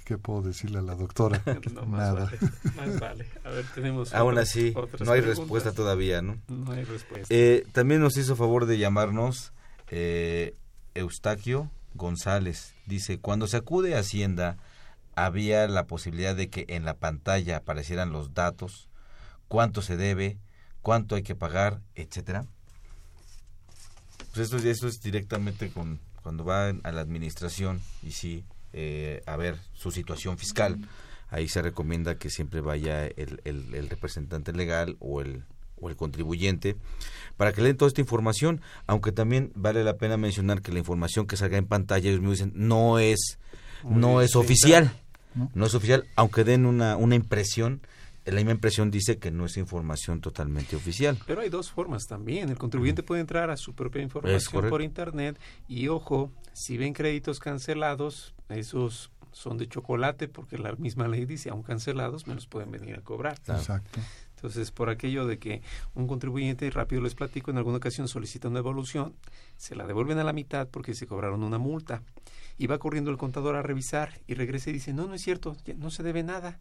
¿qué 0.05 0.19
puedo 0.19 0.43
decirle 0.43 0.79
a 0.79 0.83
la 0.83 0.95
doctora? 0.95 1.43
No, 1.75 1.87
más 1.87 2.01
Nada. 2.15 2.25
Vale, 2.25 2.91
más 2.91 3.01
vale. 3.01 3.27
A 3.45 3.51
ver, 3.51 3.65
tenemos 3.75 4.15
Aún 4.15 4.33
otras- 4.35 4.49
así, 4.51 4.73
otras 4.77 5.01
no 5.07 5.13
hay 5.13 5.21
preguntas. 5.21 5.39
respuesta 5.39 5.73
todavía, 5.73 6.23
¿no? 6.23 6.39
No 6.49 6.73
hay 6.73 6.85
respuesta. 6.85 7.27
Eh, 7.35 7.65
también 7.73 8.01
nos 8.01 8.17
hizo 8.17 8.37
favor 8.37 8.67
de 8.67 8.79
llamarnos 8.79 9.53
eh, 9.89 10.55
Eustaquio 10.95 11.71
González. 11.95 12.75
Dice, 12.87 13.19
cuando 13.19 13.47
se 13.47 13.57
acude 13.59 13.95
a 13.97 14.01
Hacienda, 14.01 14.57
había 15.15 15.67
la 15.69 15.87
posibilidad 15.87 16.35
de 16.37 16.49
que 16.49 16.65
en 16.69 16.85
la 16.85 16.95
pantalla 16.95 17.57
aparecieran 17.59 18.13
los 18.13 18.35
datos, 18.35 18.89
cuánto 19.49 19.83
se 19.83 19.97
debe, 19.97 20.39
cuánto 20.83 21.15
hay 21.17 21.23
que 21.23 21.35
pagar, 21.35 21.81
etcétera. 21.95 22.45
Pues 24.35 24.53
esto, 24.53 24.57
esto 24.59 24.87
es 24.89 25.01
directamente 25.01 25.71
con 25.71 26.01
cuando 26.23 26.45
va 26.45 26.69
a 26.69 26.93
la 26.93 27.01
administración 27.01 27.81
y 28.03 28.13
sí, 28.13 28.45
eh, 28.73 29.23
a 29.27 29.37
ver 29.37 29.57
su 29.75 29.91
situación 29.91 30.39
fiscal. 30.39 30.79
Ahí 31.31 31.49
se 31.49 31.61
recomienda 31.63 32.17
que 32.17 32.31
siempre 32.31 32.61
vaya 32.61 33.07
el, 33.07 33.41
el- 33.45 33.75
el 33.75 33.89
representante 33.91 34.53
legal 34.53 34.97
o 34.99 35.21
el, 35.21 35.45
o 35.81 35.91
el 35.91 35.97
contribuyente 35.97 36.77
para 37.37 37.53
que 37.53 37.61
le 37.61 37.69
den 37.69 37.77
toda 37.77 37.89
esta 37.89 38.01
información, 38.01 38.61
aunque 38.87 39.13
también 39.13 39.53
vale 39.55 39.85
la 39.85 39.97
pena 39.99 40.17
mencionar 40.17 40.63
que 40.63 40.73
la 40.73 40.79
información 40.79 41.27
que 41.27 41.37
salga 41.37 41.59
en 41.59 41.67
pantalla, 41.67 42.09
ellos 42.09 42.21
mismos 42.21 42.39
dicen, 42.39 42.53
no 42.57 42.99
es, 42.99 43.39
no 43.85 44.23
es 44.23 44.35
oficial, 44.37 44.91
no 45.55 45.67
es 45.67 45.75
oficial, 45.75 46.07
aunque 46.17 46.45
den 46.45 46.65
una, 46.67 46.97
una 46.97 47.15
impresión, 47.15 47.81
la 48.25 48.35
misma 48.37 48.53
impresión 48.53 48.91
dice 48.91 49.19
que 49.19 49.31
no 49.31 49.45
es 49.47 49.57
información 49.57 50.21
totalmente 50.21 50.77
oficial. 50.77 51.17
Pero 51.27 51.43
hay 51.43 51.49
dos 51.49 51.71
formas 51.71 52.07
también. 52.07 52.49
El 52.49 52.59
contribuyente 52.59 53.03
puede 53.03 53.21
entrar 53.21 53.49
a 53.51 53.57
su 53.57 53.75
propia 53.75 54.03
información 54.03 54.69
por 54.71 54.83
Internet 54.83 55.39
y, 55.69 55.89
ojo, 55.89 56.31
si 56.55 56.77
ven 56.77 56.93
créditos 56.93 57.39
cancelados, 57.39 58.35
esos 58.49 59.11
son 59.33 59.59
de 59.59 59.69
chocolate 59.69 60.27
porque 60.29 60.59
la 60.59 60.73
misma 60.73 61.07
ley 61.09 61.25
dice, 61.27 61.51
aún 61.51 61.63
cancelados, 61.63 62.27
me 62.27 62.35
los 62.35 62.47
pueden 62.47 62.71
venir 62.71 62.97
a 62.97 63.03
cobrar. 63.03 63.39
Exacto. 63.47 64.01
Entonces, 64.37 64.71
por 64.71 64.89
aquello 64.89 65.27
de 65.27 65.39
que 65.39 65.63
un 65.95 66.07
contribuyente, 66.07 66.71
rápido 66.71 67.03
les 67.03 67.15
platico, 67.15 67.51
en 67.51 67.59
alguna 67.59 67.79
ocasión 67.79 68.07
solicita 68.09 68.49
una 68.49 68.61
evolución, 68.61 69.15
se 69.57 69.75
la 69.75 69.87
devuelven 69.87 70.19
a 70.19 70.25
la 70.25 70.33
mitad 70.33 70.69
porque 70.69 70.95
se 70.95 71.07
cobraron 71.07 71.43
una 71.43 71.59
multa. 71.59 72.03
Y 72.57 72.67
va 72.67 72.79
corriendo 72.79 73.11
el 73.11 73.19
contador 73.19 73.55
a 73.57 73.63
revisar 73.63 74.21
y 74.27 74.35
regresa 74.35 74.71
y 74.71 74.73
dice, 74.73 74.93
no, 74.93 75.07
no 75.07 75.15
es 75.15 75.23
cierto, 75.23 75.57
ya 75.65 75.75
no 75.75 75.91
se 75.91 76.03
debe 76.03 76.23
nada. 76.23 76.59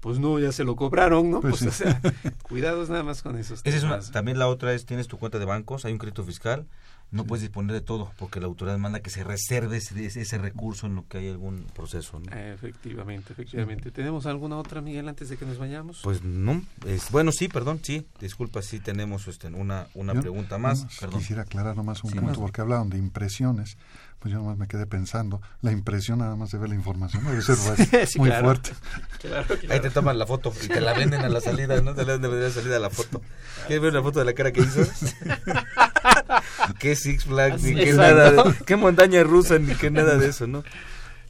Pues 0.00 0.18
no, 0.18 0.38
ya 0.38 0.52
se 0.52 0.62
lo 0.64 0.76
cobraron, 0.76 1.30
¿no? 1.30 1.40
Pues 1.40 1.58
Pues, 1.62 1.74
sí. 1.74 1.84
o 1.84 1.90
sea, 1.90 2.00
cuidados 2.42 2.88
nada 2.90 3.02
más 3.02 3.22
con 3.22 3.36
esos 3.38 3.60
Esa 3.64 3.76
es 3.76 3.82
una- 3.82 4.00
también 4.00 4.38
la 4.38 4.46
otra 4.48 4.72
es, 4.74 4.84
tienes 4.86 5.08
tu 5.08 5.18
cuenta 5.18 5.38
de 5.38 5.44
bancos, 5.46 5.84
hay 5.86 5.92
un 5.92 5.98
crédito 5.98 6.22
fiscal, 6.22 6.66
no 7.12 7.24
puedes 7.24 7.42
disponer 7.42 7.72
de 7.72 7.80
todo, 7.80 8.12
porque 8.18 8.40
la 8.40 8.46
autoridad 8.46 8.76
manda 8.78 9.00
que 9.00 9.10
se 9.10 9.22
reserve 9.24 9.76
ese, 9.76 10.04
ese- 10.04 10.20
ese 10.22 10.38
recurso 10.38 10.86
en 10.86 10.96
lo 10.96 11.06
que 11.06 11.18
hay 11.18 11.28
algún 11.28 11.64
proceso. 11.74 12.18
¿no? 12.20 12.32
Efectivamente, 12.36 13.32
efectivamente. 13.32 13.90
¿Tenemos 13.90 14.26
alguna 14.26 14.56
otra, 14.58 14.80
Miguel, 14.80 15.08
antes 15.08 15.28
de 15.28 15.36
que 15.36 15.46
nos 15.46 15.56
vayamos? 15.58 16.00
Pues 16.02 16.22
no, 16.22 16.62
es, 16.86 17.10
bueno, 17.10 17.30
sí, 17.32 17.48
perdón, 17.48 17.80
sí, 17.82 18.06
disculpa, 18.20 18.60
sí 18.60 18.80
tenemos 18.80 19.28
este, 19.28 19.46
una, 19.48 19.86
una 19.94 20.14
Yo 20.14 20.20
pregunta 20.20 20.58
más. 20.58 20.86
Perdón. 21.00 21.20
Quisiera 21.20 21.42
aclarar 21.42 21.76
nomás 21.76 22.02
un 22.04 22.10
Sí, 22.10 22.16
punto, 22.16 22.30
más. 22.32 22.38
porque 22.38 22.60
hablaban 22.60 22.90
de 22.90 22.98
impresiones. 22.98 23.78
Pues 24.26 24.32
yo 24.34 24.40
nomás 24.40 24.58
me 24.58 24.66
quedé 24.66 24.86
pensando, 24.86 25.40
la 25.62 25.70
impresión 25.70 26.18
nada 26.18 26.34
más 26.34 26.50
de 26.50 26.58
ver 26.58 26.68
la 26.70 26.74
información 26.74 27.24
debe 27.24 27.40
ser 27.42 27.54
pues, 27.92 28.10
Sí, 28.10 28.18
muy 28.18 28.28
claro. 28.28 28.44
fuerte. 28.44 28.72
Claro, 29.20 29.54
Ahí 29.70 29.78
te 29.78 29.88
toman 29.90 30.18
la 30.18 30.26
foto 30.26 30.52
y 30.64 30.66
te 30.66 30.80
la 30.80 30.94
venden 30.94 31.20
a 31.20 31.28
la 31.28 31.40
salida, 31.40 31.80
¿no? 31.80 31.94
Te 31.94 32.04
la 32.04 32.14
venden 32.14 32.32
a 32.32 32.34
la 32.34 32.50
salida 32.50 32.80
la 32.80 32.90
foto. 32.90 33.22
¿Quieres 33.68 33.80
ver 33.80 33.92
una 33.92 34.02
foto 34.02 34.18
de 34.18 34.24
la 34.24 34.32
cara 34.32 34.50
que 34.50 34.62
hizo? 34.62 34.80
¿Qué 36.80 36.96
Six 36.96 37.26
Flags? 37.26 37.62
Ni 37.62 37.76
qué 37.76 37.92
nada 37.92 38.32
de. 38.32 38.54
¿Qué 38.66 38.74
montaña 38.74 39.22
rusa? 39.22 39.60
Ni 39.60 39.76
qué 39.76 39.92
nada 39.92 40.16
de 40.16 40.26
eso, 40.26 40.48
¿no? 40.48 40.64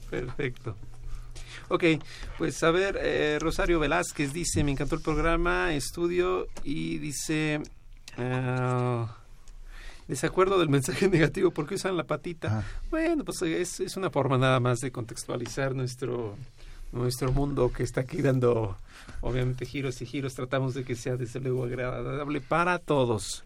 Perfecto. 0.09 0.74
Ok, 1.68 1.84
pues 2.38 2.62
a 2.62 2.70
ver, 2.70 2.99
eh, 3.03 3.36
Rosario 3.42 3.78
Velázquez 3.78 4.32
dice, 4.32 4.64
me 4.64 4.70
encantó 4.70 4.94
el 4.94 5.03
programa, 5.03 5.74
estudio 5.74 6.47
y 6.64 6.97
dice, 6.97 7.61
ah, 8.16 9.18
desacuerdo 10.09 10.59
del 10.59 10.68
mensaje 10.68 11.09
negativo, 11.11 11.50
¿por 11.50 11.66
qué 11.66 11.74
usan 11.76 11.96
la 11.96 12.04
patita? 12.04 12.61
Ah. 12.61 12.64
Bueno, 12.90 13.24
pues 13.24 13.42
es, 13.42 13.80
es 13.80 13.96
una 13.96 14.11
forma 14.11 14.38
nada 14.38 14.61
más 14.61 14.80
de 14.80 14.90
contextualizar 14.90 15.74
nuestro, 15.74 16.36
nuestro 16.92 17.32
mundo 17.32 17.72
que 17.72 17.82
está 17.82 18.02
aquí 18.02 18.22
dando, 18.22 18.76
obviamente, 19.20 19.66
giros 19.66 20.00
y 20.02 20.07
giros. 20.07 20.34
Tratamos 20.34 20.74
de 20.74 20.84
que 20.84 20.94
sea, 20.94 21.16
desde 21.16 21.40
luego, 21.40 21.64
agradable 21.64 22.40
para 22.40 22.78
todos. 22.78 23.44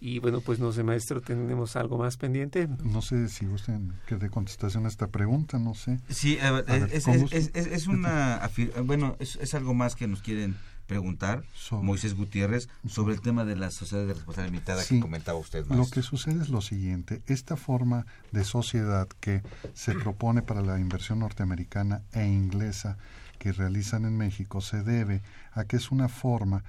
Y 0.00 0.18
bueno, 0.18 0.42
pues 0.42 0.58
no 0.58 0.70
sé, 0.70 0.82
maestro, 0.82 1.22
¿tenemos 1.22 1.76
algo 1.76 1.96
más 1.96 2.18
pendiente? 2.18 2.68
No 2.82 3.00
sé 3.00 3.28
si 3.28 3.46
gusten 3.46 3.94
que 4.06 4.16
dé 4.16 4.28
contestación 4.28 4.84
a 4.84 4.88
esta 4.88 5.06
pregunta, 5.06 5.58
no 5.58 5.74
sé. 5.74 5.98
Sí, 6.10 6.38
a 6.40 6.50
ver, 6.50 6.64
A 6.68 6.72
ver, 6.78 6.90
es, 6.92 7.08
es- 7.08 7.32
es- 7.32 7.50
es- 7.54 7.66
es 7.68 7.86
una, 7.86 8.50
bueno, 8.82 9.16
es, 9.18 9.36
es 9.36 9.54
algo 9.54 9.72
más 9.72 9.94
que 9.94 10.06
nos 10.06 10.20
quieren 10.20 10.56
preguntar, 10.86 11.44
Sobre- 11.54 11.86
Moisés 11.86 12.14
Gutiérrez, 12.14 12.68
sobre 12.86 13.14
el 13.14 13.20
tema 13.20 13.44
de 13.44 13.56
las 13.56 13.74
sociedades 13.74 14.08
de 14.08 14.14
responsabilidad 14.14 14.52
limitada 14.52 14.82
Sí, 14.82 14.96
que 14.96 15.00
comentaba 15.00 15.38
usted, 15.38 15.66
Lo 15.66 15.76
maestro. 15.76 15.94
que 15.94 16.06
sucede 16.06 16.42
es 16.42 16.48
lo 16.48 16.60
siguiente, 16.60 17.22
esta 17.26 17.56
forma 17.56 18.06
de 18.32 18.44
sociedad 18.44 19.08
que 19.20 19.42
se 19.74 19.94
propone 19.94 20.42
para 20.42 20.62
la 20.62 20.78
inversión 20.78 21.20
norteamericana 21.20 22.02
e 22.12 22.26
inglesa 22.26 22.98
que 23.38 23.52
realizan 23.52 24.04
en 24.04 24.16
México 24.16 24.60
se 24.60 24.82
debe 24.82 25.22
a 25.52 25.64
que 25.64 25.76
es 25.76 25.90
una 25.90 26.08
forma 26.08 26.64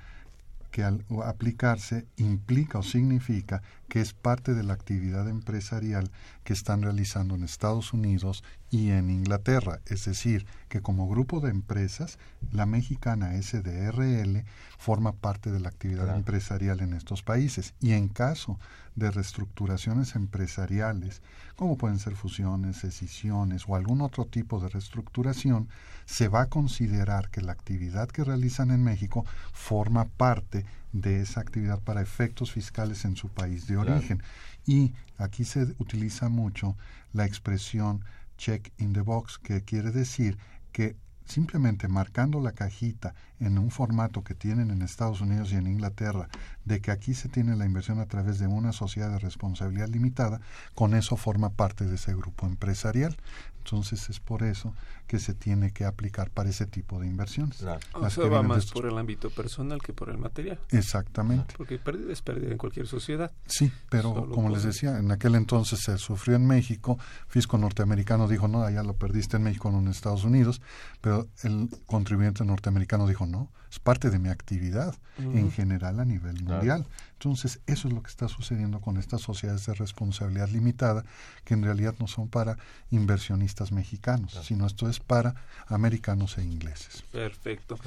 que 0.72 0.84
al 0.84 1.06
aplicarse 1.24 2.06
implica 2.18 2.80
o 2.80 2.84
significa 2.84 3.62
que 3.88 4.02
es 4.02 4.14
parte 4.14 4.54
de 4.54 4.64
la 4.64 4.74
actividad 4.74 5.30
empresarial 5.30 6.12
que 6.44 6.54
están 6.54 6.82
realizando 6.82 7.36
en 7.36 7.44
Estados 7.44 7.94
Unidos 7.94 8.44
y 8.70 8.90
en 8.92 9.10
Inglaterra. 9.10 9.80
Es 9.86 10.06
decir, 10.06 10.46
que 10.70 10.82
como 10.82 11.08
grupo 11.08 11.40
de 11.40 11.52
empresas, 11.52 12.18
la 12.52 12.66
mexicana 12.66 13.34
SDRL 13.42 14.44
forma 14.78 15.14
parte 15.14 15.52
de 15.52 15.60
la 15.60 15.70
actividad 15.70 16.04
Claro. 16.06 16.18
empresarial 16.18 16.82
en 16.82 16.94
estos 16.94 17.24
países. 17.24 17.74
Y 17.80 17.94
en 17.94 18.08
caso 18.10 18.60
de 18.96 19.12
reestructuraciones 19.12 20.16
empresariales, 20.16 21.22
como 21.56 21.78
pueden 21.78 22.00
ser 22.00 22.16
fusiones, 22.16 22.84
escisiones 22.84 23.64
o 23.68 23.76
algún 23.76 24.02
otro 24.02 24.26
tipo 24.26 24.60
de 24.60 24.70
reestructuración, 24.70 25.70
se 26.06 26.28
va 26.28 26.42
a 26.42 26.50
considerar 26.50 27.30
que 27.30 27.42
la 27.42 27.52
actividad 27.52 28.08
que 28.10 28.24
realizan 28.24 28.72
en 28.72 28.84
México 28.84 29.26
forma 29.54 30.06
parte 30.06 30.66
de 31.02 31.22
esa 31.22 31.42
actividad 31.42 31.80
para 31.82 32.02
efectos 32.02 32.52
fiscales 32.52 33.04
en 33.06 33.16
su 33.16 33.28
país 33.30 33.68
de 33.68 33.76
Claro. 33.76 33.96
origen. 33.98 34.24
Y 34.66 34.94
aquí 35.18 35.44
se 35.46 35.64
utiliza 35.78 36.30
mucho 36.30 36.76
la 37.14 37.26
expresión 37.26 38.04
check 38.38 38.72
in 38.78 38.94
the 38.94 39.02
box, 39.02 39.38
que 39.38 39.62
quiere 39.62 39.92
decir 39.92 40.38
que 40.72 40.96
simplemente 41.26 41.88
marcando 41.88 42.40
la 42.40 42.52
cajita 42.52 43.16
en 43.40 43.58
un 43.58 43.72
formato 43.72 44.24
que 44.24 44.36
tienen 44.36 44.70
en 44.70 44.82
Estados 44.84 45.22
Unidos 45.22 45.52
y 45.52 45.56
en 45.56 45.66
Inglaterra, 45.68 46.30
de 46.66 46.82
que 46.82 46.92
aquí 46.92 47.14
se 47.16 47.30
tiene 47.30 47.56
la 47.56 47.66
inversión 47.66 48.00
a 48.00 48.06
través 48.06 48.38
de 48.40 48.48
una 48.48 48.72
sociedad 48.74 49.10
de 49.10 49.20
responsabilidad 49.20 49.88
limitada, 49.90 50.40
con 50.76 50.94
eso 50.94 51.18
forma 51.18 51.50
parte 51.50 51.86
de 51.86 51.96
ese 51.96 52.14
grupo 52.16 52.46
empresarial. 52.46 53.18
Entonces 53.58 54.10
es 54.10 54.20
por 54.20 54.44
eso 54.44 54.76
que 55.08 55.20
se 55.20 55.34
tiene 55.34 55.72
que 55.72 55.86
aplicar 55.86 56.30
para 56.32 56.50
ese 56.50 56.66
tipo 56.66 57.00
de 57.00 57.08
inversiones. 57.08 57.58
Claro. 57.58 57.80
O 57.94 58.10
sea, 58.10 58.28
va 58.28 58.42
más 58.44 58.60
estos- 58.60 58.74
por 58.74 58.86
el 58.92 58.98
ámbito 58.98 59.30
personal 59.30 59.82
que 59.82 59.94
por 59.94 60.10
el 60.10 60.18
material. 60.18 60.60
Exactamente. 60.72 61.54
Porque 61.58 61.78
pérdida 61.80 62.12
es 62.12 62.22
pérdida 62.22 62.52
en 62.52 62.58
cualquier 62.58 62.88
sociedad. 62.88 63.32
Sí, 63.46 63.72
pero 63.90 64.14
Solo 64.14 64.32
como 64.34 64.50
les 64.50 64.64
decía, 64.64 64.98
en 64.98 65.12
aquel 65.12 65.36
entonces 65.36 65.80
se 65.84 65.98
sufrió 65.98 66.36
en 66.36 66.46
México, 66.48 66.98
fisco 67.28 67.58
norteamericano 67.58 68.28
dijo, 68.28 68.48
no, 68.48 68.64
allá 68.64 68.84
lo 68.84 68.96
perdiste 68.96 69.38
en 69.38 69.44
México, 69.44 69.72
no 69.72 69.80
en 69.80 69.88
Estados 69.90 70.24
Unidos, 70.24 70.62
pero 71.02 71.28
el 71.44 71.70
contribuyente 71.86 72.44
norteamericano 72.46 73.08
dijo, 73.08 73.26
no, 73.26 73.52
es 73.72 73.80
parte 73.80 74.10
de 74.10 74.20
mi 74.20 74.30
actividad 74.30 74.96
en 75.18 75.52
general 75.52 76.00
a 76.00 76.06
nivel 76.06 76.44
Claro. 76.46 76.86
Entonces, 77.20 77.60
eso 77.66 77.88
es 77.88 77.94
lo 77.94 78.04
que 78.04 78.10
está 78.10 78.28
sucediendo 78.28 78.82
con 78.82 78.98
estas 78.98 79.22
sociedades 79.22 79.66
de 79.66 79.74
responsabilidad 79.74 80.50
limitada, 80.50 81.06
que 81.46 81.54
en 81.54 81.64
realidad 81.64 81.96
no 82.00 82.08
son 82.08 82.28
para 82.28 82.58
inversionistas 82.92 83.72
mexicanos, 83.72 84.38
sino 84.44 84.68
esto 84.68 84.90
es 84.90 85.00
para 85.00 85.34
americanos 85.68 86.38
e 86.38 86.44
ingleses. 86.44 87.04
Perfecto. 87.12 87.78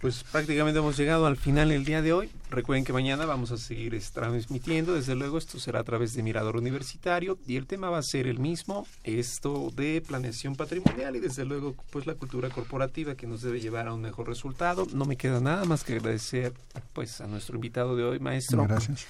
Pues 0.00 0.22
prácticamente 0.22 0.78
hemos 0.78 0.96
llegado 0.96 1.26
al 1.26 1.36
final 1.36 1.72
el 1.72 1.84
día 1.84 2.02
de 2.02 2.12
hoy. 2.12 2.30
Recuerden 2.50 2.84
que 2.84 2.92
mañana 2.92 3.26
vamos 3.26 3.50
a 3.50 3.56
seguir 3.56 4.00
transmitiendo. 4.12 4.94
Desde 4.94 5.16
luego 5.16 5.38
esto 5.38 5.58
será 5.58 5.80
a 5.80 5.84
través 5.84 6.14
de 6.14 6.22
Mirador 6.22 6.56
Universitario 6.56 7.36
y 7.48 7.56
el 7.56 7.66
tema 7.66 7.90
va 7.90 7.98
a 7.98 8.02
ser 8.02 8.28
el 8.28 8.38
mismo, 8.38 8.86
esto 9.02 9.72
de 9.74 10.00
planeación 10.06 10.54
patrimonial 10.54 11.16
y 11.16 11.20
desde 11.20 11.44
luego 11.44 11.74
pues 11.90 12.06
la 12.06 12.14
cultura 12.14 12.48
corporativa 12.48 13.16
que 13.16 13.26
nos 13.26 13.42
debe 13.42 13.60
llevar 13.60 13.88
a 13.88 13.94
un 13.94 14.00
mejor 14.00 14.28
resultado. 14.28 14.86
No 14.92 15.04
me 15.04 15.16
queda 15.16 15.40
nada 15.40 15.64
más 15.64 15.82
que 15.82 15.94
agradecer 15.94 16.52
pues 16.92 17.20
a 17.20 17.26
nuestro 17.26 17.56
invitado 17.56 17.96
de 17.96 18.04
hoy, 18.04 18.20
maestro. 18.20 18.64
Gracias. 18.68 19.04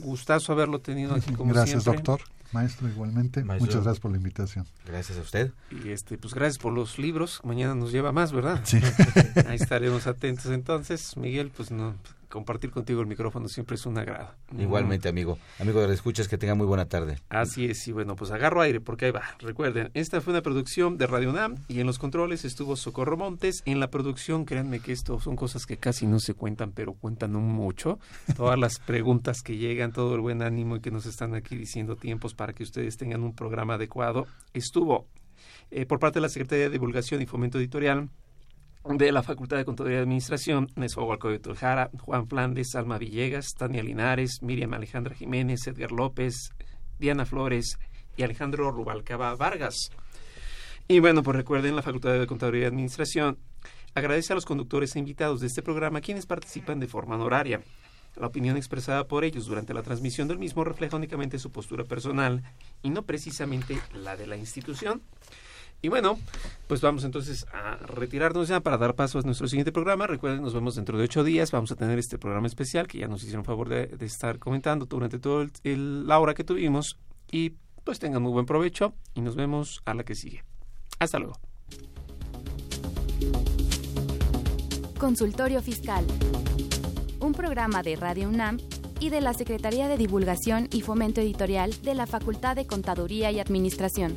Gustazo 0.00 0.52
haberlo 0.52 0.80
tenido 0.80 1.14
aquí 1.14 1.32
como 1.36 1.52
Gracias, 1.54 1.84
siempre. 1.84 2.02
doctor. 2.02 2.28
Maestro, 2.52 2.88
igualmente. 2.88 3.44
Muchas 3.44 3.82
gracias 3.82 4.00
por 4.00 4.10
la 4.10 4.16
invitación. 4.18 4.66
Gracias 4.86 5.18
a 5.18 5.22
usted. 5.22 5.52
Y 5.84 5.90
este, 5.90 6.18
pues 6.18 6.34
gracias 6.34 6.58
por 6.58 6.72
los 6.72 6.98
libros. 6.98 7.40
Mañana 7.44 7.74
nos 7.74 7.92
lleva 7.92 8.12
más, 8.12 8.32
¿verdad? 8.32 8.60
Sí. 8.64 8.78
Ahí 9.46 9.56
estaremos 9.56 10.06
atentos 10.06 10.46
entonces. 10.46 11.16
Miguel, 11.16 11.50
pues 11.54 11.70
no, 11.70 11.94
compartir 12.32 12.70
contigo 12.70 13.00
el 13.00 13.06
micrófono 13.06 13.46
siempre 13.48 13.76
es 13.76 13.86
un 13.86 13.98
agrado. 13.98 14.34
Igualmente, 14.58 15.08
amigo. 15.08 15.38
Amigo 15.60 15.86
de 15.86 15.94
escuchas, 15.94 16.26
que 16.26 16.38
tenga 16.38 16.54
muy 16.54 16.66
buena 16.66 16.86
tarde. 16.86 17.18
Así 17.28 17.66
es, 17.66 17.86
y 17.86 17.92
bueno, 17.92 18.16
pues 18.16 18.30
agarro 18.30 18.62
aire 18.62 18.80
porque 18.80 19.06
ahí 19.06 19.10
va. 19.12 19.22
Recuerden, 19.38 19.90
esta 19.94 20.20
fue 20.20 20.32
una 20.32 20.42
producción 20.42 20.96
de 20.96 21.06
Radio 21.06 21.32
Nam 21.32 21.56
y 21.68 21.80
en 21.80 21.86
los 21.86 21.98
controles 21.98 22.44
estuvo 22.44 22.74
Socorro 22.76 23.16
Montes. 23.16 23.62
En 23.66 23.78
la 23.80 23.90
producción, 23.90 24.44
créanme 24.44 24.80
que 24.80 24.92
esto 24.92 25.20
son 25.20 25.36
cosas 25.36 25.66
que 25.66 25.76
casi 25.76 26.06
no 26.06 26.18
se 26.18 26.34
cuentan, 26.34 26.72
pero 26.72 26.94
cuentan 26.94 27.32
mucho. 27.34 27.98
Todas 28.36 28.58
las 28.58 28.78
preguntas 28.86 29.42
que 29.42 29.58
llegan, 29.58 29.92
todo 29.92 30.14
el 30.14 30.20
buen 30.20 30.42
ánimo 30.42 30.76
y 30.76 30.80
que 30.80 30.90
nos 30.90 31.06
están 31.06 31.34
aquí 31.34 31.56
diciendo 31.56 31.96
tiempos 31.96 32.34
para 32.34 32.54
que 32.54 32.62
ustedes 32.62 32.96
tengan 32.96 33.22
un 33.22 33.34
programa 33.34 33.74
adecuado. 33.74 34.26
Estuvo 34.54 35.06
eh, 35.70 35.86
por 35.86 35.98
parte 35.98 36.18
de 36.18 36.22
la 36.22 36.28
Secretaría 36.28 36.64
de 36.64 36.70
Divulgación 36.70 37.20
y 37.22 37.26
Fomento 37.26 37.58
Editorial 37.58 38.08
de 38.84 39.12
la 39.12 39.22
Facultad 39.22 39.56
de 39.56 39.64
Contaduría 39.64 39.98
y 39.98 40.02
Administración, 40.02 40.68
de 40.74 41.38
Tujara, 41.38 41.90
Juan 42.00 42.26
Flandes, 42.26 42.74
Alma 42.74 42.98
Villegas, 42.98 43.54
Tania 43.56 43.82
Linares, 43.82 44.42
Miriam 44.42 44.74
Alejandra 44.74 45.14
Jiménez, 45.14 45.66
Edgar 45.66 45.92
López, 45.92 46.50
Diana 46.98 47.24
Flores 47.24 47.78
y 48.16 48.22
Alejandro 48.22 48.70
Rubalcaba 48.70 49.34
Vargas. 49.36 49.90
Y 50.88 50.98
bueno, 50.98 51.22
pues 51.22 51.36
recuerden, 51.36 51.76
la 51.76 51.82
Facultad 51.82 52.18
de 52.18 52.26
Contaduría 52.26 52.64
y 52.64 52.66
Administración 52.66 53.38
agradece 53.94 54.32
a 54.32 54.36
los 54.36 54.44
conductores 54.44 54.96
e 54.96 54.98
invitados 54.98 55.40
de 55.40 55.46
este 55.46 55.62
programa 55.62 56.00
quienes 56.00 56.26
participan 56.26 56.80
de 56.80 56.88
forma 56.88 57.14
honoraria. 57.14 57.62
La 58.16 58.26
opinión 58.26 58.56
expresada 58.56 59.06
por 59.06 59.24
ellos 59.24 59.46
durante 59.46 59.72
la 59.72 59.82
transmisión 59.82 60.28
del 60.28 60.38
mismo 60.38 60.64
refleja 60.64 60.96
únicamente 60.96 61.38
su 61.38 61.50
postura 61.50 61.84
personal 61.84 62.42
y 62.82 62.90
no 62.90 63.04
precisamente 63.04 63.78
la 63.94 64.16
de 64.16 64.26
la 64.26 64.36
institución. 64.36 65.02
Y 65.84 65.88
bueno, 65.88 66.16
pues 66.68 66.80
vamos 66.80 67.02
entonces 67.02 67.44
a 67.52 67.74
retirarnos 67.74 68.46
ya 68.46 68.60
para 68.60 68.78
dar 68.78 68.94
paso 68.94 69.18
a 69.18 69.22
nuestro 69.22 69.48
siguiente 69.48 69.72
programa. 69.72 70.06
Recuerden, 70.06 70.40
nos 70.40 70.54
vemos 70.54 70.76
dentro 70.76 70.96
de 70.96 71.04
ocho 71.04 71.24
días. 71.24 71.50
Vamos 71.50 71.72
a 71.72 71.76
tener 71.76 71.98
este 71.98 72.18
programa 72.18 72.46
especial 72.46 72.86
que 72.86 72.98
ya 72.98 73.08
nos 73.08 73.24
hicieron 73.24 73.44
favor 73.44 73.68
de, 73.68 73.90
estar 74.00 74.38
comentando 74.38 74.86
durante 74.86 75.18
toda 75.18 75.48
la 75.64 76.20
hora 76.20 76.34
que 76.34 76.44
tuvimos. 76.44 76.98
Y 77.32 77.54
pues 77.82 77.98
tengan 77.98 78.22
muy 78.22 78.30
buen 78.30 78.46
provecho 78.46 78.94
y 79.14 79.22
nos 79.22 79.34
vemos 79.34 79.82
a 79.84 79.94
la 79.94 80.04
que 80.04 80.14
sigue. 80.14 80.44
Hasta 81.00 81.18
luego. 81.18 81.34
Consultorio 85.00 85.62
Fiscal. 85.62 86.06
Un 87.18 87.32
programa 87.32 87.82
de 87.82 87.96
Radio 87.96 88.28
UNAM 88.28 88.58
y 89.00 89.10
de 89.10 89.20
la 89.20 89.34
Secretaría 89.34 89.88
de 89.88 89.96
Divulgación 89.96 90.68
y 90.70 90.82
Fomento 90.82 91.20
Editorial 91.20 91.74
de 91.82 91.96
la 91.96 92.06
Facultad 92.06 92.54
de 92.54 92.68
Contaduría 92.68 93.32
y 93.32 93.40
Administración. 93.40 94.16